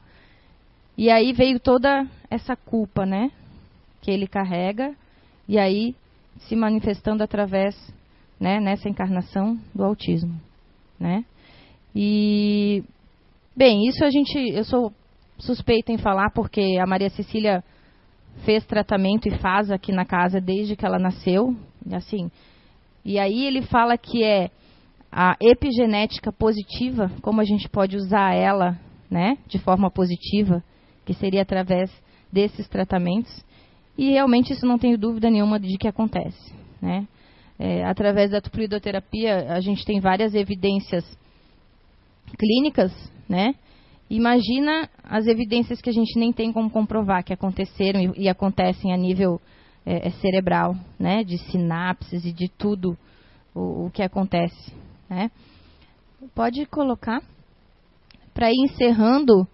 E 0.98 1.10
aí 1.10 1.32
veio 1.32 1.58
toda 1.58 2.06
essa 2.30 2.54
culpa, 2.54 3.06
né? 3.06 3.30
que 4.04 4.10
ele 4.10 4.26
carrega 4.26 4.94
e 5.48 5.58
aí 5.58 5.96
se 6.40 6.54
manifestando 6.54 7.24
através, 7.24 7.74
né, 8.38 8.60
nessa 8.60 8.86
encarnação 8.86 9.58
do 9.74 9.82
autismo, 9.82 10.38
né? 11.00 11.24
E 11.94 12.82
bem, 13.56 13.86
isso 13.88 14.04
a 14.04 14.10
gente, 14.10 14.36
eu 14.36 14.64
sou 14.64 14.92
suspeita 15.38 15.92
em 15.92 15.98
falar 15.98 16.30
porque 16.30 16.78
a 16.80 16.86
Maria 16.86 17.10
Cecília 17.10 17.62
fez 18.44 18.64
tratamento 18.66 19.28
e 19.28 19.38
faz 19.38 19.70
aqui 19.70 19.92
na 19.92 20.04
casa 20.04 20.40
desde 20.40 20.76
que 20.76 20.84
ela 20.84 20.98
nasceu, 20.98 21.54
assim. 21.92 22.30
E 23.04 23.18
aí 23.18 23.46
ele 23.46 23.62
fala 23.62 23.96
que 23.96 24.24
é 24.24 24.50
a 25.12 25.36
epigenética 25.40 26.32
positiva, 26.32 27.10
como 27.22 27.40
a 27.40 27.44
gente 27.44 27.68
pode 27.68 27.96
usar 27.96 28.34
ela, 28.34 28.78
né, 29.10 29.38
de 29.46 29.58
forma 29.58 29.90
positiva, 29.90 30.62
que 31.04 31.14
seria 31.14 31.42
através 31.42 31.90
desses 32.32 32.66
tratamentos. 32.68 33.44
E 33.96 34.10
realmente 34.10 34.52
isso 34.52 34.66
não 34.66 34.78
tenho 34.78 34.98
dúvida 34.98 35.30
nenhuma 35.30 35.60
de 35.60 35.78
que 35.78 35.86
acontece. 35.86 36.52
Né? 36.82 37.06
É, 37.58 37.84
através 37.84 38.32
da 38.32 38.40
fluidoterapia, 38.40 39.52
a 39.52 39.60
gente 39.60 39.84
tem 39.84 40.00
várias 40.00 40.34
evidências 40.34 41.04
clínicas, 42.38 42.92
né? 43.28 43.54
Imagina 44.10 44.88
as 45.02 45.26
evidências 45.26 45.80
que 45.80 45.88
a 45.88 45.92
gente 45.92 46.18
nem 46.18 46.32
tem 46.32 46.52
como 46.52 46.70
comprovar 46.70 47.24
que 47.24 47.32
aconteceram 47.32 48.00
e, 48.00 48.24
e 48.24 48.28
acontecem 48.28 48.92
a 48.92 48.96
nível 48.96 49.40
é, 49.86 50.08
é 50.08 50.10
cerebral, 50.12 50.76
né? 50.98 51.24
De 51.24 51.38
sinapses 51.38 52.24
e 52.24 52.32
de 52.32 52.48
tudo 52.48 52.96
o, 53.54 53.86
o 53.86 53.90
que 53.90 54.02
acontece, 54.02 54.72
né? 55.08 55.30
Pode 56.34 56.64
colocar. 56.66 57.22
Para 58.32 58.50
ir 58.50 58.56
encerrando, 58.64 59.46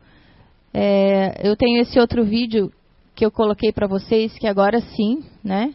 é, 0.72 1.46
eu 1.46 1.54
tenho 1.54 1.80
esse 1.82 1.98
outro 2.00 2.24
vídeo 2.24 2.72
que 3.14 3.24
eu 3.24 3.30
coloquei 3.30 3.72
para 3.72 3.86
vocês, 3.86 4.32
que 4.38 4.46
agora 4.46 4.80
sim, 4.80 5.22
né? 5.44 5.74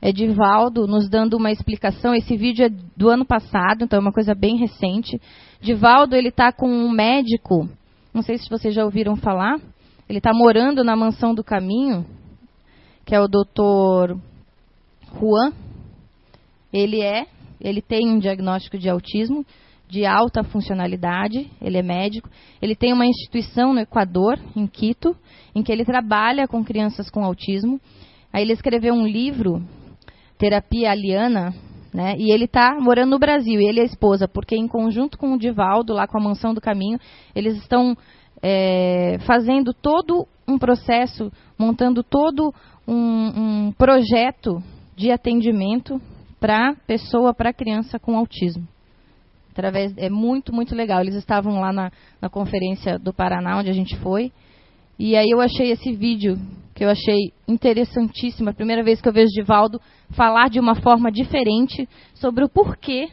É 0.00 0.12
Divaldo 0.12 0.86
nos 0.86 1.08
dando 1.08 1.36
uma 1.36 1.50
explicação. 1.50 2.14
Esse 2.14 2.36
vídeo 2.36 2.66
é 2.66 2.68
do 2.96 3.08
ano 3.08 3.24
passado, 3.24 3.84
então 3.84 3.98
é 3.98 4.00
uma 4.00 4.12
coisa 4.12 4.34
bem 4.34 4.56
recente. 4.56 5.20
Divaldo, 5.60 6.14
ele 6.14 6.28
está 6.28 6.52
com 6.52 6.68
um 6.68 6.90
médico, 6.90 7.68
não 8.12 8.22
sei 8.22 8.38
se 8.38 8.48
vocês 8.48 8.74
já 8.74 8.84
ouviram 8.84 9.16
falar, 9.16 9.58
ele 10.08 10.18
está 10.18 10.32
morando 10.32 10.84
na 10.84 10.94
Mansão 10.94 11.34
do 11.34 11.42
Caminho, 11.42 12.06
que 13.04 13.14
é 13.14 13.20
o 13.20 13.28
doutor 13.28 14.18
Juan. 15.18 15.52
Ele 16.72 17.00
é, 17.00 17.26
ele 17.60 17.80
tem 17.80 18.08
um 18.08 18.18
diagnóstico 18.18 18.78
de 18.78 18.88
autismo 18.88 19.44
de 19.88 20.04
alta 20.04 20.42
funcionalidade, 20.42 21.50
ele 21.60 21.78
é 21.78 21.82
médico. 21.82 22.28
Ele 22.60 22.74
tem 22.74 22.92
uma 22.92 23.06
instituição 23.06 23.72
no 23.72 23.80
Equador, 23.80 24.38
em 24.54 24.66
Quito, 24.66 25.16
em 25.54 25.62
que 25.62 25.70
ele 25.70 25.84
trabalha 25.84 26.48
com 26.48 26.64
crianças 26.64 27.08
com 27.08 27.24
autismo. 27.24 27.80
Aí 28.32 28.42
ele 28.42 28.52
escreveu 28.52 28.94
um 28.94 29.06
livro, 29.06 29.62
Terapia 30.38 30.90
Aliana, 30.90 31.54
né? 31.92 32.14
E 32.18 32.30
ele 32.30 32.44
está 32.44 32.78
morando 32.80 33.10
no 33.10 33.18
Brasil, 33.18 33.60
ele 33.60 33.80
e 33.80 33.82
a 33.82 33.86
esposa, 33.86 34.28
porque 34.28 34.56
em 34.56 34.68
conjunto 34.68 35.16
com 35.16 35.32
o 35.32 35.38
Divaldo, 35.38 35.94
lá 35.94 36.06
com 36.06 36.18
a 36.18 36.22
Mansão 36.22 36.52
do 36.52 36.60
Caminho, 36.60 36.98
eles 37.34 37.56
estão 37.56 37.96
é, 38.42 39.18
fazendo 39.26 39.72
todo 39.72 40.26
um 40.46 40.58
processo, 40.58 41.32
montando 41.58 42.02
todo 42.02 42.54
um, 42.86 43.66
um 43.66 43.72
projeto 43.72 44.62
de 44.94 45.10
atendimento 45.10 46.00
para 46.38 46.74
pessoa, 46.86 47.34
para 47.34 47.52
criança 47.52 47.98
com 47.98 48.16
autismo 48.16 48.66
através 49.56 49.96
é 49.96 50.10
muito 50.10 50.52
muito 50.52 50.74
legal. 50.74 51.00
Eles 51.00 51.14
estavam 51.14 51.58
lá 51.60 51.72
na, 51.72 51.90
na 52.20 52.28
conferência 52.28 52.98
do 52.98 53.12
Paraná 53.12 53.58
onde 53.58 53.70
a 53.70 53.72
gente 53.72 53.96
foi 53.96 54.30
e 54.98 55.16
aí 55.16 55.28
eu 55.30 55.40
achei 55.40 55.70
esse 55.70 55.92
vídeo 55.92 56.38
que 56.76 56.84
eu 56.84 56.90
achei 56.90 57.32
interessantíssimo. 57.48 58.50
A 58.50 58.54
primeira 58.54 58.84
vez 58.84 59.00
que 59.00 59.08
eu 59.08 59.12
vejo 59.12 59.32
Divaldo 59.32 59.80
falar 60.10 60.48
de 60.48 60.60
uma 60.60 60.74
forma 60.76 61.10
diferente 61.10 61.88
sobre 62.14 62.44
o 62.44 62.48
porquê 62.48 63.08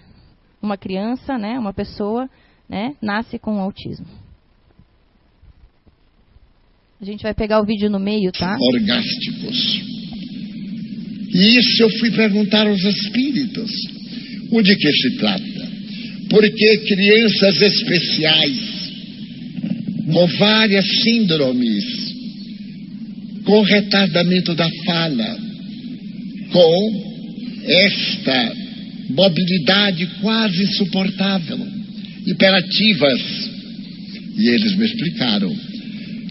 uma 0.61 0.77
criança, 0.77 1.37
né, 1.37 1.57
uma 1.57 1.73
pessoa, 1.73 2.29
né, 2.69 2.95
nasce 3.01 3.39
com 3.39 3.59
autismo. 3.59 4.05
A 7.01 7.05
gente 7.05 7.23
vai 7.23 7.33
pegar 7.33 7.59
o 7.59 7.65
vídeo 7.65 7.89
no 7.89 7.99
meio, 7.99 8.31
tá? 8.31 8.55
Orgásticos. 8.75 9.81
E 11.33 11.59
isso 11.59 11.83
eu 11.83 11.89
fui 11.99 12.11
perguntar 12.11 12.67
aos 12.67 12.81
espíritos. 12.81 13.71
O 14.51 14.61
de 14.61 14.75
que 14.75 14.91
se 14.91 15.17
trata? 15.17 15.73
porque 16.33 16.77
crianças 16.87 17.61
especiais 17.61 18.57
com 20.11 20.27
várias 20.39 20.83
síndromes, 21.03 21.83
com 23.43 23.61
retardamento 23.61 24.55
da 24.55 24.69
fala, 24.85 25.37
com 26.51 27.13
esta 27.65 28.55
mobilidade 29.09 30.05
quase 30.21 30.63
insuportável, 30.63 31.59
hiperativas. 32.25 33.51
E 34.37 34.49
eles 34.49 34.75
me 34.75 34.85
explicaram 34.85 35.55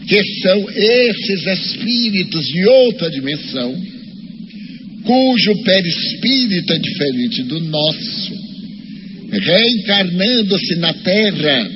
que 0.07 0.23
são 0.41 0.69
esses 0.69 1.47
espíritos 1.47 2.45
de 2.45 2.65
outra 2.67 3.09
dimensão, 3.09 3.73
cujo 5.03 5.63
perispírito 5.63 6.73
é 6.73 6.79
diferente 6.79 7.43
do 7.43 7.59
nosso, 7.61 8.33
reencarnando-se 9.31 10.75
na 10.75 10.93
Terra 10.93 11.71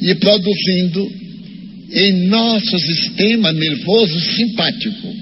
e 0.00 0.14
produzindo 0.14 1.23
em 1.94 2.26
nosso 2.26 2.78
sistema 2.78 3.52
nervoso 3.52 4.20
simpático. 4.20 5.14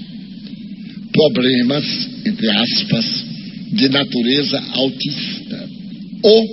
Problemas, 1.11 1.85
entre 2.25 2.49
aspas, 2.49 3.25
de 3.71 3.89
natureza 3.89 4.59
autista. 4.73 5.69
Ou 6.23 6.47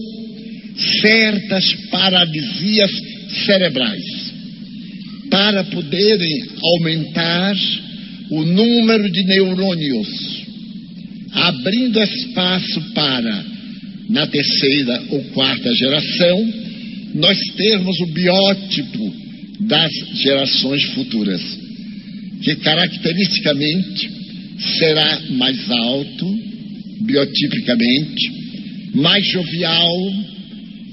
certas 1.00 1.72
paralisias 1.90 2.90
cerebrais. 3.46 4.30
Para 5.30 5.64
poderem 5.64 6.44
aumentar 6.62 7.56
o 8.30 8.44
número 8.44 9.10
de 9.10 9.22
neurônios, 9.24 10.08
abrindo 11.32 12.02
espaço 12.02 12.80
para, 12.94 13.44
na 14.10 14.26
terceira 14.26 15.02
ou 15.10 15.24
quarta 15.32 15.74
geração, 15.74 16.52
nós 17.14 17.38
termos 17.56 18.00
o 18.00 18.06
biótipo 18.06 19.29
das 19.61 19.90
gerações 20.22 20.82
futuras, 20.94 21.40
que 22.42 22.56
caracteristicamente 22.56 24.11
será 24.78 25.20
mais 25.30 25.70
alto, 25.70 26.38
biotipicamente, 27.02 28.32
mais 28.94 29.26
jovial, 29.26 30.12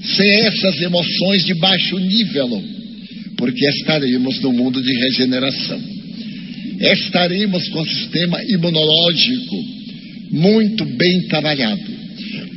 sem 0.04 0.32
essas 0.46 0.82
emoções 0.82 1.46
de 1.46 1.54
baixo 1.56 1.98
nível, 1.98 2.64
porque 3.38 3.66
estaremos 3.70 4.42
no 4.42 4.54
mundo 4.54 4.82
de 4.82 4.94
regeneração. 4.94 5.82
Estaremos 6.80 7.68
com 7.70 7.82
o 7.82 7.88
sistema 7.88 8.44
imunológico 8.44 9.66
muito 10.32 10.86
bem 10.86 11.28
trabalhado, 11.28 11.92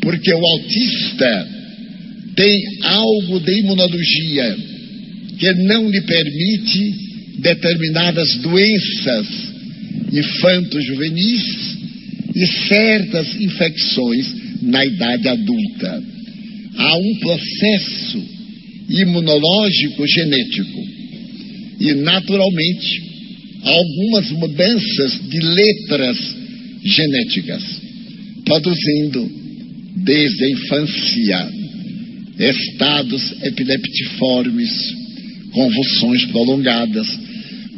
porque 0.02 0.32
o 0.32 0.46
autista 0.46 1.48
tem 2.36 2.62
algo 2.82 3.40
de 3.40 3.60
imunologia 3.60 4.56
que 5.40 5.52
não 5.64 5.90
lhe 5.90 6.02
permite 6.02 6.94
determinadas 7.38 8.36
doenças 8.42 9.26
infanto-juvenis 10.12 11.78
e 12.36 12.46
certas 12.68 13.40
infecções 13.40 14.34
na 14.62 14.84
idade 14.84 15.28
adulta. 15.28 16.04
Há 16.76 16.96
um 16.96 17.14
processo 17.20 18.22
imunológico 18.90 20.06
genético 20.06 20.84
e, 21.80 21.94
naturalmente, 21.94 23.02
algumas 23.62 24.30
mudanças 24.32 25.30
de 25.30 25.40
letras 25.40 26.36
genéticas, 26.84 27.62
produzindo 28.44 29.30
desde 30.04 30.44
a 30.44 30.50
infância 30.50 31.50
estados 32.38 33.32
epileptiformes, 33.42 34.99
convulsões 35.52 36.24
prolongadas, 36.26 37.06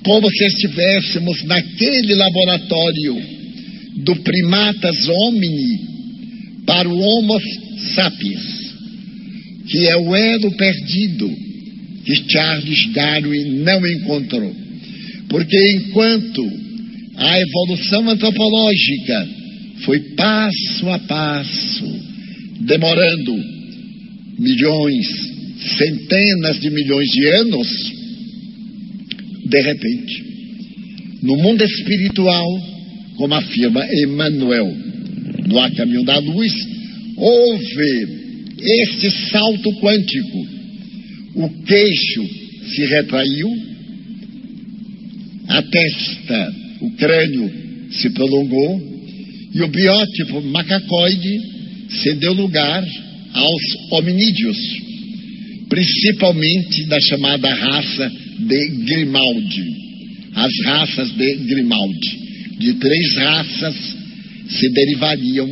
como 0.04 0.28
se 0.30 0.44
estivéssemos 0.44 1.44
naquele 1.44 2.14
laboratório 2.14 3.22
do 3.96 4.16
primatas 4.16 4.96
homini 5.08 5.80
para 6.66 6.88
o 6.88 6.98
Homo 6.98 7.38
sapiens, 7.94 8.74
que 9.68 9.88
é 9.88 9.96
o 9.96 10.14
elo 10.14 10.50
perdido 10.56 11.30
que 12.04 12.30
Charles 12.30 12.92
Darwin 12.92 13.62
não 13.62 13.86
encontrou. 13.86 14.54
Porque 15.28 15.56
enquanto 15.76 16.42
a 17.16 17.40
evolução 17.40 18.08
antropológica 18.08 19.28
foi 19.84 20.00
passo 20.16 20.88
a 20.90 20.98
passo, 21.00 22.00
demorando 22.60 23.36
milhões, 24.38 25.06
centenas 25.78 26.60
de 26.60 26.70
milhões 26.70 27.08
de 27.08 27.26
anos, 27.26 27.68
de 29.46 29.62
repente, 29.62 30.24
no 31.22 31.36
mundo 31.36 31.62
espiritual, 31.62 32.46
como 33.16 33.34
afirma 33.34 33.86
Emmanuel 33.92 34.76
no 35.46 35.58
A 35.58 35.70
Caminho 35.70 36.04
da 36.04 36.18
Luz, 36.18 36.52
houve 37.16 38.22
este 38.60 39.10
salto 39.30 39.72
quântico. 39.80 40.46
O 41.34 41.48
queixo 41.64 42.28
se 42.74 42.84
retraiu, 42.86 43.48
a 45.48 45.62
testa, 45.62 46.54
o 46.80 46.90
crânio 46.92 47.50
se 47.90 48.10
prolongou 48.10 48.92
e 49.54 49.62
o 49.62 49.68
biótipo 49.68 50.40
macacoide 50.42 51.40
cedeu 52.02 52.32
lugar 52.32 52.84
aos 53.34 53.62
hominídeos, 53.90 54.56
principalmente 55.72 56.84
da 56.84 57.00
chamada 57.00 57.48
raça 57.48 58.12
de 58.40 58.68
Grimaldi, 58.84 59.64
as 60.34 60.52
raças 60.66 61.10
de 61.12 61.34
Grimaldi 61.46 62.18
de 62.58 62.74
três 62.74 63.16
raças 63.16 63.74
se 64.50 64.68
derivariam 64.70 65.48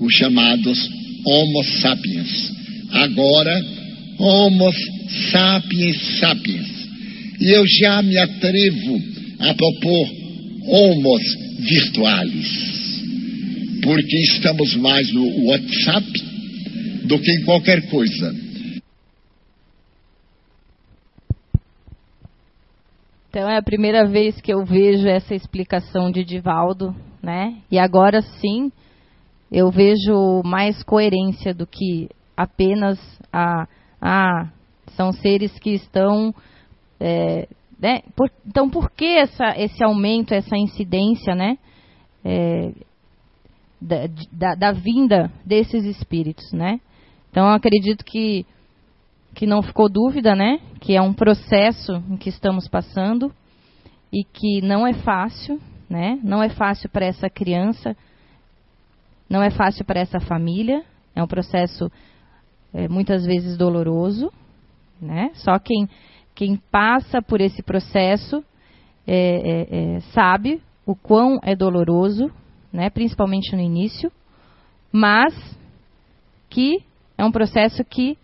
os 0.00 0.14
chamados 0.14 0.78
Homo 1.26 1.64
sapiens. 1.80 2.52
Agora, 2.92 3.64
Homo 4.16 4.72
sapiens 5.32 5.96
sapiens. 6.20 6.68
E 7.40 7.50
eu 7.50 7.64
já 7.80 8.00
me 8.00 8.16
atrevo 8.16 9.02
a 9.40 9.54
propor 9.54 10.10
Homos 10.68 11.22
virtuais. 11.58 13.02
Porque 13.82 14.16
estamos 14.18 14.76
mais 14.76 15.12
no 15.12 15.46
WhatsApp 15.46 16.06
do 17.06 17.18
que 17.18 17.32
em 17.32 17.42
qualquer 17.42 17.82
coisa. 17.88 18.43
Então 23.34 23.50
é 23.50 23.56
a 23.56 23.62
primeira 23.62 24.06
vez 24.06 24.40
que 24.40 24.54
eu 24.54 24.64
vejo 24.64 25.08
essa 25.08 25.34
explicação 25.34 26.08
de 26.08 26.22
Divaldo, 26.22 26.94
né? 27.20 27.56
E 27.68 27.80
agora 27.80 28.22
sim 28.22 28.70
eu 29.50 29.72
vejo 29.72 30.40
mais 30.44 30.84
coerência 30.84 31.52
do 31.52 31.66
que 31.66 32.08
apenas 32.36 32.96
a, 33.32 33.66
a 34.00 34.48
são 34.92 35.10
seres 35.10 35.58
que 35.58 35.70
estão 35.70 36.32
é, 37.00 37.48
né? 37.76 38.02
Por, 38.14 38.30
então 38.46 38.70
por 38.70 38.88
que 38.88 39.16
essa, 39.16 39.60
esse 39.60 39.82
aumento, 39.82 40.32
essa 40.32 40.56
incidência, 40.56 41.34
né? 41.34 41.58
É, 42.24 42.70
da, 43.80 44.06
da, 44.30 44.54
da, 44.54 44.70
vinda 44.70 45.28
desses 45.44 45.84
espíritos, 45.84 46.52
né? 46.52 46.78
Então 47.32 47.48
eu 47.48 47.54
acredito 47.54 48.04
que 48.04 48.46
que 49.34 49.44
não 49.44 49.60
ficou 49.60 49.90
dúvida, 49.90 50.36
né? 50.36 50.60
Que 50.84 50.94
é 50.94 51.00
um 51.00 51.14
processo 51.14 51.94
em 52.10 52.18
que 52.18 52.28
estamos 52.28 52.68
passando 52.68 53.32
e 54.12 54.22
que 54.22 54.60
não 54.60 54.86
é 54.86 54.92
fácil, 54.92 55.58
né? 55.88 56.20
Não 56.22 56.42
é 56.42 56.50
fácil 56.50 56.90
para 56.90 57.06
essa 57.06 57.30
criança, 57.30 57.96
não 59.26 59.42
é 59.42 59.48
fácil 59.48 59.82
para 59.86 60.00
essa 60.00 60.20
família. 60.20 60.84
É 61.16 61.22
um 61.22 61.26
processo 61.26 61.90
é, 62.74 62.86
muitas 62.86 63.24
vezes 63.24 63.56
doloroso, 63.56 64.30
né? 65.00 65.30
Só 65.36 65.58
quem 65.58 65.88
quem 66.34 66.56
passa 66.70 67.22
por 67.22 67.40
esse 67.40 67.62
processo 67.62 68.44
é, 69.06 69.16
é, 69.16 69.94
é 69.96 70.00
sabe 70.12 70.60
o 70.84 70.94
quão 70.94 71.40
é 71.42 71.56
doloroso, 71.56 72.30
né? 72.70 72.90
Principalmente 72.90 73.56
no 73.56 73.62
início, 73.62 74.12
mas 74.92 75.32
que 76.50 76.84
é 77.16 77.24
um 77.24 77.32
processo 77.32 77.82
que 77.86 78.18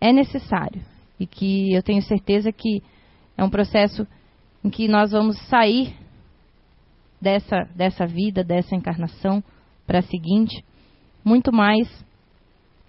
é 0.00 0.14
necessário 0.14 0.95
e 1.18 1.26
que 1.26 1.72
eu 1.72 1.82
tenho 1.82 2.02
certeza 2.02 2.52
que 2.52 2.82
é 3.36 3.44
um 3.44 3.50
processo 3.50 4.06
em 4.64 4.70
que 4.70 4.88
nós 4.88 5.12
vamos 5.12 5.38
sair 5.48 5.94
dessa, 7.20 7.68
dessa 7.74 8.06
vida, 8.06 8.44
dessa 8.44 8.74
encarnação 8.74 9.42
para 9.86 10.00
a 10.00 10.02
seguinte, 10.02 10.64
muito 11.24 11.52
mais 11.52 11.88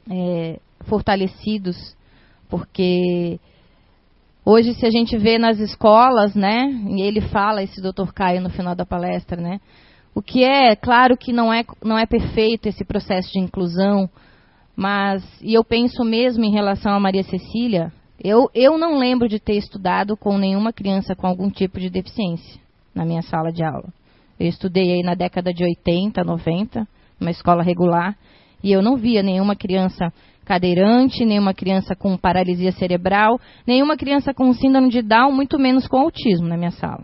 é, 0.09 0.59
fortalecidos, 0.81 1.95
porque 2.49 3.39
hoje 4.45 4.73
se 4.73 4.85
a 4.85 4.89
gente 4.89 5.17
vê 5.17 5.37
nas 5.37 5.59
escolas, 5.59 6.33
né, 6.35 6.67
e 6.87 7.01
ele 7.01 7.21
fala, 7.21 7.63
esse 7.63 7.81
doutor 7.81 8.13
Caio 8.13 8.41
no 8.41 8.49
final 8.49 8.75
da 8.75 8.85
palestra, 8.85 9.39
né, 9.39 9.59
o 10.15 10.21
que 10.21 10.43
é, 10.43 10.75
claro 10.75 11.15
que 11.15 11.31
não 11.31 11.53
é, 11.53 11.63
não 11.83 11.97
é 11.97 12.05
perfeito 12.05 12.67
esse 12.67 12.83
processo 12.83 13.31
de 13.31 13.39
inclusão, 13.39 14.09
mas, 14.75 15.23
e 15.41 15.53
eu 15.53 15.63
penso 15.63 16.03
mesmo 16.03 16.43
em 16.43 16.51
relação 16.51 16.91
a 16.91 16.99
Maria 16.99 17.23
Cecília, 17.23 17.91
Eu, 18.23 18.49
eu 18.53 18.77
não 18.77 18.97
lembro 18.97 19.27
de 19.29 19.39
ter 19.39 19.57
estudado 19.57 20.17
com 20.17 20.37
nenhuma 20.37 20.73
criança 20.73 21.15
com 21.15 21.27
algum 21.27 21.49
tipo 21.49 21.79
de 21.79 21.89
deficiência 21.89 22.59
na 22.93 23.05
minha 23.05 23.21
sala 23.21 23.51
de 23.51 23.63
aula. 23.63 23.93
Eu 24.39 24.47
estudei 24.47 24.91
aí 24.91 25.03
na 25.03 25.13
década 25.13 25.53
de 25.53 25.63
80, 25.63 26.23
90, 26.23 26.87
numa 27.19 27.31
escola 27.31 27.63
regular, 27.63 28.15
e 28.63 28.71
eu 28.71 28.81
não 28.81 28.95
via 28.97 29.21
nenhuma 29.21 29.55
criança 29.55 30.11
cadeirante, 30.45 31.25
nenhuma 31.25 31.53
criança 31.53 31.95
com 31.95 32.17
paralisia 32.17 32.71
cerebral, 32.71 33.39
nenhuma 33.67 33.97
criança 33.97 34.33
com 34.33 34.51
síndrome 34.53 34.89
de 34.89 35.01
Down, 35.01 35.31
muito 35.31 35.59
menos 35.59 35.87
com 35.87 35.97
autismo 35.97 36.47
na 36.47 36.57
minha 36.57 36.71
sala. 36.71 37.03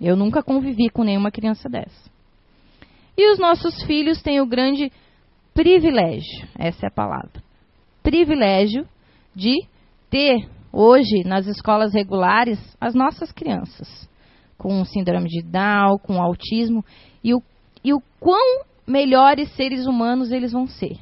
Eu 0.00 0.14
nunca 0.14 0.42
convivi 0.42 0.90
com 0.90 1.02
nenhuma 1.02 1.30
criança 1.30 1.68
dessa. 1.68 2.10
E 3.16 3.32
os 3.32 3.38
nossos 3.38 3.82
filhos 3.84 4.20
têm 4.22 4.40
o 4.40 4.46
grande 4.46 4.92
privilégio, 5.54 6.46
essa 6.58 6.86
é 6.86 6.88
a 6.88 6.92
palavra, 6.92 7.42
privilégio 8.02 8.86
de 9.34 9.56
ter 10.10 10.48
hoje 10.72 11.24
nas 11.24 11.46
escolas 11.46 11.92
regulares 11.92 12.58
as 12.80 12.94
nossas 12.94 13.32
crianças 13.32 14.06
com 14.58 14.84
síndrome 14.84 15.28
de 15.28 15.42
Down, 15.42 15.98
com 15.98 16.20
autismo 16.20 16.84
e 17.22 17.34
o, 17.34 17.42
e 17.84 17.92
o 17.92 18.02
quão 18.18 18.64
melhores 18.86 19.50
seres 19.54 19.86
humanos 19.86 20.32
eles 20.32 20.52
vão 20.52 20.66
ser. 20.66 20.96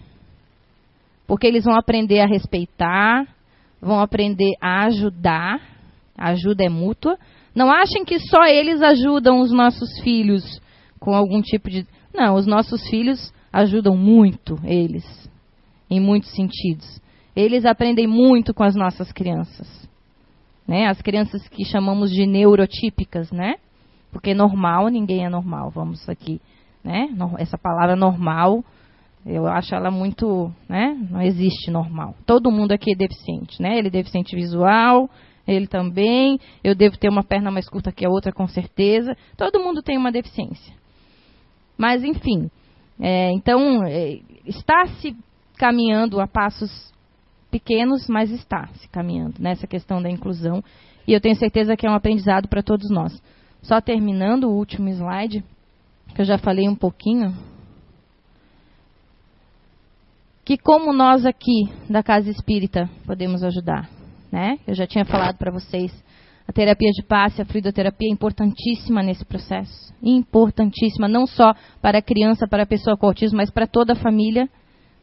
Porque 1.27 1.47
eles 1.47 1.65
vão 1.65 1.77
aprender 1.77 2.21
a 2.21 2.27
respeitar, 2.27 3.27
vão 3.81 4.01
aprender 4.01 4.53
a 4.61 4.85
ajudar, 4.87 5.61
a 6.17 6.31
ajuda 6.31 6.65
é 6.65 6.69
mútua. 6.69 7.19
Não 7.55 7.71
achem 7.71 8.05
que 8.05 8.19
só 8.19 8.45
eles 8.45 8.83
ajudam 8.83 9.41
os 9.41 9.53
nossos 9.53 9.89
filhos 10.03 10.61
com 10.99 11.15
algum 11.15 11.41
tipo 11.41 11.71
de. 11.71 11.87
Não, 12.13 12.35
os 12.35 12.47
nossos 12.47 12.87
filhos 12.89 13.33
ajudam 13.53 13.97
muito 13.97 14.59
eles, 14.65 15.05
em 15.89 16.01
muitos 16.01 16.31
sentidos. 16.35 17.01
Eles 17.37 17.65
aprendem 17.65 18.07
muito 18.07 18.55
com 18.55 18.63
as 18.63 18.75
nossas 18.75 19.11
crianças. 19.13 19.89
Né? 20.67 20.87
As 20.87 21.01
crianças 21.03 21.47
que 21.49 21.65
chamamos 21.65 22.11
de 22.11 22.27
neurotípicas, 22.27 23.31
né? 23.31 23.57
Porque 24.11 24.33
normal, 24.33 24.89
ninguém 24.89 25.25
é 25.25 25.29
normal. 25.29 25.71
Vamos 25.71 26.09
aqui, 26.09 26.41
né? 26.83 27.09
Essa 27.39 27.59
palavra 27.59 27.97
normal, 27.97 28.65
eu 29.27 29.47
acho 29.47 29.75
ela 29.75 29.91
muito, 29.91 30.53
né? 30.69 30.97
Não 31.11 31.21
existe 31.21 31.71
normal. 31.71 32.15
Todo 32.25 32.51
mundo 32.51 32.73
aqui 32.73 32.93
é 32.93 32.97
deficiente, 32.97 33.61
né? 33.61 33.77
Ele 33.77 33.89
é 33.89 33.91
deficiente 33.91 34.37
visual, 34.37 35.11
ele 35.47 35.67
também. 35.67 36.39
Eu 36.63 36.75
devo 36.75 36.97
ter 36.97 37.09
uma 37.09 37.25
perna 37.25 37.51
mais 37.51 37.69
curta 37.69 37.91
que 37.91 38.07
a 38.07 38.09
outra, 38.09 38.33
com 38.33 38.47
certeza. 38.47 39.17
Todo 39.37 39.61
mundo 39.61 39.83
tem 39.83 39.99
uma 39.99 40.13
deficiência. 40.13 40.75
Mas, 41.77 42.05
enfim, 42.05 42.49
é, 43.01 43.33
então, 43.33 43.85
é, 43.85 44.21
está 44.47 44.87
se 45.01 45.17
caminhando 45.57 46.21
a 46.21 46.27
passos 46.27 46.94
pequenos, 47.55 48.09
mas 48.09 48.33
está 48.33 48.67
se 48.75 48.89
caminhando 48.89 49.37
nessa 49.39 49.65
questão 49.65 50.03
da 50.03 50.11
inclusão. 50.11 50.61
E 51.07 51.13
eu 51.13 51.21
tenho 51.21 51.37
certeza 51.37 51.77
que 51.77 51.87
é 51.87 51.91
um 51.91 51.95
aprendizado 51.95 52.49
para 52.49 52.65
todos 52.65 52.91
nós. 52.91 53.23
Só 53.63 53.81
terminando 53.81 54.49
o 54.49 54.57
último 54.57 54.89
slide, 54.89 55.45
que 56.17 56.21
eu 56.21 56.25
já 56.25 56.37
falei 56.37 56.69
um 56.69 56.75
pouquinho. 56.75 57.33
Que 60.45 60.59
como 60.59 60.93
nós 60.93 61.25
aqui 61.25 61.69
da 61.89 62.03
Casa 62.03 62.29
Espírita 62.29 62.91
podemos 63.07 63.45
ajudar, 63.45 63.89
né? 64.33 64.59
Eu 64.67 64.75
já 64.75 64.85
tinha 64.85 65.05
falado 65.05 65.39
para 65.39 65.53
vocês, 65.53 65.93
a 66.49 66.53
terapia 66.53 66.91
de 66.91 67.05
passe, 67.05 67.41
a 67.41 67.45
fluidoterapia 67.45 68.09
é 68.09 68.13
importantíssima 68.13 69.01
nesse 69.01 69.25
processo. 69.25 69.95
Importantíssima, 70.03 71.07
não 71.07 71.25
só 71.25 71.55
para 71.81 71.99
a 71.99 72.03
criança, 72.03 72.49
para 72.49 72.65
a 72.65 72.67
pessoa 72.67 72.97
com 72.97 73.07
autismo, 73.07 73.37
mas 73.37 73.51
para 73.51 73.69
toda 73.69 73.93
a 73.93 73.97
família, 73.97 74.51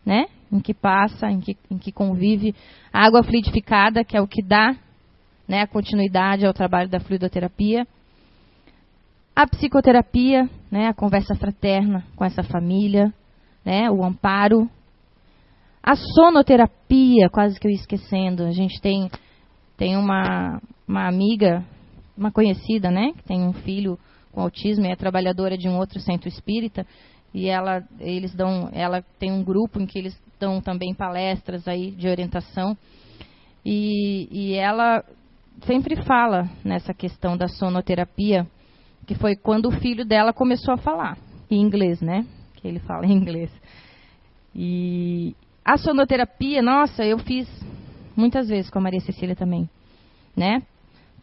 né? 0.05 0.25
Em 0.51 0.59
que 0.59 0.73
passa, 0.73 1.29
em 1.29 1.39
que, 1.39 1.57
em 1.69 1.77
que 1.77 1.91
convive. 1.91 2.53
A 2.91 3.05
água 3.05 3.23
fluidificada, 3.23 4.03
que 4.03 4.17
é 4.17 4.21
o 4.21 4.27
que 4.27 4.43
dá 4.43 4.75
né, 5.47 5.61
a 5.61 5.67
continuidade 5.67 6.45
ao 6.45 6.53
trabalho 6.53 6.89
da 6.89 6.99
fluidoterapia. 6.99 7.87
A 9.35 9.47
psicoterapia, 9.47 10.49
né, 10.69 10.87
a 10.87 10.93
conversa 10.93 11.35
fraterna 11.35 12.05
com 12.15 12.25
essa 12.25 12.43
família, 12.43 13.13
né, 13.63 13.89
o 13.89 14.03
amparo. 14.03 14.69
A 15.81 15.95
sonoterapia, 15.95 17.29
quase 17.29 17.59
que 17.59 17.67
eu 17.67 17.71
esquecendo. 17.71 18.43
A 18.43 18.51
gente 18.51 18.79
tem, 18.81 19.09
tem 19.77 19.95
uma, 19.95 20.61
uma 20.87 21.07
amiga, 21.07 21.63
uma 22.15 22.31
conhecida, 22.31 22.91
né, 22.91 23.13
que 23.17 23.23
tem 23.23 23.41
um 23.41 23.53
filho 23.53 23.97
com 24.31 24.41
autismo 24.41 24.85
e 24.85 24.91
é 24.91 24.95
trabalhadora 24.95 25.57
de 25.57 25.67
um 25.67 25.77
outro 25.77 25.99
centro 25.99 26.29
espírita 26.29 26.85
e 27.33 27.47
ela 27.47 27.83
eles 27.99 28.33
dão 28.33 28.69
ela 28.71 29.01
tem 29.19 29.31
um 29.31 29.43
grupo 29.43 29.79
em 29.79 29.85
que 29.85 29.97
eles 29.97 30.17
dão 30.41 30.59
também 30.59 30.93
palestras 30.93 31.67
aí 31.67 31.91
de 31.91 32.07
orientação. 32.07 32.75
E, 33.63 34.27
e 34.31 34.53
ela 34.55 35.05
sempre 35.67 36.03
fala 36.03 36.49
nessa 36.65 36.93
questão 36.93 37.37
da 37.37 37.47
sonoterapia 37.47 38.47
que 39.05 39.13
foi 39.13 39.35
quando 39.35 39.67
o 39.67 39.79
filho 39.79 40.03
dela 40.03 40.33
começou 40.33 40.73
a 40.73 40.77
falar 40.77 41.17
em 41.49 41.61
inglês 41.61 42.01
né? 42.01 42.25
Que 42.55 42.67
ele 42.67 42.79
fala 42.79 43.05
em 43.05 43.11
inglês. 43.11 43.51
E 44.55 45.35
a 45.63 45.77
sonoterapia 45.77 46.61
nossa 46.61 47.05
eu 47.05 47.19
fiz 47.19 47.47
muitas 48.15 48.49
vezes 48.49 48.71
com 48.71 48.79
a 48.79 48.81
Maria 48.81 48.99
Cecília 48.99 49.35
também 49.35 49.69
né? 50.35 50.63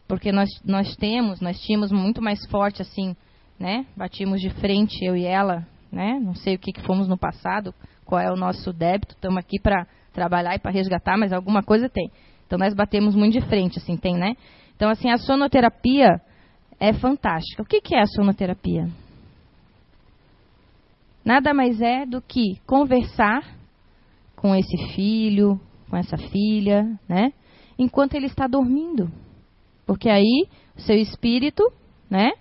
Porque 0.07 0.31
nós 0.31 0.49
nós 0.63 0.95
temos 0.95 1.41
nós 1.41 1.59
tínhamos 1.59 1.91
muito 1.91 2.21
mais 2.21 2.39
forte 2.49 2.81
assim 2.81 3.15
né? 3.59 3.85
Batimos 3.97 4.39
de 4.39 4.49
frente 4.51 5.03
eu 5.03 5.17
e 5.17 5.25
ela 5.25 5.67
né? 5.91 6.19
Não 6.21 6.35
sei 6.35 6.55
o 6.55 6.59
que, 6.59 6.71
que 6.71 6.85
fomos 6.85 7.07
no 7.07 7.17
passado, 7.17 7.73
qual 8.09 8.19
é 8.19 8.31
o 8.31 8.35
nosso 8.35 8.73
débito, 8.73 9.13
estamos 9.13 9.37
aqui 9.37 9.59
para 9.61 9.85
trabalhar 10.11 10.55
e 10.55 10.59
para 10.59 10.71
resgatar, 10.71 11.15
mas 11.15 11.31
alguma 11.31 11.61
coisa 11.61 11.87
tem. 11.87 12.09
Então 12.47 12.57
nós 12.57 12.73
batemos 12.73 13.13
muito 13.13 13.39
de 13.39 13.45
frente, 13.45 13.77
assim, 13.77 13.95
tem, 13.95 14.17
né? 14.17 14.35
Então, 14.75 14.89
assim, 14.89 15.11
a 15.11 15.17
sonoterapia 15.17 16.19
é 16.79 16.91
fantástica. 16.91 17.61
O 17.61 17.65
que, 17.65 17.79
que 17.79 17.93
é 17.93 18.01
a 18.01 18.07
sonoterapia? 18.07 18.87
Nada 21.23 21.53
mais 21.53 21.79
é 21.79 22.03
do 22.03 22.19
que 22.19 22.59
conversar 22.65 23.43
com 24.35 24.55
esse 24.55 24.95
filho, 24.95 25.61
com 25.87 25.95
essa 25.95 26.17
filha, 26.17 26.83
né? 27.07 27.31
Enquanto 27.77 28.15
ele 28.15 28.25
está 28.25 28.47
dormindo. 28.47 29.11
Porque 29.85 30.09
aí 30.09 30.47
o 30.75 30.81
seu 30.81 30.95
espírito, 30.95 31.63
né? 32.09 32.31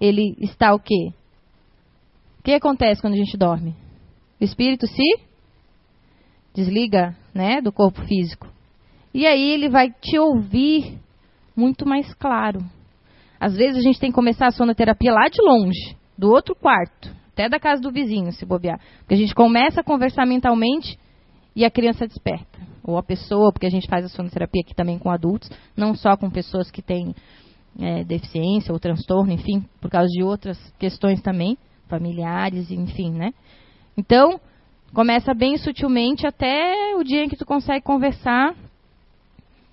Ele 0.00 0.34
está 0.40 0.72
o 0.72 0.78
quê? 0.78 1.12
O 2.38 2.42
que 2.42 2.52
acontece 2.52 3.02
quando 3.02 3.14
a 3.14 3.18
gente 3.18 3.36
dorme? 3.36 3.74
O 4.40 4.44
espírito 4.44 4.86
se 4.86 5.20
desliga, 6.54 7.16
né, 7.34 7.60
do 7.60 7.72
corpo 7.72 8.02
físico. 8.02 8.46
E 9.12 9.26
aí 9.26 9.50
ele 9.50 9.68
vai 9.68 9.90
te 9.90 10.18
ouvir 10.18 10.98
muito 11.56 11.86
mais 11.86 12.12
claro. 12.14 12.60
Às 13.40 13.54
vezes 13.56 13.78
a 13.78 13.80
gente 13.80 14.00
tem 14.00 14.10
que 14.10 14.14
começar 14.14 14.46
a 14.46 14.50
sonoterapia 14.50 15.12
lá 15.12 15.28
de 15.28 15.40
longe, 15.40 15.96
do 16.16 16.30
outro 16.30 16.54
quarto, 16.54 17.14
até 17.32 17.48
da 17.48 17.60
casa 17.60 17.80
do 17.80 17.92
vizinho, 17.92 18.32
se 18.32 18.44
bobear. 18.44 18.80
Porque 18.98 19.14
a 19.14 19.16
gente 19.16 19.34
começa 19.34 19.80
a 19.80 19.84
conversar 19.84 20.26
mentalmente 20.26 20.98
e 21.54 21.64
a 21.64 21.70
criança 21.70 22.06
desperta. 22.06 22.58
Ou 22.82 22.96
a 22.96 23.02
pessoa, 23.02 23.52
porque 23.52 23.66
a 23.66 23.70
gente 23.70 23.88
faz 23.88 24.04
a 24.04 24.08
sonoterapia 24.08 24.62
aqui 24.64 24.74
também 24.74 24.98
com 24.98 25.10
adultos, 25.10 25.50
não 25.76 25.94
só 25.94 26.16
com 26.16 26.30
pessoas 26.30 26.70
que 26.70 26.82
têm 26.82 27.14
é, 27.78 28.02
deficiência 28.02 28.72
ou 28.72 28.80
transtorno, 28.80 29.32
enfim, 29.32 29.64
por 29.80 29.90
causa 29.90 30.08
de 30.08 30.22
outras 30.22 30.58
questões 30.78 31.20
também 31.22 31.56
familiares, 31.88 32.70
enfim, 32.70 33.12
né? 33.12 33.32
Então, 33.98 34.40
começa 34.94 35.34
bem 35.34 35.58
sutilmente 35.58 36.24
até 36.24 36.94
o 36.94 37.02
dia 37.02 37.24
em 37.24 37.28
que 37.28 37.36
tu 37.36 37.44
consegue 37.44 37.84
conversar 37.84 38.54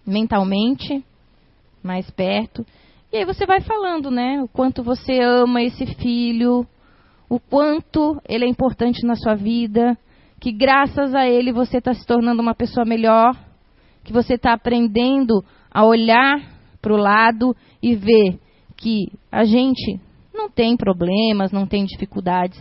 mentalmente, 0.03 1.05
mais 1.83 2.09
perto. 2.09 2.65
E 3.13 3.17
aí 3.17 3.25
você 3.25 3.45
vai 3.45 3.61
falando, 3.61 4.09
né? 4.09 4.41
O 4.41 4.47
quanto 4.47 4.81
você 4.81 5.19
ama 5.19 5.61
esse 5.61 5.85
filho, 5.85 6.65
o 7.29 7.39
quanto 7.39 8.19
ele 8.27 8.45
é 8.45 8.47
importante 8.47 9.05
na 9.05 9.15
sua 9.15 9.35
vida, 9.35 9.95
que 10.41 10.51
graças 10.51 11.13
a 11.13 11.27
ele 11.27 11.51
você 11.51 11.77
está 11.77 11.93
se 11.93 12.03
tornando 12.03 12.41
uma 12.41 12.55
pessoa 12.55 12.83
melhor, 12.83 13.31
que 14.03 14.11
você 14.11 14.33
está 14.33 14.53
aprendendo 14.53 15.45
a 15.69 15.85
olhar 15.85 16.41
para 16.81 16.93
o 16.93 16.97
lado 16.97 17.55
e 17.79 17.95
ver 17.95 18.39
que 18.75 19.05
a 19.31 19.43
gente 19.43 19.99
não 20.33 20.49
tem 20.49 20.75
problemas, 20.75 21.51
não 21.51 21.67
tem 21.67 21.85
dificuldades, 21.85 22.59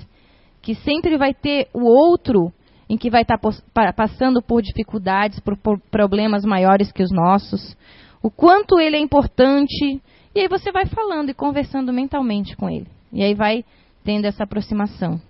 que 0.64 0.74
sempre 0.76 1.18
vai 1.18 1.34
ter 1.34 1.68
o 1.74 1.84
outro 1.84 2.50
em 2.88 2.96
que 2.96 3.10
vai 3.10 3.22
estar 3.22 3.38
tá 3.38 3.92
passando 3.92 4.42
por 4.42 4.62
dificuldades, 4.62 5.38
por, 5.40 5.56
problemas 5.90 6.44
maiores 6.44 6.90
que 6.90 7.02
os 7.02 7.10
nossos, 7.12 7.76
o 8.22 8.30
quanto 8.30 8.80
ele 8.80 8.96
é 8.96 9.00
importante, 9.00 10.00
e 10.34 10.40
aí 10.40 10.48
você 10.48 10.72
vai 10.72 10.86
falando 10.86 11.28
e 11.28 11.34
conversando 11.34 11.92
mentalmente 11.92 12.56
com 12.56 12.68
ele. 12.68 12.86
E 13.12 13.22
aí 13.22 13.34
vai 13.34 13.64
tendo 14.02 14.24
essa 14.24 14.44
aproximação. 14.44 15.20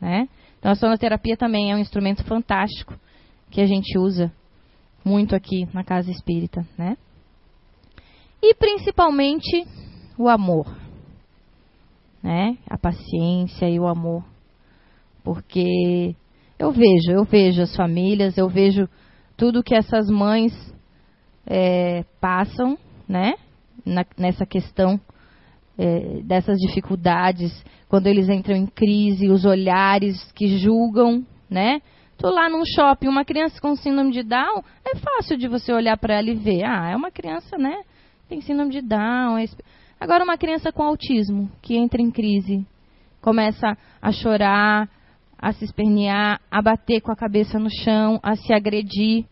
Né? 0.00 0.26
Então 0.58 0.72
a 0.72 0.74
sonoterapia 0.74 1.36
também 1.36 1.70
é 1.70 1.76
um 1.76 1.78
instrumento 1.78 2.24
fantástico 2.24 2.94
que 3.50 3.60
a 3.60 3.66
gente 3.66 3.98
usa 3.98 4.32
muito 5.04 5.36
aqui 5.36 5.68
na 5.74 5.84
casa 5.84 6.10
espírita. 6.10 6.66
Né? 6.76 6.96
E 8.42 8.54
principalmente 8.54 9.66
o 10.18 10.28
amor 10.28 10.66
né? 12.22 12.58
A 12.68 12.76
paciência 12.76 13.68
e 13.68 13.78
o 13.78 13.86
amor. 13.86 14.24
Porque 15.22 16.14
eu 16.58 16.72
vejo, 16.72 17.10
eu 17.10 17.24
vejo 17.24 17.62
as 17.62 17.74
famílias, 17.74 18.36
eu 18.36 18.48
vejo 18.48 18.88
tudo 19.36 19.62
que 19.62 19.74
essas 19.74 20.08
mães 20.10 20.52
é, 21.46 22.04
passam, 22.20 22.78
né? 23.08 23.34
Na, 23.84 24.04
nessa 24.18 24.44
questão 24.44 25.00
é, 25.78 26.20
dessas 26.22 26.58
dificuldades, 26.58 27.64
quando 27.88 28.06
eles 28.06 28.28
entram 28.28 28.54
em 28.54 28.66
crise, 28.66 29.28
os 29.28 29.46
olhares 29.46 30.30
que 30.32 30.58
julgam, 30.58 31.24
né? 31.48 31.80
Tô 32.18 32.28
lá 32.28 32.50
num 32.50 32.64
shopping, 32.66 33.08
uma 33.08 33.24
criança 33.24 33.58
com 33.58 33.74
síndrome 33.74 34.12
de 34.12 34.22
Down, 34.22 34.62
é 34.84 34.94
fácil 34.96 35.38
de 35.38 35.48
você 35.48 35.72
olhar 35.72 35.96
para 35.96 36.18
ela 36.18 36.28
e 36.28 36.34
ver, 36.34 36.64
ah, 36.64 36.90
é 36.90 36.94
uma 36.94 37.10
criança, 37.10 37.56
né? 37.56 37.80
Tem 38.28 38.42
síndrome 38.42 38.70
de 38.70 38.82
Down. 38.82 39.38
É... 39.38 39.46
Agora 39.98 40.22
uma 40.22 40.36
criança 40.36 40.70
com 40.70 40.82
autismo 40.82 41.50
que 41.62 41.76
entra 41.76 42.02
em 42.02 42.10
crise, 42.10 42.66
começa 43.22 43.76
a 44.02 44.12
chorar, 44.12 44.86
a 45.40 45.52
se 45.52 45.64
espernear, 45.64 46.40
a 46.50 46.60
bater 46.60 47.00
com 47.00 47.10
a 47.10 47.16
cabeça 47.16 47.58
no 47.58 47.70
chão, 47.70 48.20
a 48.22 48.36
se 48.36 48.52
agredir. 48.52 49.24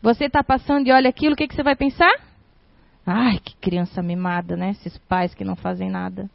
Você 0.00 0.24
está 0.24 0.42
passando 0.42 0.86
e 0.86 0.92
olha 0.92 1.10
aquilo, 1.10 1.34
o 1.34 1.36
que, 1.36 1.46
que 1.46 1.54
você 1.54 1.62
vai 1.62 1.76
pensar? 1.76 2.12
Ai, 3.04 3.38
que 3.38 3.54
criança 3.56 4.02
mimada, 4.02 4.56
né? 4.56 4.70
Esses 4.70 4.96
pais 4.98 5.34
que 5.34 5.44
não 5.44 5.54
fazem 5.54 5.90
nada. 5.90 6.30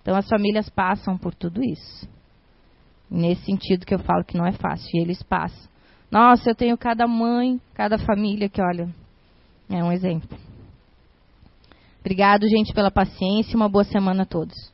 Então 0.00 0.14
as 0.14 0.28
famílias 0.28 0.68
passam 0.68 1.18
por 1.18 1.34
tudo 1.34 1.62
isso. 1.64 2.08
Nesse 3.10 3.44
sentido 3.44 3.84
que 3.84 3.94
eu 3.94 3.98
falo 3.98 4.24
que 4.24 4.36
não 4.36 4.46
é 4.46 4.52
fácil, 4.52 4.88
e 4.94 5.00
eles 5.00 5.22
passam. 5.22 5.68
Nossa, 6.10 6.50
eu 6.50 6.54
tenho 6.54 6.78
cada 6.78 7.06
mãe, 7.06 7.60
cada 7.74 7.98
família 7.98 8.48
que, 8.48 8.62
olha, 8.62 8.88
é 9.68 9.82
um 9.82 9.90
exemplo. 9.90 10.38
Obrigado, 12.00 12.46
gente, 12.48 12.72
pela 12.72 12.90
paciência 12.90 13.52
e 13.52 13.56
uma 13.56 13.68
boa 13.68 13.84
semana 13.84 14.22
a 14.22 14.26
todos. 14.26 14.73